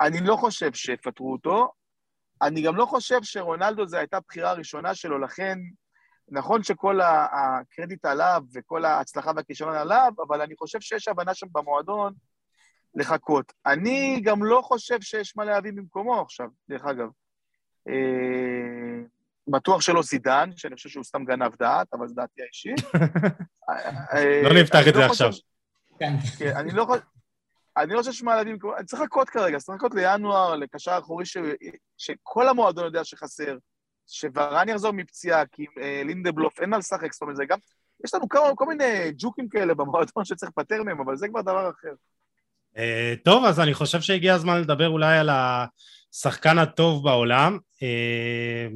אני 0.00 0.20
לא 0.20 0.36
חושב 0.36 0.74
שיפטרו 0.74 1.32
אותו, 1.32 1.72
אני 2.42 2.62
גם 2.62 2.76
לא 2.76 2.84
חושב 2.86 3.18
שרונלדו 3.22 3.86
זו 3.86 3.96
הייתה 3.96 4.18
בחירה 4.28 4.52
ראשונה 4.52 4.94
שלו, 4.94 5.18
לכן 5.18 5.58
נכון 6.30 6.62
שכל 6.62 7.00
הקרדיט 7.32 8.04
עליו 8.04 8.42
וכל 8.54 8.84
ההצלחה 8.84 9.30
והכישלון 9.36 9.76
עליו, 9.76 10.12
אבל 10.28 10.40
אני 10.40 10.56
חושב 10.56 10.80
שיש 10.80 11.08
הבנה 11.08 11.34
שם 11.34 11.46
במועדון 11.52 12.12
לחכות. 12.94 13.52
אני 13.66 14.20
גם 14.24 14.44
לא 14.44 14.60
חושב 14.64 15.00
שיש 15.00 15.36
מה 15.36 15.44
להביא 15.44 15.72
במקומו 15.72 16.20
עכשיו, 16.20 16.48
דרך 16.68 16.84
אגב. 16.84 17.08
אה, 17.88 19.02
בטוח 19.48 19.80
שלא 19.80 20.02
זידן, 20.02 20.50
שאני 20.56 20.74
חושב 20.74 20.88
שהוא 20.88 21.04
סתם 21.04 21.24
גנב 21.24 21.54
דעת, 21.58 21.94
אבל 21.94 22.08
זו 22.08 22.14
דעתי 22.14 22.42
האישית. 22.42 22.80
לא 24.44 24.62
נפתח 24.62 24.88
את 24.88 24.94
זה 24.94 25.00
לא 25.00 25.04
עכשיו. 25.04 25.30
כן, 25.98 26.14
אני 26.56 26.72
לא 26.72 26.84
חושב... 26.84 27.02
אני 27.76 27.92
לא 27.94 27.98
חושב 27.98 28.12
שמה 28.12 28.36
להביא 28.36 28.52
במקומו, 28.52 28.76
אני 28.76 28.84
צריך 28.84 29.02
לחכות 29.02 29.28
כרגע, 29.30 29.58
צריך 29.58 29.76
לחכות 29.76 29.94
לינואר, 29.94 30.56
לקשר 30.56 30.98
אחורי 30.98 31.24
שכל 31.96 32.48
המועדון 32.48 32.84
יודע 32.84 33.04
שחסר. 33.04 33.56
שוורן 34.10 34.68
יחזור 34.68 34.92
מפציעה, 34.92 35.46
כי 35.46 35.66
אה, 35.82 36.02
לינדבלוף 36.04 36.60
אין 36.60 36.70
מה 36.70 36.78
לשחק, 36.78 37.12
זאת 37.12 37.22
אומרת, 37.22 37.36
זה 37.36 37.44
גם... 37.44 37.58
יש 38.04 38.14
לנו 38.14 38.28
כמה, 38.28 38.42
כל 38.56 38.66
מיני 38.66 39.12
ג'וקים 39.18 39.48
כאלה 39.48 39.74
במועדון 39.74 40.24
שצריך 40.28 40.52
לפטר 40.58 40.82
מהם, 40.82 41.00
אבל 41.00 41.16
זה 41.16 41.28
כבר 41.28 41.42
דבר 41.42 41.70
אחר. 41.70 41.92
Uh, 42.76 42.80
טוב, 43.24 43.44
אז 43.44 43.60
אני 43.60 43.74
חושב 43.74 44.00
שהגיע 44.00 44.34
הזמן 44.34 44.60
לדבר 44.60 44.88
אולי 44.88 45.18
על 45.18 45.30
השחקן 45.30 46.58
הטוב 46.58 47.04
בעולם, 47.04 47.58
uh, 47.74 48.72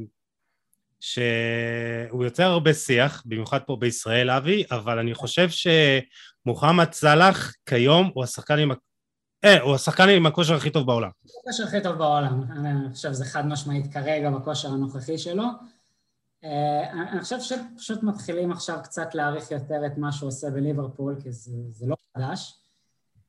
שהוא 0.99 2.23
יוצר 2.23 2.43
הרבה 2.43 2.73
שיח, 2.73 3.23
במיוחד 3.25 3.59
פה 3.65 3.77
בישראל, 3.79 4.29
אבי, 4.29 4.63
אבל 4.71 4.99
אני 4.99 5.13
חושב 5.13 5.47
שמוחמד 5.49 6.93
סאלח 6.93 7.53
כיום 7.65 8.11
הוא 8.13 8.23
השחקן 8.23 8.59
עם 8.59 8.71
אה, 9.45 9.61
הוא 9.61 9.75
השחקן 9.75 10.09
עם 10.09 10.25
הכושר 10.25 10.55
הכי 10.55 10.69
טוב 10.69 10.87
בעולם. 10.87 11.09
הכושר 11.39 11.63
הכי 11.63 11.83
טוב 11.83 11.95
בעולם, 11.95 12.43
אני 12.51 12.93
חושב 12.93 13.13
שזה 13.13 13.25
חד 13.25 13.47
משמעית 13.47 13.93
כרגע 13.93 14.29
בכושר 14.29 14.69
הנוכחי 14.69 15.17
שלו. 15.17 15.43
אה, 16.43 16.91
אני 16.91 17.21
חושב 17.21 17.39
שפשוט 17.39 18.03
מתחילים 18.03 18.51
עכשיו 18.51 18.79
קצת 18.83 19.15
להעריך 19.15 19.51
יותר 19.51 19.85
את 19.85 19.97
מה 19.97 20.11
שהוא 20.11 20.27
עושה 20.27 20.49
בליברפול, 20.49 21.15
כי 21.23 21.31
זה, 21.31 21.51
זה 21.69 21.87
לא 21.87 21.95
חדש. 22.17 22.53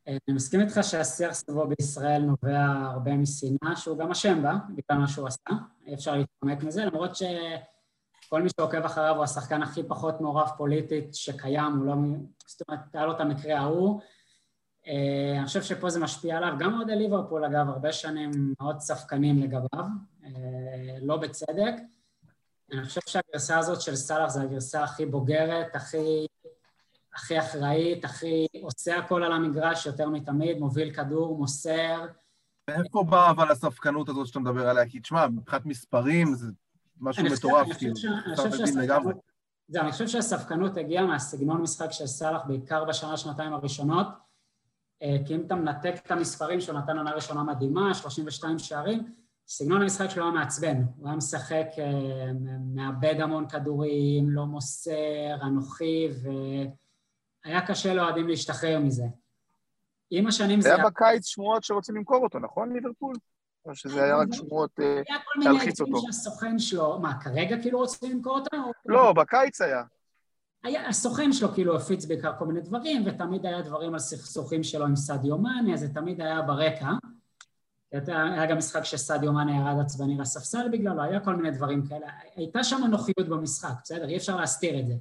אה, 0.09 0.17
אני 0.29 0.37
מסכים 0.37 0.61
איתך 0.61 0.81
שהשיח 0.83 1.33
סביבו 1.33 1.67
בישראל 1.67 2.23
נובע 2.23 2.65
הרבה 2.93 3.15
משנאה, 3.15 3.77
שהוא 3.77 3.99
גם 3.99 4.11
אשם 4.11 4.43
בה, 4.43 4.55
בגלל 4.69 5.01
מה 5.01 5.09
שהוא 5.09 5.27
עשה. 5.27 5.51
אי 5.87 5.95
אפשר 5.95 6.17
להתחמק 6.17 6.63
מזה, 6.63 6.85
למרות 6.85 7.11
שכל 7.17 8.43
מי 8.43 8.49
שעוקב 8.57 8.85
אחריו 8.85 9.17
הוא 9.17 9.25
השחקן 9.25 9.63
הכי 9.63 9.83
פחות 9.83 10.21
מעורב 10.21 10.49
פוליטית 10.57 11.15
שקיים, 11.15 11.73
הוא 11.77 11.87
לא... 11.87 11.95
זאת 12.47 12.63
אומרת, 12.69 12.81
היה 12.95 13.07
לו 13.07 13.13
את 13.13 13.21
המקרה 13.21 13.59
ההוא. 13.59 14.01
אה, 14.87 15.39
אני 15.39 15.47
חושב 15.47 15.63
שפה 15.63 15.91
זה 15.91 16.01
משפיע 16.01 16.37
עליו. 16.37 16.53
גם 16.59 16.75
אוהדי 16.75 16.97
ליברפול, 16.97 17.45
אגב, 17.45 17.69
הרבה 17.69 17.93
שנים 17.93 18.31
מאוד 18.61 18.81
ספקנים 18.81 19.43
לגביו, 19.43 19.85
לא 21.03 21.17
בצדק. 21.17 21.75
אני 22.73 22.85
חושב 22.85 23.01
שהגרסה 23.07 23.59
הזאת 23.59 23.81
של 23.81 23.97
סאלח 23.97 24.29
זה 24.29 24.43
הגרסה 24.43 24.85
הכי 24.85 25.07
בוגרת, 25.07 25.77
הכי, 25.77 26.27
הכי 27.15 27.39
אחראית, 27.39 28.05
הכי 28.05 28.47
עושה 28.63 28.99
הכל 28.99 29.23
על 29.23 29.33
המגרש 29.33 29.87
יותר 29.87 30.09
מתמיד, 30.09 30.59
מוביל 30.59 30.95
כדור, 30.95 31.39
מוסר. 31.39 32.07
מאיפה 32.71 33.05
באה 33.05 33.31
אבל 33.31 33.51
הספקנות 33.51 34.09
הזאת 34.09 34.27
שאתה 34.27 34.39
מדבר 34.39 34.69
עליה? 34.69 34.89
כי 34.89 35.01
תשמע, 35.01 35.27
מבחינת 35.29 35.67
מספרים 35.67 36.35
זה 36.35 36.47
משהו 37.01 37.25
מטורף, 37.25 37.67
כאילו. 37.79 37.95
אני 39.75 39.93
חושב 39.93 40.09
שהספקנות 40.09 40.77
הגיעה 40.77 41.07
מהסגנון 41.07 41.63
משחק 41.63 41.93
של 41.93 42.07
סאלח, 42.07 42.41
בעיקר 42.47 42.85
בשנה, 42.85 43.17
שנתיים 43.17 43.53
הראשונות. 43.53 44.07
אה, 45.03 45.17
כי 45.27 45.35
אם 45.35 45.43
אתה 45.47 45.55
מנתק 45.55 45.95
את 46.07 46.11
המספרים 46.11 46.61
שהוא 46.61 46.79
נתן 46.79 46.99
עונה 46.99 47.13
ראשונה 47.13 47.43
מדהימה, 47.43 47.95
32 47.95 48.59
שערים, 48.59 49.13
סגנון 49.49 49.83
המשחק 49.83 50.11
שלו 50.11 50.25
היה 50.25 50.33
מעצבן, 50.33 50.83
הוא 50.97 51.09
היה 51.09 51.17
משחק, 51.17 51.67
אה, 51.79 52.31
מאבד 52.75 53.21
המון 53.21 53.49
כדורים, 53.49 54.31
לא 54.31 54.47
מוסר, 54.47 55.37
אנוכי, 55.43 56.09
והיה 57.45 57.67
קשה 57.67 57.95
לאוהדים 57.95 58.29
להשתחרר 58.29 58.79
מזה. 58.79 59.05
עם 60.11 60.27
השנים 60.27 60.61
זה... 60.61 60.75
היה 60.75 60.85
בקיץ 60.85 61.27
שמועות 61.27 61.65
שרוצים 61.65 61.97
למכור 61.97 62.25
אותו, 62.25 62.39
נכון, 62.39 62.73
ליברפול? 62.73 63.15
או 63.65 63.75
שזה 63.75 64.05
היה 64.05 64.17
רק 64.17 64.29
שמועות 64.33 64.81
אה, 64.81 65.03
להלחיץ 65.37 65.81
אותו? 65.81 65.93
היה 65.93 65.99
כל 65.99 66.01
מיני 66.01 66.13
שהסוכן 66.13 66.59
שלו, 66.59 66.99
מה, 66.99 67.21
כרגע 67.21 67.63
כאילו 67.63 67.79
רוצים 67.79 68.13
למכור 68.13 68.39
אותו? 68.39 68.57
לא, 68.87 69.13
בקיץ 69.13 69.61
היה. 69.61 69.83
היה, 70.67 70.89
הסוכן 70.89 71.33
שלו 71.33 71.53
כאילו 71.53 71.77
הפיץ 71.77 72.05
בעיקר 72.05 72.33
כל 72.39 72.47
מיני 72.47 72.61
דברים, 72.61 73.03
ותמיד 73.07 73.47
היה 73.47 73.63
דברים 73.63 73.93
על 73.93 73.99
סכסוכים 73.99 74.63
שלו 74.63 74.85
עם 74.87 74.97
סעדיו 74.97 75.37
אז 75.73 75.81
זה 75.81 75.95
תמיד 75.95 76.21
היה 76.21 76.43
ברקע. 76.43 76.93
היה 77.93 78.47
גם 78.47 78.59
משחק 78.59 78.85
שסעדיו 78.85 79.33
מאנה 79.33 79.57
ירד 79.57 79.81
עצבני 79.81 80.19
לספסל 80.19 80.69
בגללו, 80.73 81.03
היה 81.03 81.21
כל 81.21 81.37
מיני 81.37 81.51
דברים 81.51 81.87
כאלה. 81.87 82.07
הייתה 82.37 82.65
שם 82.65 82.85
נוחיות 82.91 83.29
במשחק, 83.29 83.75
בסדר? 83.85 84.09
אי 84.09 84.17
אפשר 84.17 84.37
להסתיר 84.37 84.81
את 84.81 84.87
זה. 84.87 84.95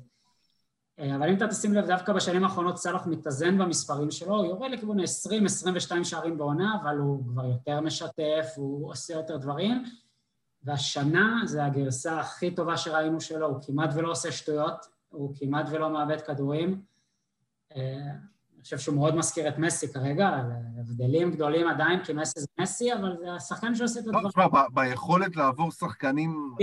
אה, 1.00 1.16
אבל 1.16 1.30
אם 1.30 1.38
אתה 1.38 1.48
תשים 1.48 1.74
לב, 1.74 1.86
דווקא 1.86 2.14
בשנים 2.14 2.44
האחרונות 2.44 2.78
סאלח 2.78 3.08
מתאזן 3.08 3.58
במספרים 3.58 4.12
שלו, 4.12 4.36
הוא 4.36 4.46
יורד 4.46 4.72
לכיוון 4.72 5.00
ה-20-22 5.00 6.04
שערים 6.04 6.38
בעונה, 6.38 6.78
אבל 6.82 6.98
הוא 6.98 7.28
כבר 7.28 7.46
יותר 7.46 7.82
משתף, 7.82 8.54
הוא 8.56 8.92
עושה 8.92 9.14
יותר 9.14 9.38
דברים, 9.38 9.84
והשנה 10.64 11.42
זה 11.46 11.66
הגרסה 11.66 12.20
הכי 12.20 12.56
טובה 12.56 12.78
שראינו 12.78 13.22
שלו, 13.22 13.48
הוא 13.48 13.58
כמעט 13.62 13.90
ולא 13.94 14.12
עושה 14.12 14.32
שטויות, 14.32 14.95
הוא 15.16 15.34
כמעט 15.40 15.66
ולא 15.72 15.90
מאבד 15.90 16.22
כדורים. 16.22 16.82
אה, 17.76 17.82
חושב 18.66 18.78
שהוא 18.78 18.96
מאוד 18.96 19.16
מזכיר 19.16 19.48
את 19.48 19.58
מסי 19.58 19.94
כרגע, 19.94 20.30
הבדלים 20.80 21.32
גדולים 21.32 21.68
עדיין, 21.68 22.04
כי 22.04 22.14
מסי 22.14 22.40
זה 22.40 22.48
מסי, 22.60 22.94
אבל 22.94 23.18
זה 23.20 23.34
השחקן 23.34 23.76
שעושה 23.76 24.00
את 24.00 24.06
הדברים. 24.06 24.30
תשמע, 24.30 24.46
ביכולת 24.74 25.36
לעבור 25.36 25.72
שחקנים 25.72 26.54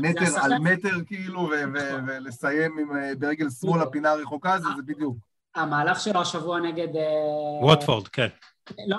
מטר 0.00 0.40
על 0.40 0.58
מטר, 0.58 1.04
כאילו, 1.06 1.50
ולסיים 2.06 2.78
עם 2.78 2.96
אה, 2.96 3.12
ברגל 3.18 3.50
שמאל 3.50 3.82
הפינה 3.82 4.10
הרחוקה, 4.10 4.58
זה 4.58 4.68
בדיוק. 4.86 5.16
המהלך 5.54 6.00
שלו 6.00 6.20
השבוע 6.20 6.60
נגד... 6.60 6.96
אה, 6.96 7.64
ווטפורד, 7.64 8.08
כן. 8.08 8.28
לא, 8.86 8.96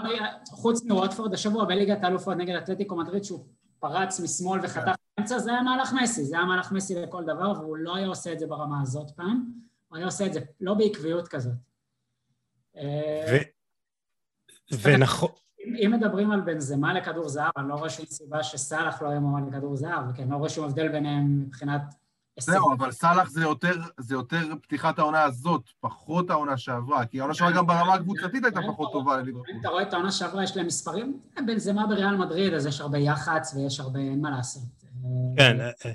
חוץ 0.52 0.84
מווטפורד, 0.84 1.34
השבוע 1.34 1.66
בליגת 1.66 2.04
האלופות 2.04 2.38
נגד 2.38 2.56
אתלטיקו 2.56 2.96
מדריד, 2.96 3.24
שהוא 3.24 3.46
פרץ 3.80 4.20
משמאל 4.20 4.60
וחתך 4.64 4.92
באמצע, 5.30 5.44
זה 5.44 5.52
היה 5.52 5.62
מהלך 5.62 5.94
מסי, 5.94 6.26
זה 6.26 6.36
היה 6.36 6.46
מהלך 6.46 6.72
מסי 6.72 6.96
לכל 6.96 7.24
דבר, 7.24 7.54
והוא 7.60 7.78
לא 7.78 7.96
היה 7.96 8.08
עושה 8.08 8.34
את 8.34 8.40
זה 8.40 8.48
ברמה 8.48 8.82
הזאת 8.82 9.12
פעם, 9.12 9.52
הוא 9.88 9.98
היה 9.98 10.06
עושה 10.06 10.26
את 10.26 10.34
זה 10.34 10.40
לא 10.62 10.74
בעקביות 10.74 11.28
כזאת. 11.28 11.54
ונכון... 14.82 15.30
אם 15.86 15.92
מדברים 15.98 16.32
על 16.32 16.42
בנזמה 16.42 16.94
לכדור 16.94 17.30
זהב, 17.30 17.52
אני 17.58 17.70
לא 17.70 17.76
רואה 17.76 17.90
שום 17.90 18.06
סיבה 18.06 18.44
שסאלח 18.44 19.02
לא 19.02 19.08
יהיה 19.08 19.20
מועמד 19.20 19.48
לכדור 19.54 19.76
זהב, 19.76 20.12
כי 20.16 20.22
אני 20.22 20.32
לא 20.32 20.36
רואה 20.36 20.50
שום 20.50 20.66
הבדל 20.66 20.88
ביניהם 20.88 21.42
מבחינת... 21.42 21.82
זהו, 22.40 22.74
אבל 22.78 22.92
סאלח 22.92 23.30
זה 23.30 23.42
יותר, 23.42 23.74
זה 23.98 24.16
יותר 24.16 24.54
פתיחת 24.62 25.00
העונה 25.00 25.24
הזאת, 25.24 25.70
פחות 25.80 26.30
העונה 26.30 26.58
שעברה, 26.58 27.06
כי 27.06 27.20
העונה 27.20 27.34
שעברה 27.34 27.54
גם 27.54 27.68
ברמה 27.68 27.94
הקבוצתית 27.94 28.44
הייתה 28.44 28.60
פחות 28.68 28.92
טובה 28.92 29.18
לליברפול. 29.18 29.50
אם 29.54 29.60
אתה 29.60 29.70
רואה 29.70 29.84
את 29.84 29.94
העונה 29.94 30.12
שעברה, 30.12 30.44
יש 30.44 30.58
להם 30.58 30.66
מספרים, 30.66 31.20
בנזמה 31.46 31.88
בריאל 31.88 32.18
מדריד, 32.18 32.54
אז 32.54 32.66
יש 32.66 32.82
הרבה 32.82 32.98
יח"צ 32.98 33.54
ויש 33.56 33.80
הרבה, 33.80 34.00
אין 34.00 34.22
מה 34.22 34.30
לעשות. 34.30 34.79
כן, 35.38 35.62
אה, 35.62 35.70
אה. 35.86 35.92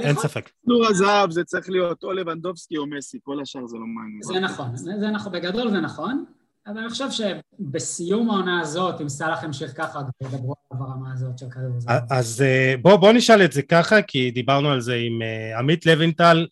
אין 0.00 0.16
ספק. 0.16 0.50
כדור 0.64 0.86
הזהב 0.86 1.30
זה 1.30 1.44
צריך 1.44 1.70
להיות 1.70 2.04
או 2.04 2.12
לבנדובסקי 2.12 2.76
או 2.76 2.86
מסי, 2.86 3.18
כל 3.22 3.40
השאר 3.42 3.66
זה 3.66 3.76
לא 3.76 3.86
מעניין. 3.86 4.22
זה 4.22 4.40
נכון, 4.40 4.76
זה 4.76 5.10
נכון, 5.10 5.32
בגדול 5.32 5.70
זה 5.70 5.80
נכון, 5.80 6.24
אבל 6.66 6.78
אני 6.78 6.88
חושב 6.88 7.08
שבסיום 7.10 8.30
העונה 8.30 8.60
הזאת, 8.60 9.00
אם 9.00 9.08
סאלח 9.08 9.42
ימשיך 9.42 9.76
ככה, 9.76 10.00
ידברו 10.22 10.54
על 10.70 10.78
ברמה 10.78 11.12
הזאת 11.12 11.38
של 11.38 11.46
כדור 11.50 11.80
זהב. 11.80 12.02
אז 12.10 12.42
אה, 12.42 12.74
בואו 12.82 12.98
בוא 12.98 13.12
נשאל 13.12 13.44
את 13.44 13.52
זה 13.52 13.62
ככה, 13.62 14.02
כי 14.02 14.30
דיברנו 14.30 14.70
על 14.70 14.80
זה 14.80 14.94
עם 14.94 15.18
עמית 15.58 15.86
לוינטל. 15.86 16.46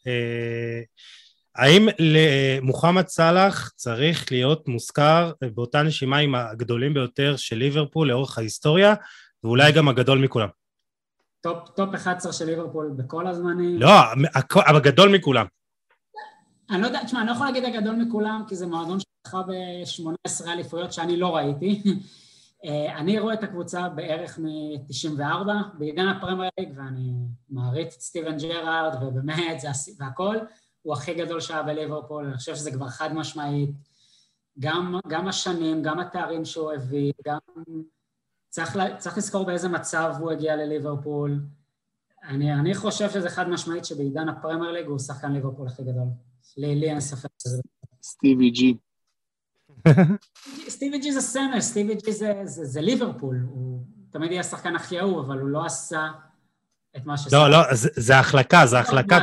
האם 1.56 1.88
למוחמד 1.98 3.06
סאלח 3.06 3.72
צריך 3.76 4.32
להיות 4.32 4.68
מוזכר 4.68 5.32
באותה 5.54 5.82
נשימה 5.82 6.18
עם 6.18 6.34
הגדולים 6.34 6.94
ביותר 6.94 7.36
של 7.36 7.56
ליברפול 7.56 8.08
לאורך 8.08 8.38
ההיסטוריה, 8.38 8.94
ואולי 9.44 9.72
גם 9.72 9.88
הגדול 9.88 10.18
מכולם? 10.18 10.48
top, 11.40 11.68
top 11.68 11.94
11 11.94 12.32
של 12.32 12.44
ליברפול 12.44 12.92
בכל 12.96 13.26
הזמנים. 13.26 13.80
לא, 13.80 13.90
הגדול 14.66 15.16
מכולם. 15.16 15.46
אני 16.70 16.82
לא 16.82 16.86
יודע, 16.86 17.04
תשמע, 17.04 17.20
אני 17.20 17.26
לא 17.28 17.32
יכול 17.32 17.46
להגיד 17.46 17.64
הגדול 17.64 17.96
מכולם, 17.96 18.44
כי 18.48 18.56
זה 18.56 18.66
מועדון 18.66 18.98
שזכה 19.00 19.42
ב-18 19.42 20.48
אליפויות 20.48 20.92
שאני 20.92 21.16
לא 21.16 21.36
ראיתי. 21.36 21.82
אה, 22.64 22.98
אני 22.98 23.18
רואה 23.18 23.34
את 23.34 23.42
הקבוצה 23.42 23.88
בערך 23.88 24.38
מ-94, 24.38 25.22
בעידן 25.78 26.08
הפרמייר 26.08 26.50
ליג, 26.60 26.68
ואני 26.76 27.12
מעריץ 27.50 27.94
את 27.94 28.00
סטיבן 28.00 28.38
ג'רארד, 28.38 29.02
ובאמת, 29.02 29.60
זה 29.60 29.68
והכל, 29.98 30.36
הוא 30.82 30.94
הכי 30.94 31.14
גדול 31.14 31.40
שהיה 31.40 31.62
בליברפול, 31.62 32.24
אני 32.24 32.36
חושב 32.36 32.54
שזה 32.54 32.72
כבר 32.72 32.88
חד 32.88 33.14
משמעית. 33.14 33.70
גם, 34.58 35.00
גם 35.08 35.28
השנים, 35.28 35.82
גם 35.82 36.00
התארים 36.00 36.44
שהוא 36.44 36.72
הביא, 36.72 37.12
גם 37.26 37.38
צריך, 38.50 38.76
צריך 38.98 39.18
לזכור 39.18 39.46
באיזה 39.46 39.68
מצב 39.68 40.14
הוא 40.18 40.30
הגיע 40.30 40.56
לליברפול. 40.56 41.40
אני, 42.24 42.54
אני 42.54 42.74
חושב 42.74 43.10
שזה 43.10 43.30
חד 43.30 43.48
משמעית 43.48 43.84
שבעידן 43.84 44.28
הפרמייר 44.28 44.72
ליג 44.72 44.86
הוא 44.86 44.98
שחקן 44.98 45.32
ליברפול 45.32 45.66
הכי 45.66 45.82
גדול. 45.82 46.08
לי, 46.56 46.74
לי 46.74 46.90
אין 46.90 47.00
ספק 47.00 47.28
שזה. 47.42 47.62
סטיבי 48.02 48.50
ג'י. 48.50 48.74
סטיבי 50.74 50.98
ג'י 50.98 51.12
זה 51.12 51.20
סמל, 51.20 51.60
סטיבי 51.60 51.94
ג'י 51.94 52.12
זה, 52.12 52.32
זה, 52.44 52.64
זה 52.64 52.80
ליברפול. 52.80 53.46
הוא 53.48 53.84
תמיד 54.10 54.30
יהיה 54.30 54.40
השחקן 54.40 54.76
הכי 54.76 55.00
אהוב, 55.00 55.18
אבל 55.18 55.40
הוא 55.40 55.48
לא 55.48 55.64
עשה 55.64 56.08
את 56.96 57.06
מה 57.06 57.16
שעשה. 57.16 57.36
לא, 57.36 57.50
לא, 57.50 57.74
זה, 57.74 57.88
זה 57.96 58.18
החלקה, 58.18 58.66
זה 58.66 58.78
החלקה... 58.78 59.18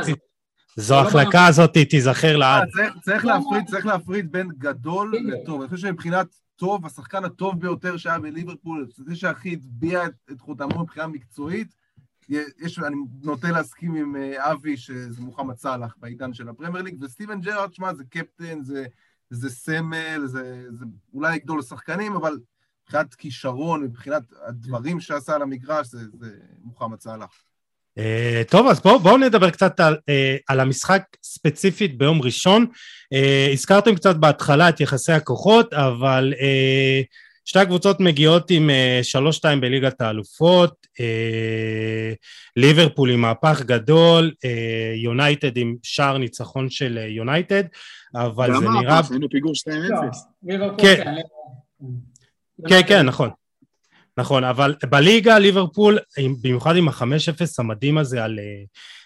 זו 0.76 0.94
לא 0.94 1.00
ההחלקה 1.00 1.46
הזאת 1.46 1.76
תיזכר 1.90 2.36
לעד. 2.36 2.68
אה, 2.80 2.88
צריך 3.00 3.24
להפריד, 3.24 3.66
צריך 3.66 3.86
להפריד 3.86 4.32
בין 4.32 4.48
גדול 4.58 5.14
לטוב. 5.24 5.60
אני 5.60 5.70
חושב 5.70 5.88
שמבחינת 5.88 6.26
טוב, 6.58 6.86
השחקן 6.86 7.24
הטוב 7.24 7.60
ביותר 7.60 7.96
שהיה 7.96 8.18
בליברפול, 8.18 8.88
זה 8.96 9.16
שהכי 9.16 9.52
הטביע 9.52 10.06
את, 10.06 10.12
את 10.32 10.40
חותמו 10.40 10.82
מבחינה 10.82 11.06
מקצועית, 11.06 11.74
יש, 12.28 12.78
אני 12.78 12.96
נוטה 13.22 13.50
להסכים 13.50 13.94
עם 13.94 14.16
אה, 14.16 14.52
אבי 14.52 14.76
שזה 14.76 15.20
מוחמד 15.22 15.56
סאלח 15.56 15.94
בעידן 15.98 16.32
של 16.32 16.48
הפרמייר 16.48 16.84
ליג, 16.84 17.02
וסטיבן 17.02 17.40
ג'רארד, 17.40 17.74
שמע, 17.74 17.94
זה 17.94 18.04
קפטן, 18.04 18.62
זה, 18.62 18.86
זה 19.30 19.50
סמל, 19.50 20.26
זה, 20.26 20.66
זה 20.70 20.84
אולי 21.14 21.38
גדול 21.38 21.58
לשחקנים, 21.58 22.16
אבל 22.16 22.38
מבחינת 22.82 23.14
כישרון, 23.14 23.82
מבחינת 23.82 24.22
הדברים 24.46 25.00
שעשה 25.00 25.34
על 25.34 25.42
המגרש, 25.42 25.86
זה, 25.86 26.00
זה 26.18 26.38
מוחמד 26.62 27.00
סאלח. 27.00 27.42
Uh, 27.98 28.50
טוב, 28.50 28.66
אז 28.66 28.80
בואו 28.80 28.98
בוא 28.98 29.18
נדבר 29.18 29.50
קצת 29.50 29.80
על, 29.80 29.94
uh, 29.94 30.42
על 30.48 30.60
המשחק 30.60 31.02
ספציפית 31.22 31.98
ביום 31.98 32.22
ראשון. 32.22 32.66
Uh, 33.14 33.52
הזכרתם 33.52 33.94
קצת 33.94 34.16
בהתחלה 34.16 34.68
את 34.68 34.80
יחסי 34.80 35.12
הכוחות, 35.12 35.74
אבל 35.74 36.34
uh, 36.36 37.04
שתי 37.44 37.58
הקבוצות 37.58 38.00
מגיעות 38.00 38.50
עם 38.50 38.70
שלוש-שתיים 39.02 39.60
בליגת 39.60 40.00
האלופות, 40.00 40.86
ליברפול 42.56 43.10
עם 43.10 43.20
מהפך 43.20 43.62
גדול, 43.62 44.32
יונייטד 44.96 45.56
עם 45.56 45.76
שער 45.82 46.18
ניצחון 46.18 46.70
של 46.70 46.98
יונייטד, 47.08 47.64
אבל 48.14 48.54
זה 48.54 48.60
נראה... 48.60 48.82
גם 48.82 48.84
מהפך, 48.84 49.10
היינו 49.10 49.28
פיגור 49.28 49.52
2-0. 50.46 50.76
כן, 50.78 51.14
כן, 52.68 52.80
כן, 52.88 53.06
נכון. 53.06 53.30
נכון, 54.18 54.44
אבל 54.44 54.74
בליגה 54.90 55.38
ליברפול, 55.38 55.98
במיוחד 56.42 56.76
עם 56.76 56.88
ה-5-0 56.88 57.42
המדהים 57.58 57.98
הזה 57.98 58.24
על, 58.24 58.38
אה, 58.38 58.64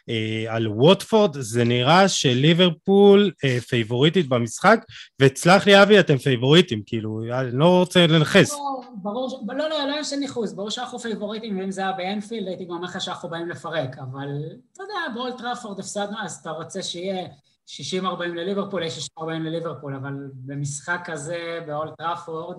אה, 0.08 0.54
על 0.54 0.68
ווטפורד, 0.68 1.36
זה 1.40 1.64
נראה 1.64 2.08
שליברפול 2.08 3.30
אה, 3.44 3.60
פייבוריטית 3.60 4.28
במשחק, 4.28 4.84
וסלח 5.20 5.66
לי 5.66 5.82
אבי, 5.82 6.00
אתם 6.00 6.18
פייבוריטים, 6.18 6.82
כאילו, 6.86 7.20
אני 7.32 7.58
לא 7.58 7.78
רוצה 7.78 8.06
לנחס. 8.07 8.53
לא, 8.52 8.80
ברור, 8.94 9.44
לא, 9.48 9.68
לא, 9.68 9.88
לא 9.88 9.94
יש 10.00 10.12
ניחוס, 10.12 10.52
ברור 10.52 10.70
שאנחנו 10.70 10.98
פייבוריטים, 10.98 11.58
ואם 11.58 11.70
זה 11.70 11.80
היה 11.80 11.92
באנפילד 11.92 12.48
הייתי 12.48 12.64
גם 12.64 12.70
אומר 12.70 12.84
לך 12.84 13.00
שאנחנו 13.00 13.28
באים 13.28 13.48
לפרק, 13.48 13.98
אבל 13.98 14.28
אתה 14.72 14.82
יודע, 14.82 15.14
באולט 15.14 15.38
טראפורד 15.38 15.80
הפסדנו, 15.80 16.16
אז 16.24 16.38
אתה 16.42 16.50
רוצה 16.50 16.82
שיהיה 16.82 17.26
60-40 17.66 18.04
לליברפול, 18.20 18.82
יש 18.82 19.08
60-40 19.18 19.22
לליברפול, 19.26 19.94
אבל 19.94 20.12
במשחק 20.34 21.00
כזה, 21.04 21.60
באולט 21.66 21.92
טראפורד, 21.98 22.56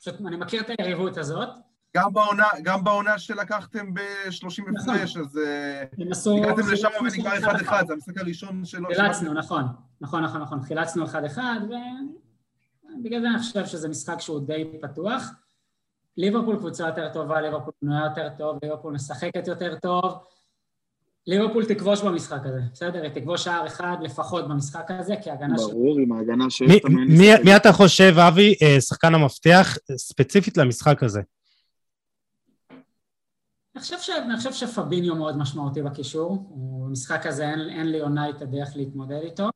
פשוט 0.00 0.14
אני 0.26 0.36
מכיר 0.36 0.60
את 0.60 0.70
היריבות 0.78 1.16
הזאת. 1.16 1.48
גם 1.96 2.12
בעונה, 2.12 2.46
גם 2.62 2.84
בעונה 2.84 3.18
שלקחתם 3.18 3.94
ב-30 3.94 4.70
נכון. 4.72 4.94
הפרש, 4.94 5.16
אז 5.16 5.38
אה. 5.38 5.82
הגעתם 6.38 6.72
לשם 6.72 6.88
ונגמר 7.00 7.36
אחד 7.36 7.82
1-1, 7.82 7.86
זה 7.86 7.92
המשחק 7.92 8.18
הראשון 8.18 8.64
שלו. 8.64 8.88
חילצנו, 8.94 9.32
נכון, 9.32 9.62
נכון, 10.00 10.24
נכון, 10.24 10.40
נכון, 10.40 10.62
חילצנו 10.62 11.04
אחד 11.04 11.24
אחד, 11.24 11.60
ובגלל 12.98 13.20
זה 13.20 13.28
אני 13.28 13.38
חושב 13.38 13.66
שזה 13.66 13.88
משחק 13.88 14.20
שהוא 14.20 14.46
די 14.46 14.64
פתוח. 14.82 15.30
ליברפול 16.16 16.56
קבוצה 16.56 16.86
יותר 16.86 17.12
טובה, 17.12 17.40
ליברפול 17.40 17.72
בנויה 17.82 18.04
יותר 18.04 18.28
טוב, 18.38 18.58
ליברפול 18.62 18.94
משחקת 18.94 19.46
יותר 19.46 19.74
טוב. 19.82 20.18
ליברפול 21.26 21.64
תכבוש 21.64 22.02
במשחק 22.02 22.40
הזה, 22.44 22.60
בסדר? 22.72 23.02
היא 23.02 23.10
תכבוש 23.10 23.44
שער 23.44 23.66
אחד 23.66 23.96
לפחות 24.00 24.48
במשחק 24.48 24.90
הזה, 24.90 25.14
כי 25.22 25.30
ההגנה 25.30 25.58
של... 25.58 25.64
ברור, 25.64 25.98
עם 25.98 26.12
ההגנה 26.12 26.50
שיש 26.50 26.82
מי, 27.44 27.56
אתה 27.56 27.72
חושב, 27.72 28.14
אבי, 28.18 28.54
אה, 28.62 28.80
שחקן 28.80 29.14
המפתח 29.14 29.76
ספציפית 29.96 30.56
למשחק 30.56 31.02
הזה? 31.02 31.20
אני 33.74 33.82
חושב, 33.82 33.98
ש... 33.98 34.10
אני 34.10 34.36
חושב 34.36 34.52
שפביניו 34.52 35.16
מאוד 35.16 35.36
משמעותי 35.36 35.82
בקישור, 35.82 36.50
במשחק 36.86 37.26
הזה 37.26 37.50
אין, 37.50 37.60
אין 37.60 37.86
ליונייטד 37.86 38.54
איך 38.54 38.76
להתמודד 38.76 39.20
איתו. 39.22 39.48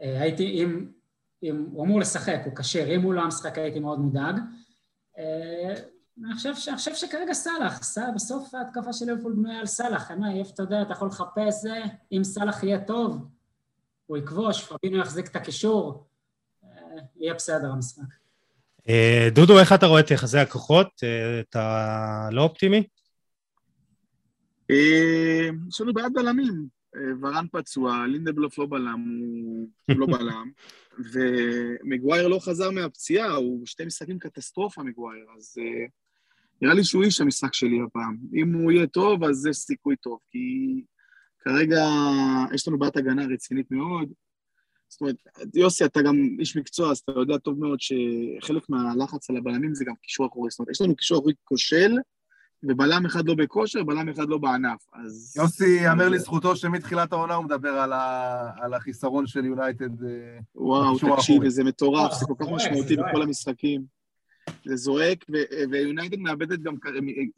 אה, 0.00 0.20
הייתי, 0.20 0.44
אם, 0.44 0.90
אם 1.42 1.66
הוא 1.72 1.84
אמור 1.84 2.00
לשחק, 2.00 2.40
הוא 2.44 2.56
כשיר, 2.56 2.94
אם 2.94 3.02
הוא 3.02 3.14
לא 3.14 3.20
המשחק 3.20 3.58
הייתי 3.58 3.80
מאוד 3.80 3.98
מודאג. 3.98 4.38
אה, 5.18 5.74
אני 6.24 6.34
חושב, 6.34 6.54
ש... 6.54 6.68
אני 6.68 6.76
חושב 6.76 6.94
שכרגע 6.94 7.32
סאלח, 7.32 7.82
סאלח, 7.82 8.14
בסוף 8.14 8.54
ההתקפה 8.54 8.92
של 8.92 9.06
ליברפול 9.06 9.32
בנויה 9.32 9.60
על 9.60 9.66
סאלח, 9.66 10.10
אין 10.10 10.20
מה, 10.20 10.32
יהיה, 10.32 10.44
אתה 10.54 10.62
יודע, 10.62 10.82
אתה 10.82 10.92
יכול 10.92 11.08
לחפש 11.08 11.62
זה, 11.62 11.82
אם 12.12 12.24
סאלח 12.24 12.62
יהיה 12.62 12.84
טוב, 12.84 13.28
הוא 14.06 14.16
יכבוש, 14.16 14.64
פביניו 14.64 15.00
יחזיק 15.00 15.26
את 15.26 15.36
הקישור, 15.36 16.06
אה, 16.64 16.70
יהיה 17.16 17.34
בסדר 17.34 17.70
המשחק. 17.70 18.02
אה, 18.88 19.28
דודו, 19.34 19.58
איך 19.58 19.72
אתה 19.72 19.86
רואה 19.86 20.00
את 20.00 20.10
יחסי 20.10 20.38
הכוחות? 20.38 20.88
אה, 21.02 21.40
אתה 21.40 22.28
לא 22.32 22.42
אופטימי? 22.42 22.86
אה, 24.70 25.48
יש 25.68 25.80
לנו 25.80 25.94
בעיית 25.94 26.12
בלמים. 26.12 26.78
אה, 26.96 27.00
ורן 27.20 27.46
פצוע, 27.52 28.06
לינדבלוף 28.06 28.58
לא 28.58 28.66
בלם, 28.66 29.04
הוא 29.88 29.96
לא 29.96 30.06
בלם, 30.06 30.50
ומגווייר 31.12 32.28
לא 32.28 32.38
חזר 32.38 32.70
מהפציעה, 32.70 33.34
הוא 33.34 33.66
שתי 33.66 33.84
משחקים 33.84 34.18
קטסטרופה 34.18 34.82
מגווייר, 34.82 35.26
אז 35.36 35.56
אה, 35.58 35.86
נראה 36.62 36.74
לי 36.74 36.84
שהוא 36.84 37.04
איש 37.04 37.20
המשחק 37.20 37.54
שלי 37.54 37.78
הפעם. 37.86 38.16
אם 38.34 38.52
הוא 38.54 38.72
יהיה 38.72 38.86
טוב, 38.86 39.24
אז 39.24 39.46
יש 39.46 39.56
סיכוי 39.56 39.96
טוב, 39.96 40.18
כי 40.30 40.38
כרגע 41.38 41.84
יש 42.54 42.68
לנו 42.68 42.78
בעיית 42.78 42.96
הגנה 42.96 43.26
רצינית 43.26 43.70
מאוד. 43.70 44.12
זאת 44.88 45.00
אומרת, 45.00 45.16
יוסי, 45.54 45.84
אתה 45.84 46.02
גם 46.02 46.16
איש 46.38 46.56
מקצוע, 46.56 46.90
אז 46.90 46.98
אתה 46.98 47.12
יודע 47.12 47.38
טוב 47.38 47.60
מאוד 47.60 47.78
שחלק 47.80 48.62
מהלחץ 48.68 49.30
על 49.30 49.36
הבלמים 49.36 49.74
זה 49.74 49.84
גם 49.84 49.94
קישור 50.02 50.26
אחורי. 50.26 50.50
זאת 50.50 50.58
אומרת, 50.58 50.70
יש 50.70 50.80
לנו 50.80 50.96
קישור 50.96 51.18
אחורי 51.18 51.34
כושל, 51.44 51.92
ובלם 52.62 53.06
אחד 53.06 53.28
לא 53.28 53.34
בכושר, 53.34 53.84
בלם 53.84 54.08
אחד 54.08 54.28
לא 54.28 54.38
בענף, 54.38 54.86
אז... 54.92 55.34
יוסי, 55.36 55.84
יאמר 55.84 56.08
לזכותו 56.08 56.56
שמתחילת 56.56 57.12
העונה 57.12 57.34
הוא 57.34 57.44
מדבר 57.44 57.68
על, 57.68 57.92
ה... 57.92 58.50
על 58.60 58.74
החיסרון 58.74 59.26
של 59.26 59.44
יונייטד. 59.44 60.04
אה, 60.04 60.38
וואו, 60.54 60.94
תקשיב, 60.94 61.12
האחורי. 61.12 61.50
זה 61.50 61.64
מטורף, 61.64 62.12
זה 62.12 62.26
כל 62.26 62.34
כך 62.38 62.44
זועק, 62.44 62.56
משמעותי. 62.56 62.96
בכל 62.96 63.22
המשחקים. 63.22 63.84
זה 64.64 64.76
זועק, 64.76 65.24
ו- 65.32 65.70
ויונייטד 65.70 66.18
מאבדת 66.18 66.58
גם 66.60 66.74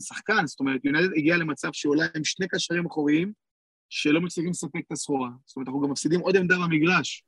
שחקן, 0.02 0.46
זאת 0.46 0.60
אומרת, 0.60 0.84
יונייטד 0.84 1.12
הגיעה 1.16 1.38
למצב 1.38 1.68
שהיא 1.72 1.90
עולה 1.90 2.04
עם 2.16 2.24
שני 2.24 2.48
קשרים 2.48 2.86
אחוריים, 2.86 3.32
שלא 3.88 4.20
מצליחים 4.20 4.50
לספק 4.50 4.80
את 4.86 4.92
הסחורה. 4.92 5.28
זאת 5.46 5.56
אומרת, 5.56 5.68
אנחנו 5.68 5.80
גם 5.80 5.90
מפסידים 5.90 6.20
עוד 6.20 6.36
עמדה 6.36 6.56
במגרש. 6.58 7.24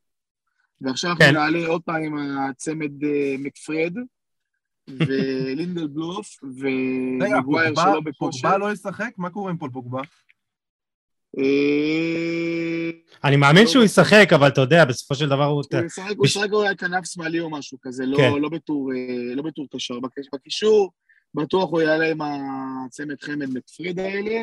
ועכשיו 0.81 1.11
אנחנו 1.11 1.25
כן. 1.25 1.35
נעלה 1.35 1.67
עוד 1.67 1.83
פעם 1.83 2.03
עם 2.03 2.39
הצמד 2.39 3.05
אה, 3.05 3.35
מקפרד, 3.39 3.93
ולינדלוף, 4.91 6.27
רגע, 7.21 7.37
ומגווייר 7.39 7.75
שלא 7.75 8.01
בכושר. 8.01 8.41
פוגבה 8.43 8.59
לא 8.59 8.73
ישחק? 8.73 9.11
מה 9.19 9.31
קורה 9.31 9.51
עם 9.51 9.57
פול 9.59 9.71
פוגבה? 9.71 10.01
אה, 11.39 12.91
אני 13.25 13.37
מאמין 13.37 13.65
לא 13.65 13.71
שהוא. 13.71 13.85
ישחק, 13.85 14.29
אבל 14.35 14.49
אתה 14.49 14.61
יודע, 14.61 14.85
בסופו 14.85 15.15
של 15.15 15.27
דבר 15.29 15.45
הוא... 15.45 15.63
הוא 15.73 15.85
ישחק, 15.87 16.13
הוא 16.17 16.27
ישחק 16.27 16.53
אולי 16.53 16.77
כנף 16.77 17.05
שמאלי 17.05 17.41
או 17.41 17.51
משהו 17.51 17.79
כזה, 17.83 18.07
לא, 18.07 18.17
כן. 18.17 18.33
לא 18.41 18.49
בתור, 18.49 18.91
אה, 18.93 19.35
לא 19.35 19.43
קשר. 19.75 20.01
בק- 20.01 20.35
בקישור, 20.35 20.91
בטוח 21.35 21.71
הוא 21.71 21.81
יעלה 21.81 22.11
עם 22.11 22.19
הצמד 22.23 23.23
חמד 23.23 23.51
מקפריד 23.55 23.99
האלה. 24.01 24.43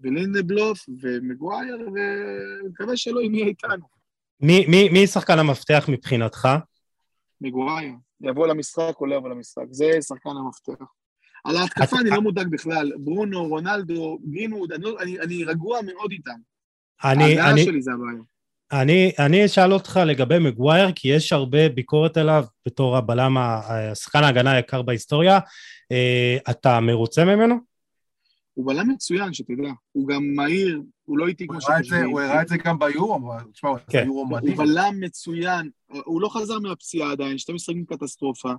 ולינדבלוף 0.00 0.78
ומגווייר, 1.02 1.88
ומקווה 1.94 2.96
שלא 2.96 3.20
יהיה 3.20 3.46
איתנו. 3.46 3.84
מי- 4.40 4.66
מי 4.66 4.88
מי 4.88 5.06
שחקן 5.06 5.38
המפתח 5.38 5.86
מבחינתך? 5.92 6.48
מגווייר. 7.40 7.92
יבוא 8.20 8.46
למשחק 8.46 8.92
או 9.00 9.06
לא 9.06 9.14
יבוא 9.14 9.28
למשחק. 9.28 9.64
זה 9.70 9.90
שחקן 10.02 10.30
המפתח. 10.30 10.84
על 11.44 11.56
ההתקפה 11.56 12.00
אני 12.00 12.10
לא 12.10 12.20
מודאג 12.20 12.46
בכלל. 12.50 12.92
ברונו, 12.98 13.48
רונלדו, 13.48 14.18
גרינווד, 14.30 14.72
אני, 14.72 14.84
לא- 14.84 15.00
אני, 15.00 15.20
אני 15.20 15.44
רגוע 15.44 15.80
מאוד 15.82 16.12
איתם. 16.12 16.36
אני, 17.04 17.40
אני, 17.40 17.64
שלי 17.64 17.82
זה 17.82 17.90
הבעיה. 17.92 18.22
אני, 18.72 19.12
אני 19.18 19.44
אשאל 19.44 19.72
אותך 19.72 20.00
לגבי 20.06 20.38
מגווייר, 20.38 20.92
כי 20.94 21.08
יש 21.08 21.32
הרבה 21.32 21.68
ביקורת 21.68 22.16
עליו 22.16 22.44
בתור 22.66 22.96
הבלם, 22.96 23.36
השחקן 23.38 24.24
ההגנה 24.24 24.52
היקר 24.52 24.82
בהיסטוריה. 24.82 25.38
אה, 25.92 26.36
אתה 26.50 26.80
מרוצה 26.80 27.24
ממנו? 27.24 27.75
הוא 28.56 28.66
בלם 28.66 28.90
מצוין, 28.90 29.32
שתדע. 29.32 29.72
הוא 29.92 30.08
גם 30.08 30.22
מהיר, 30.34 30.82
הוא 31.04 31.18
לא 31.18 31.28
איטי 31.28 31.46
כמו 31.46 31.60
שחושבים. 31.60 32.10
הוא 32.10 32.20
הראה 32.20 32.42
את 32.42 32.48
זה 32.48 32.56
גם 32.56 32.78
ביורו, 32.78 33.16
אבל 33.16 33.50
תשמע, 33.52 33.70
הוא 33.70 33.78
כן. 33.78 33.98
עשה 33.98 34.06
יורו 34.06 34.20
הוא 34.20 34.30
מדהים. 34.30 34.56
בלם 34.56 34.94
מצוין, 35.00 35.70
הוא 36.04 36.20
לא 36.20 36.28
חזר 36.28 36.58
מהפציעה 36.58 37.12
עדיין, 37.12 37.38
שתי 37.38 37.52
משחקים 37.52 37.84
קטסטרופה. 37.84 38.52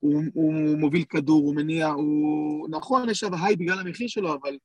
הוא, 0.00 0.22
הוא 0.34 0.78
מוביל 0.78 1.04
כדור, 1.04 1.46
הוא 1.46 1.54
מניע, 1.54 1.88
הוא... 1.88 2.68
נכון, 2.70 3.10
יש 3.10 3.24
עכשיו 3.24 3.44
היי 3.44 3.56
בגלל 3.56 3.78
המחיר 3.78 4.08
שלו, 4.08 4.34
אבל 4.34 4.58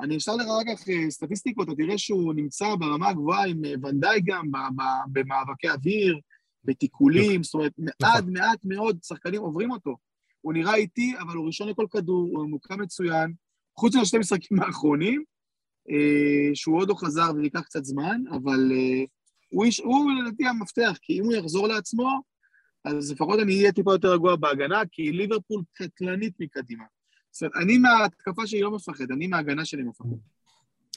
אני 0.00 0.16
אשאל 0.16 0.34
לך 0.34 0.42
אחר 0.42 0.74
כך 0.74 0.84
סטטיסטיקות, 1.10 1.68
אתה 1.68 1.76
תראה 1.76 1.98
שהוא 1.98 2.34
נמצא 2.34 2.74
ברמה 2.74 3.08
הגבוהה 3.08 3.46
עם 3.46 3.64
אה, 3.64 3.74
ונדאי 3.82 4.20
גם, 4.24 4.50
ב- 4.50 4.56
ב- 4.76 5.12
במאבקי 5.12 5.70
אוויר, 5.70 6.18
בתיקולים, 6.64 7.42
זאת 7.42 7.54
אומרת, 7.54 7.72
מעט 7.78 8.24
מעט 8.26 8.58
מאוד 8.64 8.98
שחקנים 9.02 9.40
עוברים 9.40 9.70
אותו. 9.70 9.96
הוא 10.40 10.52
נראה 10.52 10.74
איטי, 10.74 11.14
אבל 11.20 11.36
הוא 11.36 11.46
ראשון 11.46 11.68
לכל 11.68 11.86
כדור, 11.90 12.28
הוא 12.32 12.46
ממוקם 12.46 12.80
מצוין. 12.80 13.32
חוץ 13.78 13.96
מהשתי 13.96 14.18
משחקים 14.18 14.62
האחרונים, 14.62 15.24
אה, 15.90 16.54
שהוא 16.54 16.78
עוד 16.78 16.88
לא 16.88 16.94
חזר 16.94 17.30
וייקח 17.36 17.60
קצת 17.60 17.84
זמן, 17.84 18.20
אבל 18.30 18.72
אה, 18.72 19.04
הוא, 19.48 19.64
איש, 19.64 19.78
הוא 19.78 20.10
לדעתי 20.20 20.46
המפתח, 20.46 20.98
כי 21.02 21.18
אם 21.18 21.24
הוא 21.24 21.32
יחזור 21.32 21.68
לעצמו, 21.68 22.20
אז 22.84 23.12
לפחות 23.12 23.40
אני 23.40 23.58
אהיה 23.58 23.72
טיפה 23.72 23.92
יותר 23.92 24.12
רגוע 24.12 24.36
בהגנה, 24.36 24.82
כי 24.92 25.12
ליברפול 25.12 25.62
קטלנית 25.72 26.32
מקדימה. 26.40 26.84
זאת 27.32 27.42
אומרת, 27.42 27.56
אני 27.64 27.78
מההתקפה 27.78 28.46
שלי 28.46 28.60
לא 28.60 28.70
מפחד, 28.70 29.04
אני 29.10 29.26
מההגנה 29.26 29.64
שלי 29.64 29.82
מפחד. 29.82 30.08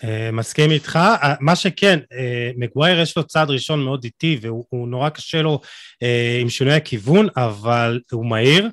אה, 0.03 0.31
מסכים 0.31 0.71
איתך. 0.71 0.95
אה, 0.95 1.33
מה 1.39 1.55
שכן, 1.55 1.99
אה, 2.11 2.51
מגווייר 2.57 2.99
יש 2.99 3.17
לו 3.17 3.23
צעד 3.23 3.49
ראשון 3.49 3.83
מאוד 3.83 4.03
איטי, 4.03 4.37
והוא 4.41 4.65
הוא 4.69 4.87
נורא 4.87 5.09
קשה 5.09 5.41
לו 5.41 5.59
אה, 6.03 6.37
עם 6.41 6.49
שינוי 6.49 6.73
הכיוון, 6.73 7.27
אבל 7.37 8.01
הוא 8.11 8.25
מהיר, 8.25 8.69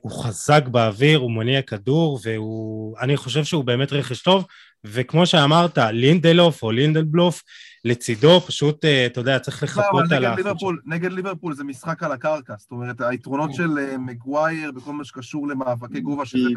הוא 0.00 0.12
חזק 0.12 0.68
באוויר, 0.68 1.18
הוא 1.18 1.30
מניע 1.30 1.62
כדור, 1.62 2.20
ואני 2.24 3.16
חושב 3.16 3.44
שהוא 3.44 3.64
באמת 3.64 3.92
רכש 3.92 4.22
טוב, 4.22 4.44
וכמו 4.84 5.26
שאמרת, 5.26 5.78
לינדלוף 5.78 6.62
או 6.62 6.70
לינדלבלוף, 6.70 7.42
לצידו 7.84 8.40
פשוט, 8.40 8.84
אה, 8.84 9.06
אתה 9.06 9.20
יודע, 9.20 9.38
צריך 9.38 9.62
לחכות 9.62 10.12
על. 10.12 10.34
ליברפול, 10.34 10.80
נגד 10.86 11.12
ליברפול 11.12 11.54
זה 11.54 11.64
משחק 11.64 12.02
על 12.02 12.12
הקרקע, 12.12 12.54
זאת 12.58 12.70
אומרת, 12.70 13.00
היתרונות 13.00 13.50
כן. 13.50 13.56
של 13.56 13.78
אה, 13.78 13.98
מגווייר 13.98 14.72
בכל 14.72 14.92
מה 14.92 15.04
שקשור 15.04 15.48
למאבקי 15.48 16.00
גובה, 16.00 16.26
שזה 16.26 16.48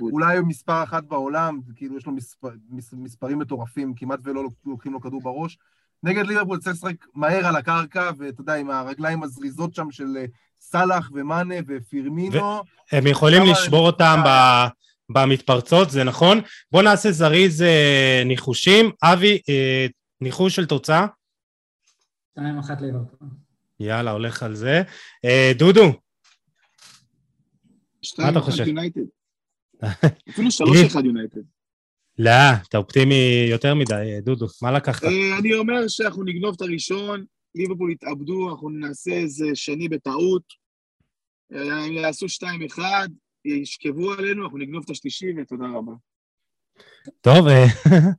אולי, 0.00 0.40
מספר 0.40 0.82
אחת 0.82 1.04
בעולם, 1.04 1.60
כאילו 1.76 1.96
יש 1.96 2.06
לו 2.06 2.12
מספר, 2.12 2.48
מס, 2.70 2.94
מספרים 2.96 3.38
מטורפים, 3.38 3.94
כמעט 3.96 4.20
ולא 4.24 4.42
לוקחים 4.66 4.92
לו 4.92 5.00
כדור 5.00 5.22
בראש. 5.22 5.58
נגד 6.02 6.26
ליברפול 6.26 6.58
צריך 6.58 6.76
לשחק 6.76 7.06
מהר 7.14 7.46
על 7.46 7.56
הקרקע, 7.56 8.10
ואתה 8.18 8.40
יודע, 8.40 8.54
עם 8.54 8.70
הרגליים 8.70 9.22
הזריזות 9.22 9.74
שם 9.74 9.90
של 9.90 10.16
אה, 10.16 10.24
סאלח 10.60 11.10
ומאנה 11.14 11.54
ופירמינו. 11.68 12.62
הם 12.92 13.06
יכולים 13.06 13.42
לשבור 13.42 13.86
אותם 13.86 14.20
ב- 14.26 14.66
במתפרצות, 15.12 15.90
זה 15.90 16.04
נכון. 16.04 16.40
בואו 16.72 16.82
נעשה 16.82 17.12
זריז 17.12 17.62
אה, 17.62 18.22
ניחושים. 18.24 18.90
אבי, 19.02 19.40
אה, 19.48 19.86
ניחוש 20.20 20.56
של 20.56 20.66
תוצאה? 20.66 21.06
שתיים 22.32 22.58
אחת 22.58 22.80
ליברפול. 22.80 23.28
יאללה, 23.80 24.10
הולך 24.10 24.42
על 24.42 24.54
זה. 24.54 24.82
אה, 25.24 25.52
דודו, 25.56 25.92
מה 28.18 28.28
אתה 28.30 28.40
חושב? 28.40 28.66
יונייטד. 28.66 29.00
אפילו 30.30 30.50
שלוש 30.50 30.76
אחד 30.86 31.04
יונייטד. 31.04 31.40
לא, 32.18 32.30
אתה 32.68 32.78
אופטימי 32.78 33.46
יותר 33.50 33.74
מדי, 33.74 34.20
דודו, 34.22 34.46
מה 34.62 34.72
לקחת? 34.72 35.04
אה, 35.04 35.38
אני 35.38 35.54
אומר 35.54 35.88
שאנחנו 35.88 36.24
נגנוב 36.24 36.54
את 36.56 36.60
הראשון, 36.60 37.24
ליברפול 37.58 37.90
יתאבדו, 37.90 38.50
אנחנו 38.50 38.68
נעשה 38.68 39.10
איזה 39.10 39.46
שני 39.54 39.88
בטעות, 39.88 40.42
אה, 41.52 41.84
הם 41.84 41.92
יעשו 41.92 42.26
2-1, 42.28 42.80
ישכבו 43.44 44.12
עלינו, 44.12 44.44
אנחנו 44.44 44.58
נגנוב 44.58 44.82
את 44.84 44.90
השלישי, 44.90 45.26
ותודה 45.36 45.64
רבה. 45.74 45.92
טוב, 47.20 47.46
אה, 47.46 47.64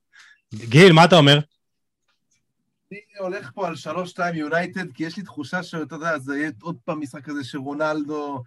גיל, 0.69 0.93
מה 0.93 1.05
אתה 1.05 1.15
אומר? 1.15 1.39
אני 2.91 2.99
הולך 3.19 3.51
פה 3.53 3.67
על 3.67 3.73
3-2 3.75 4.19
יונייטד, 4.35 4.93
כי 4.93 5.03
יש 5.03 5.17
לי 5.17 5.23
תחושה 5.23 5.63
שאתה 5.63 5.95
יודע, 5.95 6.19
זה 6.19 6.37
יהיה 6.37 6.51
עוד 6.61 6.77
פעם 6.85 6.99
משחק 7.01 7.23
כזה 7.23 7.43
שרונלדו, 7.43 8.43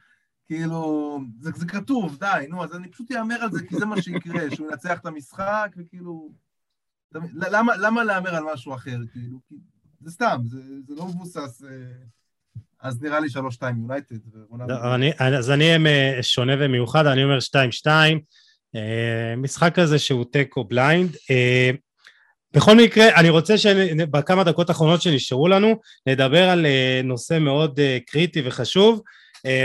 כאילו, 0.47 1.19
זה, 1.41 1.51
זה 1.55 1.67
כתוב, 1.67 2.19
די, 2.19 2.47
נו, 2.49 2.65
אז 2.65 2.77
אני 2.77 2.91
פשוט 2.91 3.13
אהמר 3.13 3.43
על 3.43 3.53
זה, 3.53 3.67
כי 3.67 3.77
זה 3.77 3.87
מה 3.87 4.03
שיקרה, 4.03 4.41
שהוא 4.55 4.71
ינצח 4.71 4.99
את 4.99 5.07
המשחק, 5.07 5.71
וכאילו... 5.77 6.33
למה, 7.35 7.77
למה 7.77 8.05
להמר 8.05 8.35
על 8.35 8.45
משהו 8.53 8.75
אחר, 8.75 8.99
כאילו? 9.13 9.41
זה 10.05 10.11
סתם, 10.11 10.41
זה, 10.47 10.59
זה 10.89 10.95
לא 10.95 11.07
מבוסס... 11.07 11.63
אה, 11.65 11.69
אז 12.81 13.03
נראה 13.03 13.21
לי 13.21 13.29
3-2 13.29 13.65
יונייטד. 13.79 14.17
לא, 14.69 14.75
אז 15.19 15.51
אני 15.51 15.77
אהיה 15.77 16.23
שונה 16.23 16.53
ומיוחד, 16.59 17.07
אני 17.07 17.25
אומר 17.25 17.39
2-2. 17.85 17.87
אה, 18.75 19.37
משחק 19.37 19.75
כזה 19.75 19.99
שהוא 19.99 20.25
תיקו 20.33 20.65
blind. 20.65 21.17
אה, 21.31 21.71
בכל 22.55 22.77
מקרה, 22.77 23.21
אני 23.21 23.29
רוצה 23.29 23.59
שבכמה 23.59 24.45
דקות 24.45 24.69
האחרונות 24.69 25.03
שנשארו 25.03 25.49
לנו, 25.49 25.81
נדבר 26.07 26.49
על 26.49 26.67
נושא 27.05 27.39
מאוד 27.39 27.81
קריטי 28.07 28.43
וחשוב, 28.45 29.01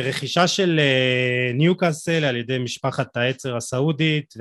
רכישה 0.04 0.48
של 0.48 0.80
ניוקאסל 1.54 2.24
על 2.24 2.36
ידי 2.36 2.58
משפחת 2.58 3.18
העצר 3.18 3.58
הסעודית 3.58 4.34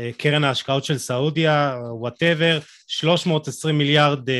וקרן 0.00 0.44
ההשקעות 0.44 0.84
של 0.84 0.98
סעודיה, 0.98 1.78
whatever, 1.90 2.58
320 2.86 3.78
מיליארד 3.78 4.30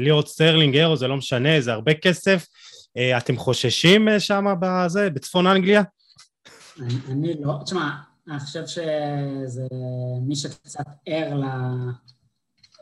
לירות 0.00 0.28
סטרלינג, 0.28 0.76
אירו, 0.76 0.96
זה 0.96 1.08
לא 1.08 1.16
משנה, 1.16 1.60
זה 1.60 1.72
הרבה 1.72 1.94
כסף. 1.94 2.46
אתם 3.16 3.36
חוששים 3.36 4.08
שם 4.18 4.44
בזה, 4.60 5.10
בצפון 5.10 5.46
אנגליה? 5.46 5.82
אני 7.08 7.34
לא, 7.40 7.54
תשמע, 7.64 7.90
אני 8.28 8.40
חושב 8.40 8.66
שזה 8.66 9.62
מי 10.22 10.36
שקצת 10.36 10.86
ער 11.06 11.40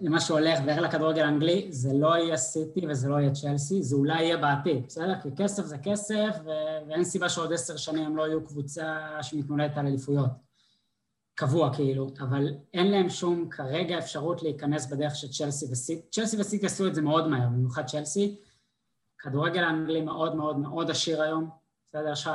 למה 0.01 0.21
שהולך 0.21 0.59
וער 0.67 0.81
לכדורגל 0.81 1.23
האנגלי, 1.23 1.67
זה 1.71 1.89
לא 1.95 2.17
יהיה 2.17 2.37
סיטי 2.37 2.87
וזה 2.87 3.09
לא 3.09 3.17
יהיה 3.17 3.31
צ'לסי, 3.31 3.83
זה 3.83 3.97
אולי 3.97 4.23
יהיה 4.23 4.37
בעתיד, 4.37 4.87
בסדר? 4.87 5.15
כי 5.23 5.29
כסף 5.37 5.65
זה 5.65 5.79
כסף, 5.79 6.37
ו- 6.45 6.89
ואין 6.89 7.05
סיבה 7.05 7.29
שעוד 7.29 7.53
עשר 7.53 7.77
שנים 7.77 8.05
הם 8.05 8.17
לא 8.17 8.27
יהיו 8.27 8.47
קבוצה 8.47 8.99
שמתמודדת 9.23 9.77
על 9.77 9.87
אליפויות. 9.87 10.50
קבוע 11.41 11.75
כאילו, 11.75 12.11
אבל 12.21 12.55
אין 12.75 12.91
להם 12.91 13.09
שום 13.09 13.49
כרגע 13.51 13.99
אפשרות 13.99 14.43
להיכנס 14.43 14.87
בדרך 14.87 15.15
של 15.15 15.29
צ'לסי 15.29 15.67
וסיטי. 15.73 16.09
צ'לסי 16.11 16.41
וסיטי 16.41 16.67
עשו 16.67 16.87
את 16.87 16.95
זה 16.95 17.03
מאוד 17.03 17.29
מהר, 17.29 17.49
במיוחד 17.49 17.87
צ'לסי. 17.87 18.41
כדורגל 19.19 19.65
האנגלי 19.65 20.01
מאוד 20.01 20.37
מאוד 20.37 20.59
מאוד 20.59 20.91
עשיר 20.91 21.23
היום, 21.23 21.51
בסדר? 21.89 22.13
יש 22.13 22.27
לך 22.27 22.31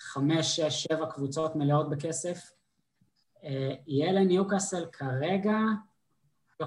חמש, 0.00 0.60
שש, 0.60 0.82
שבע 0.82 1.06
קבוצות 1.06 1.56
מלאות 1.56 1.90
בכסף. 1.90 2.50
אה, 3.44 3.74
יהיה 3.86 4.12
לניוקאסל 4.12 4.86
כרגע, 4.92 5.58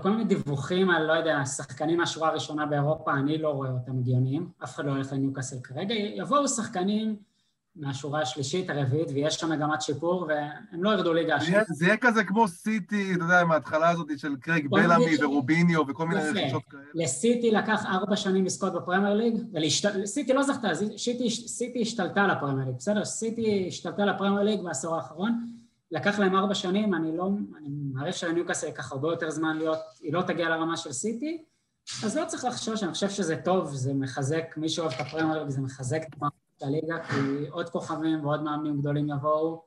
כל 0.01 0.09
מיני 0.09 0.23
דיווחים 0.23 0.89
על, 0.89 1.03
לא 1.03 1.13
יודע, 1.13 1.45
שחקנים 1.45 1.97
מהשורה 1.97 2.29
הראשונה 2.29 2.65
באירופה, 2.65 3.13
אני 3.13 3.37
לא 3.37 3.49
רואה 3.49 3.69
אותם 3.71 3.99
הגיוניים, 3.99 4.51
אף 4.63 4.75
אחד 4.75 4.85
לא 4.85 4.91
הולך 4.91 5.13
לניוקאסל 5.13 5.59
כרגע, 5.63 5.93
יבואו 5.93 6.47
שחקנים 6.47 7.15
מהשורה 7.75 8.21
השלישית, 8.21 8.69
הרביעית, 8.69 9.07
ויש 9.13 9.35
שם 9.35 9.49
מגמת 9.49 9.81
שיפור, 9.81 10.27
והם 10.27 10.83
לא 10.83 10.89
ירדו 10.89 11.13
ליגה 11.13 11.35
השנייה. 11.35 11.63
זה 11.69 11.85
יהיה 11.85 11.97
כזה 11.97 12.23
כמו 12.23 12.47
סיטי, 12.47 13.13
אתה 13.15 13.23
יודע, 13.23 13.43
מההתחלה 13.43 13.89
הזאת 13.89 14.19
של 14.19 14.35
קרייג 14.35 14.67
בלאמי 14.69 15.23
ורוביניו 15.23 15.87
וכל 15.87 16.07
מיני 16.07 16.21
רכישות 16.21 16.63
כאלה. 16.69 16.83
לסיטי 16.93 17.51
לקח 17.51 17.85
ארבע 17.85 18.15
שנים 18.15 18.45
לזכות 18.45 18.73
בפרמייר 18.73 19.13
ליג, 19.13 19.35
וסיטי 20.03 20.33
לא 20.33 20.43
זכתה, 20.43 20.67
סיטי 21.47 21.81
השתלטה 21.81 22.27
לפרמייר 22.27 22.67
ליג, 22.67 22.75
בסדר? 22.77 23.05
סיטי 23.05 23.65
השתלטה 23.67 24.05
לפרמייר 24.05 24.43
ליג 24.43 24.61
בעשור 24.61 24.95
האחרון, 24.95 25.47
לקח 25.91 26.19
להם 26.19 26.35
ארבע 26.35 26.55
שנים, 26.55 26.93
אני 26.93 27.17
לא, 27.17 27.29
אני 27.57 27.67
מעריך 27.93 28.15
שלניוקאסל 28.15 28.67
ייקח 28.67 28.91
הרבה 28.91 29.11
יותר 29.11 29.29
זמן 29.29 29.57
להיות, 29.57 29.79
היא 30.01 30.13
לא 30.13 30.21
תגיע 30.21 30.49
לרמה 30.49 30.77
של 30.77 30.91
סיטי, 30.91 31.43
אז 32.05 32.17
לא 32.17 32.25
צריך 32.25 32.45
לחשוש, 32.45 32.83
אני 32.83 32.93
חושב 32.93 33.09
שזה 33.09 33.35
טוב, 33.35 33.73
זה 33.73 33.93
מחזק, 33.93 34.53
מי 34.57 34.69
שאוהב 34.69 34.91
את 34.91 34.99
הפרמייר 34.99 35.39
ליג, 35.39 35.49
זה 35.49 35.61
מחזק 35.61 36.01
את 36.09 36.15
הליגה, 36.63 37.03
כי 37.03 37.47
עוד 37.49 37.69
כוכבים 37.69 38.25
ועוד 38.25 38.43
מאמנים 38.43 38.79
גדולים 38.79 39.09
יבואו, 39.09 39.63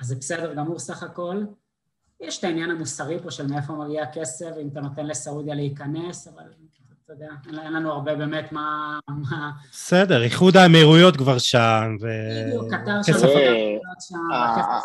אז 0.00 0.06
זה 0.06 0.16
בסדר 0.16 0.54
גמור 0.54 0.78
סך 0.78 1.02
הכל. 1.02 1.44
יש 2.20 2.38
את 2.38 2.44
העניין 2.44 2.70
המוסרי 2.70 3.18
פה 3.22 3.30
של 3.30 3.46
מאיפה 3.46 3.72
מגיע 3.72 4.02
הכסף, 4.02 4.50
אם 4.62 4.68
אתה 4.68 4.80
נותן 4.80 5.06
לסעודיה 5.06 5.54
להיכנס, 5.54 6.28
אבל 6.28 6.44
אתה 7.04 7.12
יודע, 7.12 7.30
אין 7.46 7.72
לנו 7.72 7.92
הרבה 7.92 8.16
באמת 8.16 8.52
מה... 8.52 8.98
בסדר, 9.70 10.22
איחוד 10.22 10.56
האמירויות 10.56 11.16
כבר 11.16 11.38
שם, 11.38 11.96
ו... 12.00 12.06
בדיוק, 12.46 12.74
קטר 12.74 13.02
שם, 13.02 14.16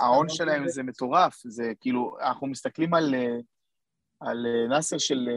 ההון 0.02 0.30
שלהם 0.30 0.70
זה 0.70 0.84
מטורף, 0.84 1.42
זה 1.46 1.72
כאילו, 1.80 2.18
אנחנו 2.22 2.48
מסתכלים 2.48 2.94
על... 2.94 3.16
על 4.20 4.46
נאסר 4.70 4.98
של 4.98 5.30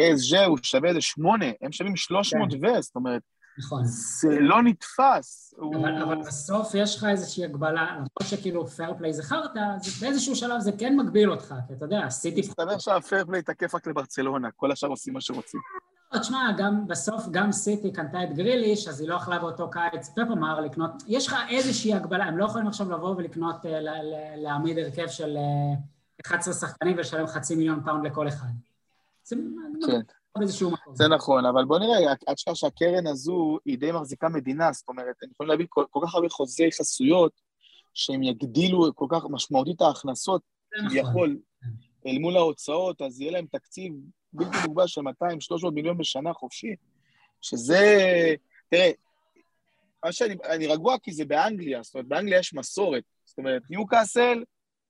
PSG, 0.00 0.38
הוא 0.46 0.58
שווה 0.62 0.88
איזה 0.88 1.00
שמונה, 1.00 1.46
הם 1.60 1.72
שווים 1.72 1.96
300 1.96 2.50
כן. 2.52 2.66
ו, 2.66 2.82
זאת 2.82 2.96
אומרת, 2.96 3.22
נכון. 3.58 3.82
זה 3.84 4.40
לא 4.40 4.62
נתפס. 4.62 5.54
אבל, 5.58 6.02
אבל 6.02 6.22
בסוף 6.22 6.74
יש 6.74 6.96
לך 6.96 7.04
איזושהי 7.04 7.44
הגבלה, 7.44 7.92
למרות 7.92 8.24
שכאילו 8.24 8.66
פייר 8.66 8.94
פליי 8.98 9.12
זה 9.12 9.22
חרטא, 9.22 9.60
באיזשהו 10.00 10.36
שלב 10.36 10.60
זה 10.60 10.72
כן 10.78 10.96
מגביל 10.96 11.30
אותך, 11.30 11.54
כי 11.66 11.72
אתה 11.72 11.84
יודע, 11.84 12.10
סיטי... 12.10 12.40
מסתבר 12.40 12.78
שה 12.78 12.98
fair 12.98 13.24
play 13.24 13.42
תקף 13.42 13.74
רק 13.74 13.86
לברצלונה, 13.86 14.48
כל 14.50 14.72
השאר 14.72 14.88
עושים 14.88 15.14
מה 15.14 15.20
שרוצים. 15.20 15.60
לא, 16.12 16.18
תשמע, 16.18 16.52
גם 16.58 16.86
בסוף, 16.86 17.28
גם 17.30 17.52
סיטי 17.52 17.92
קנתה 17.92 18.24
את 18.24 18.34
גריליש, 18.34 18.88
אז 18.88 19.00
היא 19.00 19.08
לא 19.08 19.14
יכלה 19.14 19.38
באותו 19.38 19.70
קיץ, 19.70 20.08
פפמר 20.08 20.60
לקנות, 20.60 20.90
יש 21.06 21.26
לך 21.26 21.36
איזושהי 21.50 21.94
הגבלה, 21.94 22.24
הם 22.24 22.38
לא 22.38 22.44
יכולים 22.44 22.66
עכשיו 22.66 22.90
לבוא 22.90 23.14
ולקנות, 23.16 23.66
אה, 23.66 23.80
להעמיד 24.36 24.78
הרכב 24.78 25.08
של 25.08 25.36
11 26.26 26.54
אה, 26.54 26.58
שחקנים 26.58 26.96
ולשלם 26.96 27.26
חצי 27.26 27.56
מיליון 27.56 27.82
פאונד 27.84 28.06
לכל 28.06 28.28
אחד. 28.28 28.48
זה 29.24 29.36
כן. 29.86 30.00
באיזשהו 30.38 30.70
מקום. 30.70 30.94
זה 30.96 31.08
נכון, 31.08 31.46
אבל 31.46 31.64
בוא 31.64 31.78
נראה, 31.78 32.12
אל 32.26 32.38
תשכח 32.38 32.54
שהקרן 32.54 33.06
הזו 33.06 33.58
היא 33.64 33.78
די 33.78 33.92
מחזיקה 33.92 34.28
מדינה, 34.28 34.72
זאת 34.72 34.88
אומרת, 34.88 35.14
הם 35.22 35.28
יכולים 35.32 35.50
להביא 35.50 35.66
כל, 35.68 35.84
כל 35.90 36.00
כך 36.06 36.14
הרבה 36.14 36.28
חוזי 36.28 36.72
חסויות, 36.72 37.32
שהם 37.94 38.22
יגדילו 38.22 38.94
כל 38.94 39.06
כך 39.10 39.24
משמעותית 39.30 39.80
ההכנסות, 39.80 40.42
כביכול, 40.88 41.38
כן. 41.60 41.68
אל 42.06 42.18
מול 42.18 42.36
ההוצאות, 42.36 43.02
אז 43.02 43.20
יהיה 43.20 43.32
להם 43.32 43.46
תקציב 43.46 43.92
בלתי 44.32 44.56
מוגבל 44.66 44.86
של 44.86 45.00
200-300 45.00 45.70
מיליון 45.72 45.98
בשנה 45.98 46.32
חופשי, 46.32 46.74
שזה, 47.40 47.84
תראה, 48.70 48.90
מה 50.04 50.12
שאני, 50.12 50.34
אני 50.44 50.66
רגוע 50.66 50.96
כי 51.02 51.12
זה 51.12 51.24
באנגליה, 51.24 51.82
זאת 51.82 51.94
אומרת, 51.94 52.08
באנגליה 52.08 52.38
יש 52.38 52.54
מסורת, 52.54 53.02
זאת 53.24 53.38
אומרת, 53.38 53.62
ניוקאסל, 53.70 54.44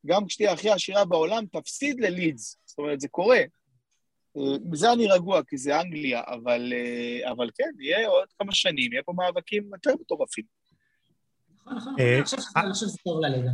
גם 0.06 0.26
כשתהיה 0.26 0.52
הכי 0.52 0.70
עשירה 0.70 1.04
בעולם, 1.04 1.44
תפסיד 1.46 2.00
ללידס, 2.00 2.58
זאת 2.64 2.78
אומרת, 2.78 3.00
זה 3.00 3.08
קורה. 3.08 3.40
מזה 4.64 4.92
אני 4.92 5.06
רגוע, 5.06 5.40
כי 5.48 5.58
זה 5.58 5.80
אנגליה, 5.80 6.22
אבל, 6.26 6.72
אה, 6.72 7.32
אבל 7.32 7.50
כן, 7.54 7.70
יהיה 7.80 8.08
עוד 8.08 8.28
כמה 8.38 8.52
שנים, 8.52 8.92
יהיה 8.92 9.02
פה 9.02 9.12
מאבקים 9.16 9.70
יותר 9.72 9.90
מטורפים. 10.00 10.44
נכון, 11.66 11.76
נכון, 11.76 11.94
אה, 12.00 12.14
אני 12.16 12.24
חושב 12.72 12.86
שזה 12.86 12.98
טוב 13.04 13.20
לליגה. 13.20 13.50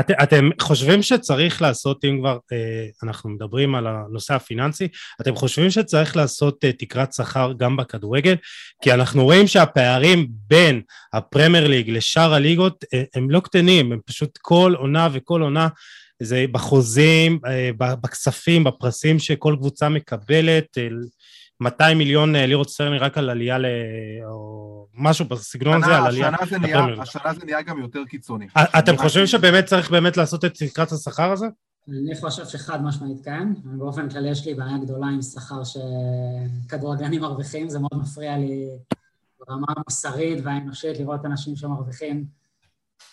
את, 0.00 0.10
אתם 0.22 0.50
חושבים 0.60 1.02
שצריך 1.02 1.62
לעשות, 1.62 2.04
אם 2.04 2.18
כבר 2.20 2.38
אה, 2.52 2.86
אנחנו 3.02 3.30
מדברים 3.30 3.74
על 3.74 3.86
הנושא 3.86 4.34
הפיננסי, 4.34 4.88
אתם 5.20 5.36
חושבים 5.36 5.70
שצריך 5.70 6.16
לעשות 6.16 6.60
תקרת 6.60 7.12
שכר 7.12 7.52
גם 7.56 7.76
בכדורגל? 7.76 8.34
כי 8.82 8.92
אנחנו 8.92 9.24
רואים 9.24 9.46
שהפערים 9.46 10.28
בין 10.30 10.82
הפרמייר 11.12 11.66
ליג 11.68 11.90
לשאר 11.90 12.34
הליגות 12.34 12.84
הם 13.14 13.30
לא 13.30 13.40
קטנים, 13.40 13.92
הם 13.92 14.00
פשוט 14.06 14.38
כל 14.42 14.74
עונה 14.78 15.08
וכל 15.12 15.42
עונה 15.42 15.68
זה 16.22 16.44
בחוזים, 16.52 17.38
אה, 17.46 17.70
בכספים, 17.78 18.64
בפרסים 18.64 19.18
שכל 19.18 19.56
קבוצה 19.58 19.88
מקבלת, 19.88 20.78
200 21.60 21.90
אה, 21.90 21.98
מיליון 21.98 22.36
אה, 22.36 22.46
לירות 22.46 22.70
סטרני 22.70 22.98
רק 22.98 23.18
על 23.18 23.30
עלייה 23.30 23.58
ל... 23.58 23.66
או 24.30 24.86
משהו 24.94 25.24
בסגנון 25.24 25.84
הזה, 25.84 25.96
על 25.96 26.06
עלייה... 26.06 26.30
השנה 26.98 27.34
זה 27.34 27.44
נהיה 27.44 27.62
גם 27.62 27.78
יותר 27.78 28.04
קיצוני. 28.08 28.46
אתם 28.78 28.96
חושבים 28.96 29.26
שבאמת 29.26 29.64
צריך 29.64 29.90
באמת 29.90 30.16
לעשות 30.16 30.44
את 30.44 30.54
תקרת 30.54 30.92
השכר 30.92 31.32
הזה? 31.32 31.46
אני 31.88 32.20
חושב 32.20 32.44
שחד 32.44 32.82
משמעית 32.82 33.24
כן, 33.24 33.48
באופן 33.64 34.08
כללי 34.08 34.30
יש 34.30 34.46
לי 34.46 34.54
בעיה 34.54 34.78
גדולה 34.78 35.06
עם 35.06 35.22
שכר 35.22 35.62
שכדורגלנים 35.64 37.20
מרוויחים, 37.20 37.68
זה 37.68 37.78
מאוד 37.78 37.94
מפריע 38.02 38.38
לי 38.38 38.68
ברמה 39.40 39.66
המוסרית 39.76 40.38
והאנושית 40.44 40.98
לראות 40.98 41.24
אנשים 41.24 41.56
שמרוויחים 41.56 42.24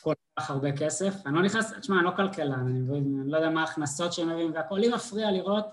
כל 0.01 0.13
כך 0.39 0.49
הרבה 0.49 0.71
כסף. 0.71 1.13
אני 1.25 1.35
לא 1.35 1.41
נכנס, 1.43 1.73
תשמע, 1.73 1.95
אני 1.95 2.05
לא 2.05 2.11
כלכלן, 2.15 2.51
אני, 2.51 2.79
אני 2.99 3.31
לא 3.31 3.37
יודע 3.37 3.49
מה 3.49 3.61
ההכנסות 3.61 4.13
שהם 4.13 4.29
מביאים 4.29 4.51
והכל. 4.53 4.75
לי 4.75 4.89
מפריע 4.89 5.31
לראות 5.31 5.65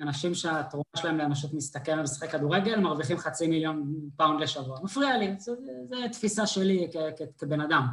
אנשים 0.00 0.34
שהתרומה 0.34 0.84
שלהם 0.96 1.18
לאנושות 1.18 1.54
מסתכמת 1.54 2.00
במשחק 2.00 2.30
כדורגל, 2.30 2.80
מרוויחים 2.80 3.18
חצי 3.18 3.46
מיליון 3.46 3.94
פאונד 4.16 4.40
לשבוע. 4.40 4.80
מפריע 4.82 5.18
לי, 5.18 5.34
זו 5.38 5.96
תפיסה 6.12 6.46
שלי 6.46 6.90
כבן 7.38 7.60
אדם. 7.60 7.86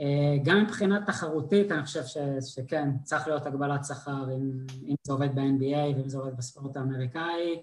אה, 0.00 0.36
גם 0.44 0.62
מבחינה 0.62 1.06
תחרותית, 1.06 1.72
אני 1.72 1.84
חושב 1.84 2.04
ש, 2.04 2.18
שכן, 2.54 2.88
צריך 3.02 3.26
להיות 3.26 3.46
הגבלת 3.46 3.84
שכר 3.84 4.30
אם, 4.36 4.66
אם 4.88 4.94
זה 5.02 5.12
עובד 5.12 5.34
ב-NBA 5.34 5.96
ואם 5.96 6.08
זה 6.08 6.18
עובד 6.18 6.36
בספורט 6.36 6.76
האמריקאי. 6.76 7.62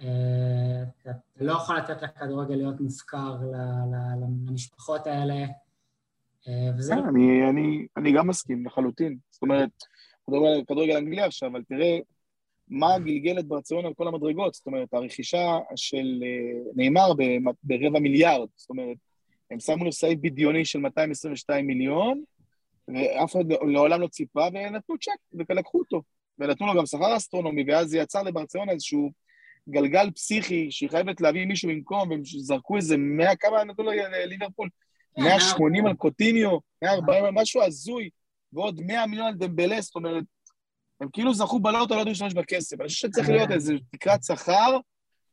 אה, 0.00 0.82
אתה 1.02 1.10
לא 1.40 1.52
יכול 1.52 1.76
לתת 1.76 2.02
לכדורגל 2.02 2.54
להיות 2.54 2.80
מופקר 2.80 3.36
למשפחות 4.48 5.06
האלה. 5.06 5.46
אה, 6.48 6.70
וזה... 6.78 6.94
אני, 6.94 7.50
אני, 7.50 7.86
אני 7.96 8.12
גם 8.12 8.28
מסכים 8.28 8.66
לחלוטין. 8.66 9.18
זאת 9.30 9.42
אומרת, 9.42 9.70
אתה 10.24 10.32
מדבר 10.32 10.46
על 10.46 10.64
כדורגל 10.64 10.96
אנגלי 10.96 11.22
עכשיו, 11.22 11.48
אבל 11.48 11.62
תראה 11.62 11.98
מה 12.68 12.98
גלגל 12.98 13.38
את 13.38 13.46
ברצלונה 13.46 13.88
על 13.88 13.94
כל 13.94 14.08
המדרגות. 14.08 14.54
זאת 14.54 14.66
אומרת, 14.66 14.94
הרכישה 14.94 15.58
של 15.76 16.22
נאמר 16.74 17.12
ברבע 17.62 17.98
מיליארד, 17.98 18.48
זאת 18.56 18.70
אומרת, 18.70 18.96
הם 19.50 19.60
שמו 19.60 19.84
לו 19.84 19.92
סעיף 19.92 20.18
בדיוני 20.22 20.64
של 20.64 20.78
222 20.78 21.66
מיליון, 21.66 22.22
ואף 22.88 23.32
אחד 23.32 23.44
לעולם 23.50 24.00
לא 24.00 24.06
ציפה, 24.06 24.46
ונתנו 24.52 24.98
צ'ק, 24.98 25.44
ולקחו 25.48 25.78
אותו. 25.78 26.02
ונתנו 26.38 26.66
לו 26.66 26.74
גם 26.74 26.86
שכר 26.86 27.16
אסטרונומי, 27.16 27.64
ואז 27.68 27.88
זה 27.88 27.98
יצר 27.98 28.22
לברצלונה 28.22 28.72
איזשהו 28.72 29.10
גלגל 29.68 30.10
פסיכי, 30.10 30.70
שהיא 30.70 30.90
חייבת 30.90 31.20
להביא 31.20 31.46
מישהו 31.46 31.68
במקום, 31.68 32.10
והם 32.10 32.20
זרקו 32.24 32.76
איזה 32.76 32.96
100, 32.96 33.36
כמה 33.36 33.64
נתנו 33.64 33.84
לו 33.84 33.90
לליברפול? 33.90 34.68
180 35.18 35.86
על 35.86 35.94
קוטיניו, 35.94 36.58
140 36.82 37.24
על 37.24 37.30
משהו 37.34 37.62
הזוי, 37.62 38.10
ועוד 38.52 38.80
100 38.80 39.06
מיליון 39.06 39.26
על 39.26 39.34
דמבלה, 39.34 39.80
זאת 39.80 39.94
אומרת, 39.94 40.24
הם 41.00 41.08
כאילו 41.12 41.34
זכו 41.34 41.58
בלוטו, 41.58 41.94
לא 41.94 42.00
ידעו 42.00 42.08
להשתמש 42.08 42.34
בכסף. 42.34 42.80
אני 42.80 42.88
חושב 42.88 43.08
שצריך 43.08 43.28
להיות 43.28 43.50
איזה 43.50 43.74
תקרת 43.90 44.24
שכר 44.24 44.78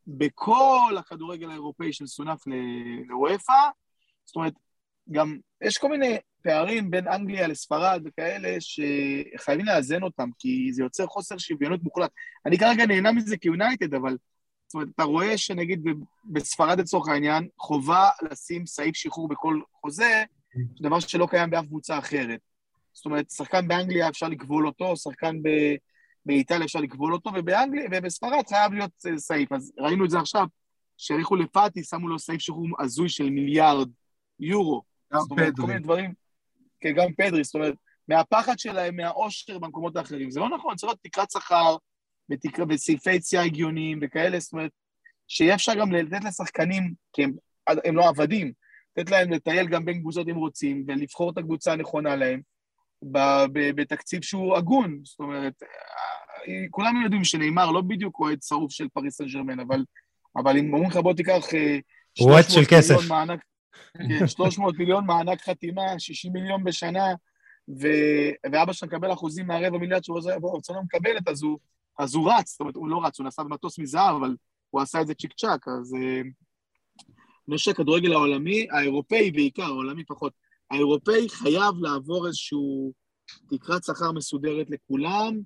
בכל 0.07 0.95
הכדורגל 0.99 1.49
האירופאי 1.49 1.93
שמסונף 1.93 2.39
לוופא, 3.07 3.53
זאת 4.25 4.35
אומרת, 4.35 4.53
גם 5.11 5.37
יש 5.63 5.77
כל 5.77 5.89
מיני 5.89 6.17
פערים 6.43 6.91
בין 6.91 7.07
אנגליה 7.07 7.47
לספרד 7.47 8.01
וכאלה 8.05 8.57
שחייבים 8.59 9.65
לאזן 9.65 10.03
אותם, 10.03 10.29
כי 10.39 10.73
זה 10.73 10.83
יוצר 10.83 11.05
חוסר 11.05 11.37
שוויונות 11.37 11.83
מוחלט. 11.83 12.11
אני 12.45 12.57
כרגע 12.57 12.85
נהנה 12.85 13.11
מזה 13.11 13.37
כיונייטד, 13.37 13.93
אבל 13.93 14.17
זאת 14.73 14.75
אומרת, 14.75 14.89
אתה 14.95 15.03
רואה 15.03 15.37
שנגיד 15.37 15.83
בספרד 16.25 16.79
לצורך 16.79 17.07
העניין, 17.07 17.47
חובה 17.57 18.09
לשים 18.31 18.65
סעיף 18.65 18.95
שחרור 18.95 19.27
בכל 19.27 19.59
חוזה, 19.81 20.23
דבר 20.81 20.99
שלא 20.99 21.27
קיים 21.29 21.49
באף 21.49 21.65
קבוצה 21.65 21.99
אחרת. 21.99 22.39
זאת 22.93 23.05
אומרת, 23.05 23.29
שחקן 23.29 23.67
באנגליה 23.67 24.09
אפשר 24.09 24.27
לכבול 24.27 24.67
אותו, 24.67 24.97
שחקן 24.97 25.43
ב... 25.43 25.49
באיטליה 26.25 26.65
אפשר 26.65 26.79
לכבול 26.79 27.13
אותו, 27.13 27.29
ובאנגליה, 27.35 27.85
ובספרד 27.91 28.47
חייב 28.49 28.73
להיות 28.73 28.91
אה, 29.05 29.17
סעיף. 29.17 29.51
אז 29.51 29.73
ראינו 29.77 30.05
את 30.05 30.09
זה 30.09 30.19
עכשיו, 30.19 30.45
שהאריכו 30.97 31.35
לפאטי, 31.35 31.83
שמו 31.83 32.07
לו 32.07 32.19
סעיף 32.19 32.41
שחרור 32.41 32.67
הזוי 32.79 33.09
של 33.09 33.29
מיליארד 33.29 33.89
יורו. 34.39 34.81
גם 35.13 35.21
פדרי. 35.29 35.51
כל 35.55 35.67
מיני 35.67 35.79
דברים, 35.79 36.13
כן, 36.79 36.93
גם 36.95 37.13
פדרי, 37.17 37.43
זאת 37.43 37.55
אומרת, 37.55 37.75
מהפחד 38.07 38.59
שלהם, 38.59 38.95
מהאושר 38.95 39.59
במקומות 39.59 39.95
האחרים. 39.95 40.31
זה 40.31 40.39
לא 40.39 40.49
נכון, 40.49 40.75
צריך 40.75 40.89
להיות 40.89 40.99
תקרת 41.03 41.31
שכר, 41.31 41.75
בסעיפי 42.67 43.13
יציאה 43.13 43.43
הגיוניים 43.43 43.99
וכאלה, 44.01 44.39
זאת 44.39 44.53
אומרת, 44.53 44.71
שיהיה 45.27 45.55
אפשר 45.55 45.75
גם 45.75 45.91
לתת 45.91 46.23
לשחקנים, 46.23 46.93
כי 47.13 47.23
הם, 47.23 47.31
הם 47.67 47.95
לא 47.95 48.09
עבדים, 48.09 48.51
לתת 48.97 49.11
להם 49.11 49.31
לטייל 49.31 49.67
גם 49.67 49.85
בין 49.85 49.99
קבוצות 49.99 50.27
אם 50.29 50.35
רוצים, 50.35 50.85
ולבחור 50.87 51.29
את 51.29 51.37
הקבוצה 51.37 51.73
הנכונה 51.73 52.15
להם, 52.15 52.41
ב, 53.11 53.17
ב, 53.53 53.71
בתקציב 53.75 54.21
שהוא 54.21 54.57
הגון. 54.57 54.99
זאת 55.03 55.19
אומרת, 55.19 55.53
כולם 56.69 57.01
יודעים 57.03 57.23
שנאמר 57.23 57.71
לא 57.71 57.81
בדיוק 57.81 58.19
אוהד 58.19 58.39
שרוף 58.41 58.71
של 58.71 58.87
פריס 58.93 59.17
סן 59.17 59.25
ג'רמן, 59.25 59.59
אבל, 59.59 59.83
אבל 60.37 60.57
אם 60.57 60.73
אומרים 60.73 60.89
לך 60.89 60.97
בוא 60.97 61.13
תיקח... 61.13 61.53
אה, 61.53 61.79
הוא 62.19 62.31
אוהד 62.31 62.45
של 62.49 62.61
כסף. 62.69 63.09
מענק, 63.09 63.43
כן, 64.19 64.27
300 64.27 64.77
מיליון 64.77 65.05
מענק 65.05 65.41
חתימה, 65.41 65.99
60 65.99 66.33
מיליון 66.33 66.63
בשנה, 66.63 67.13
ו... 67.81 67.87
ואבא 68.51 68.73
שלך 68.73 68.83
מקבל 68.93 69.13
אחוזים 69.13 69.47
מהרבע 69.47 69.77
מיליארד 69.77 70.03
שהוא 70.03 70.19
רוצה 70.41 70.73
לא 70.73 70.81
מקבלת, 70.81 71.27
אז 71.27 71.43
הוא, 71.43 71.57
אז 71.99 72.15
הוא 72.15 72.31
רץ, 72.31 72.51
זאת 72.51 72.59
אומרת, 72.59 72.75
הוא 72.75 72.89
לא 72.89 73.05
רץ, 73.05 73.19
הוא 73.19 73.27
נסע 73.27 73.43
במטוס 73.43 73.79
מזהב, 73.79 74.15
אבל 74.15 74.35
הוא 74.69 74.81
עשה 74.81 75.01
את 75.01 75.07
זה 75.07 75.13
צ'יק 75.13 75.33
צ'אק, 75.33 75.67
אז 75.67 75.95
אה, 75.95 76.21
אני 77.47 77.57
חושב 77.57 77.71
שהכדורגל 77.71 78.13
העולמי, 78.13 78.67
האירופאי 78.71 79.31
בעיקר, 79.31 79.63
העולמי 79.63 80.05
פחות, 80.05 80.33
האירופאי 80.71 81.29
חייב 81.29 81.75
לעבור 81.81 82.27
איזשהו 82.27 82.93
תקרת 83.49 83.83
שכר 83.83 84.11
מסודרת 84.11 84.69
לכולם, 84.69 85.41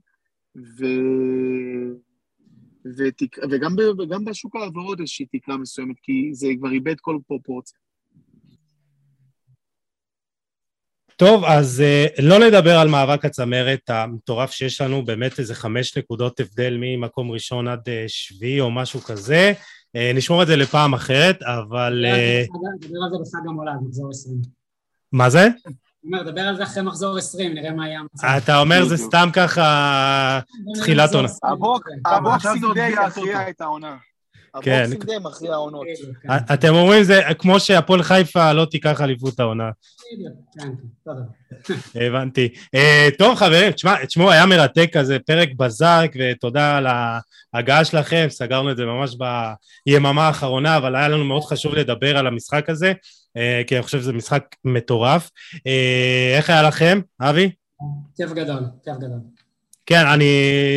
ו... 0.58 0.86
ותק... 2.98 3.38
וגם, 3.52 3.76
ב... 3.76 3.82
וגם 4.00 4.26
בשוק 4.26 4.56
ההעברות 4.56 5.00
איזושהי 5.00 5.26
תקרה 5.26 5.58
מסוימת, 5.58 6.00
כי 6.00 6.30
זה 6.34 6.48
כבר 6.60 6.72
איבד 6.72 7.00
כל 7.00 7.18
פרופורציה. 7.28 7.78
טוב, 11.18 11.46
אז 11.46 11.84
אה, 11.84 12.22
לא 12.22 12.40
נדבר 12.40 12.78
על 12.78 12.88
מאבק 12.88 13.26
הצמרת 13.26 13.90
המטורף 13.90 14.52
שיש 14.52 14.82
לנו, 14.82 15.06
באמת 15.06 15.40
איזה 15.40 15.56
חמש 15.56 15.98
נקודות 15.98 16.40
הבדל 16.40 16.78
ממקום 16.80 17.32
ראשון 17.32 17.68
עד 17.68 17.80
אה, 17.80 17.92
שביעי 18.08 18.60
או 18.60 18.72
משהו 18.72 19.02
כזה. 19.02 19.54
אה, 19.98 20.18
נשמור 20.18 20.42
את 20.42 20.48
זה 20.48 20.56
לפעם 20.56 20.94
אחרת, 20.94 21.44
אבל... 21.44 22.06
נדבר 22.82 23.00
על 23.04 23.12
זה 23.12 23.18
בחג 23.22 23.48
המולד, 23.48 23.74
מחזור 23.88 24.10
עשרים. 24.10 24.42
מה 25.12 25.30
זה? 25.30 25.48
אומר, 26.08 26.24
דבר 26.24 26.42
על 26.42 26.56
זה 26.56 26.64
אחרי 26.64 26.84
מחזור 26.84 27.18
20, 27.18 27.54
נראה 27.54 27.72
מה 27.72 27.88
יהיה 27.88 28.00
המצב. 28.00 28.28
אתה 28.38 28.60
אומר 28.60 28.86
זה 28.86 28.98
סתם 28.98 29.30
ככה 29.34 30.40
תחילת 30.76 31.14
עונה. 31.14 31.28
הבוקסינג 32.06 32.74
דיי 32.74 32.94
יכריע 33.08 33.50
את 33.50 33.62
העונה. 33.62 33.98
כן. 34.62 34.72
ה 34.72 34.76
Boxing 34.76 35.04
Day 35.04 35.20
מכריע 35.20 35.54
העונות. 35.54 35.88
כן, 36.22 36.30
כן. 36.30 36.54
אתם 36.54 36.76
אומרים 36.76 37.04
זה 37.04 37.22
כמו 37.40 37.60
שהפועל 37.60 38.04
חיפה 38.04 38.54
לא 38.54 38.66
תיקח 38.66 39.02
אליפות 39.02 39.40
העונה. 39.40 39.70
כן, 40.60 40.70
הבנתי. 42.06 42.50
אה, 42.76 43.10
טוב 43.18 43.36
חברים, 43.36 43.72
תשמעו, 44.08 44.32
היה 44.32 44.46
מרתק 44.46 44.90
כזה, 44.94 45.20
פרק 45.20 45.50
בזק, 45.58 46.12
ותודה 46.20 46.78
על 46.78 46.88
ההגעה 47.54 47.86
שלכם, 47.86 48.28
סגרנו 48.30 48.72
את 48.72 48.78
זה 48.78 48.86
ממש 48.86 49.16
ביממה 49.86 50.28
האחרונה, 50.28 50.78
אבל 50.78 50.96
היה 50.96 51.08
לנו 51.08 51.26
מאוד 51.26 51.44
חשוב 51.44 51.76
לדבר 51.76 52.18
על 52.18 52.28
המשחק 52.28 52.70
הזה, 52.70 52.94
אה, 53.38 53.62
כי 53.68 53.76
אני 53.76 53.84
חושב 53.84 54.00
שזה 54.00 54.14
משחק 54.14 54.44
מטורף. 54.66 55.30
אה, 55.68 56.34
איך 56.38 56.50
היה 56.50 56.62
לכם, 56.62 57.02
אבי? 57.22 57.52
כיף 58.18 58.32
גדול, 58.32 58.64
כיף 58.86 58.96
גדול. 58.98 59.20
כן, 59.86 60.08
אני, 60.08 60.26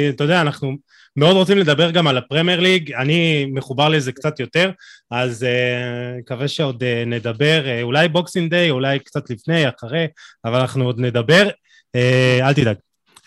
אתה 0.08 0.24
יודע, 0.24 0.40
אנחנו 0.40 0.76
מאוד 1.20 1.36
רוצים 1.36 1.58
לדבר 1.58 1.90
גם 1.90 2.06
על 2.06 2.16
הפרמייר 2.16 2.60
ליג, 2.60 2.92
אני 2.92 3.46
מחובר 3.54 3.88
לזה 3.88 4.12
קצת 4.12 4.40
יותר, 4.40 4.70
אז 5.10 5.42
אה, 5.42 6.18
מקווה 6.18 6.48
שעוד 6.48 6.82
אה, 6.82 7.08
נדבר, 7.08 7.64
אה, 7.64 7.82
אולי 7.82 8.08
Boxing 8.08 8.50
Day, 8.50 8.70
אולי 8.70 8.98
קצת 8.98 9.30
לפני, 9.30 9.68
אחרי, 9.68 10.06
אבל 10.44 10.60
אנחנו 10.60 10.84
עוד 10.84 11.00
נדבר, 11.00 11.48
אה, 11.96 12.42
אל 12.42 12.54
תדאג. 12.54 12.76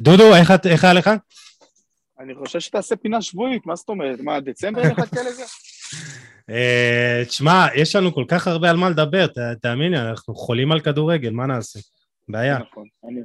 דודו, 0.02 0.36
איך, 0.36 0.54
איך 0.66 0.84
היה 0.84 0.94
לך? 0.94 1.10
אני 2.20 2.36
חושב 2.36 2.60
שתעשה 2.60 2.96
פינה 2.96 3.22
שבועית, 3.22 3.66
מה 3.66 3.76
זאת 3.76 3.90
אומרת? 3.90 4.20
מה, 4.20 4.40
דצמבר 4.40 4.82
נחכה 4.92 5.22
לזה? 5.24 5.44
תשמע, 7.28 7.68
יש 7.76 7.96
לנו 7.96 8.14
כל 8.14 8.26
כך 8.28 8.48
הרבה 8.48 8.70
על 8.70 8.78
מה 8.78 8.90
לדבר, 8.90 9.26
תאמין 9.62 9.92
לי, 9.92 10.00
אנחנו 10.00 10.36
חולים 10.36 10.72
על 10.72 10.80
כדורגל, 10.80 11.30
מה 11.30 11.46
נעשה? 11.46 11.80
בעיה. 12.28 12.60
נכון, 12.60 12.88
אני, 13.10 13.20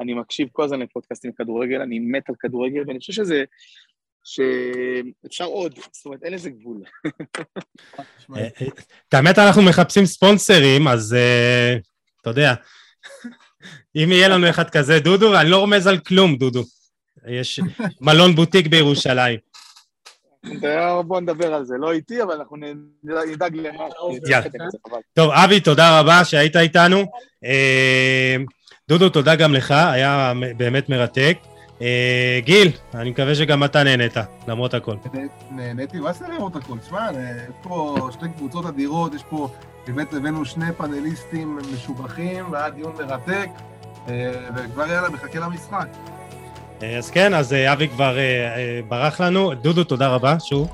אני 0.00 0.14
מקשיב 0.14 0.48
כל 0.52 0.64
הזמן 0.64 0.80
לפודקאסטים 0.80 1.32
כדורגל, 1.32 1.80
אני 1.80 1.98
מת 1.98 2.28
על 2.28 2.34
כדורגל, 2.38 2.82
ואני 2.86 2.98
חושב 2.98 3.12
שזה 3.12 3.44
שאפשר 4.24 5.44
עוד, 5.44 5.74
זאת 5.92 6.06
אומרת, 6.06 6.22
אין 6.22 6.32
לזה 6.32 6.50
גבול. 6.50 6.82
אה, 8.36 8.48
אה, 8.60 8.66
את 9.08 9.14
האמת, 9.14 9.38
אנחנו 9.38 9.62
מחפשים 9.62 10.06
ספונסרים, 10.06 10.88
אז 10.88 11.14
אה, 11.14 11.76
אתה 12.20 12.30
יודע, 12.30 12.54
אם 13.96 14.08
יהיה 14.12 14.28
לנו 14.28 14.50
אחד 14.50 14.70
כזה, 14.70 15.00
דודו, 15.00 15.40
אני 15.40 15.50
לא 15.50 15.56
רומז 15.56 15.86
על 15.86 15.98
כלום, 15.98 16.36
דודו. 16.36 16.62
יש 17.26 17.60
מלון 18.00 18.34
בוטיק 18.34 18.66
בירושלים. 18.66 19.38
בוא 21.06 21.20
נדבר 21.20 21.54
על 21.54 21.64
זה, 21.64 21.74
לא 21.78 21.92
איתי, 21.92 22.22
אבל 22.22 22.34
אנחנו 22.34 22.56
נדאג 23.04 23.56
למה. 23.56 23.84
טוב, 25.12 25.30
אבי, 25.30 25.60
תודה 25.60 26.00
רבה 26.00 26.24
שהיית 26.24 26.56
איתנו. 26.56 27.04
דודו, 28.88 29.08
תודה 29.08 29.36
גם 29.36 29.54
לך, 29.54 29.70
היה 29.70 30.32
באמת 30.56 30.88
מרתק. 30.88 31.38
אה, 31.82 32.40
גיל, 32.44 32.72
אני 32.94 33.10
מקווה 33.10 33.34
שגם 33.34 33.64
אתה 33.64 33.82
נהנית, 33.82 34.14
למרות 34.48 34.74
הכל. 34.74 34.94
נהניתי, 35.50 36.00
מה 36.00 36.12
זה 36.12 36.24
למרות 36.28 36.56
הכל? 36.56 36.78
תשמע, 36.78 37.10
יש 37.12 37.54
פה 37.62 37.96
שתי 38.12 38.26
קבוצות 38.36 38.66
אדירות, 38.66 39.14
יש 39.14 39.22
פה, 39.30 39.48
באמת 39.86 40.14
הבאנו 40.14 40.44
שני 40.44 40.72
פאנליסטים 40.76 41.58
משובחים, 41.74 42.52
והיה 42.52 42.70
דיון 42.70 42.92
מרתק, 42.98 43.48
אה, 44.08 44.32
וכבר 44.56 44.86
יאללה, 44.86 45.08
מחכה 45.08 45.38
למשחק. 45.38 45.86
אה, 46.82 46.98
אז 46.98 47.10
כן, 47.10 47.34
אז 47.34 47.52
אבי 47.52 47.88
כבר 47.88 48.16
ברח 48.88 49.20
לנו. 49.20 49.54
דודו, 49.54 49.84
תודה 49.84 50.08
רבה, 50.08 50.36
שוב. 50.40 50.70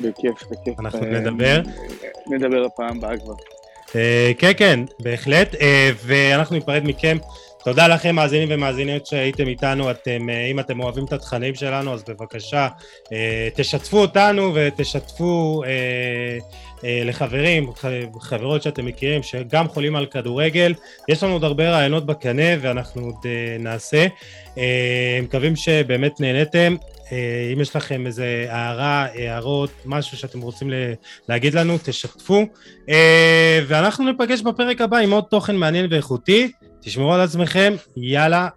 בכיף, 0.00 0.44
בכיף. 0.50 0.80
אנחנו 0.80 1.00
נדבר. 1.00 1.62
נדבר 2.26 2.64
הפעם 2.66 2.96
הבאה 2.96 3.16
כבר. 3.16 3.34
אה, 3.96 4.32
כן, 4.38 4.52
כן, 4.56 4.80
בהחלט, 5.00 5.54
אה, 5.54 5.90
ואנחנו 6.04 6.56
ניפרד 6.56 6.82
מכם. 6.84 7.16
תודה 7.64 7.88
לכם, 7.88 8.14
מאזינים 8.14 8.48
ומאזינות 8.50 9.06
שהייתם 9.06 9.48
איתנו. 9.48 9.90
אתם, 9.90 10.30
אה, 10.30 10.46
אם 10.46 10.60
אתם 10.60 10.80
אוהבים 10.80 11.04
את 11.04 11.12
התכנים 11.12 11.54
שלנו, 11.54 11.94
אז 11.94 12.04
בבקשה, 12.08 12.68
תשתפו 13.54 13.98
אותנו 13.98 14.52
ותשתפו 14.54 15.62
לחברים, 16.82 17.72
חברות 18.20 18.62
שאתם 18.62 18.86
מכירים, 18.86 19.22
שגם 19.22 19.68
חולים 19.68 19.96
על 19.96 20.06
כדורגל. 20.06 20.74
יש 21.08 21.22
לנו 21.22 21.32
עוד 21.32 21.44
הרבה 21.44 21.70
רעיונות 21.70 22.06
בקנה, 22.06 22.42
ואנחנו 22.60 23.02
עוד 23.02 23.26
נעשה. 23.58 24.06
מקווים 25.22 25.56
שבאמת 25.56 26.20
נהניתם. 26.20 26.76
אה, 27.12 27.50
אם 27.52 27.60
יש 27.60 27.76
לכם 27.76 28.06
איזה 28.06 28.46
הערה, 28.48 29.06
הערות, 29.14 29.70
משהו 29.84 30.16
שאתם 30.16 30.40
רוצים 30.40 30.70
להגיד 31.28 31.54
לנו, 31.54 31.78
תשתפו. 31.82 32.46
אה, 32.88 33.60
ואנחנו 33.66 34.04
ניפגש 34.04 34.40
בפרק 34.40 34.80
הבא 34.80 34.96
עם 34.96 35.10
עוד 35.10 35.24
תוכן 35.24 35.56
מעניין 35.56 35.86
ואיכותי. 35.90 36.52
תשמרו 36.80 37.14
על 37.14 37.20
עצמכם, 37.20 37.74
יאללה, 37.96 38.48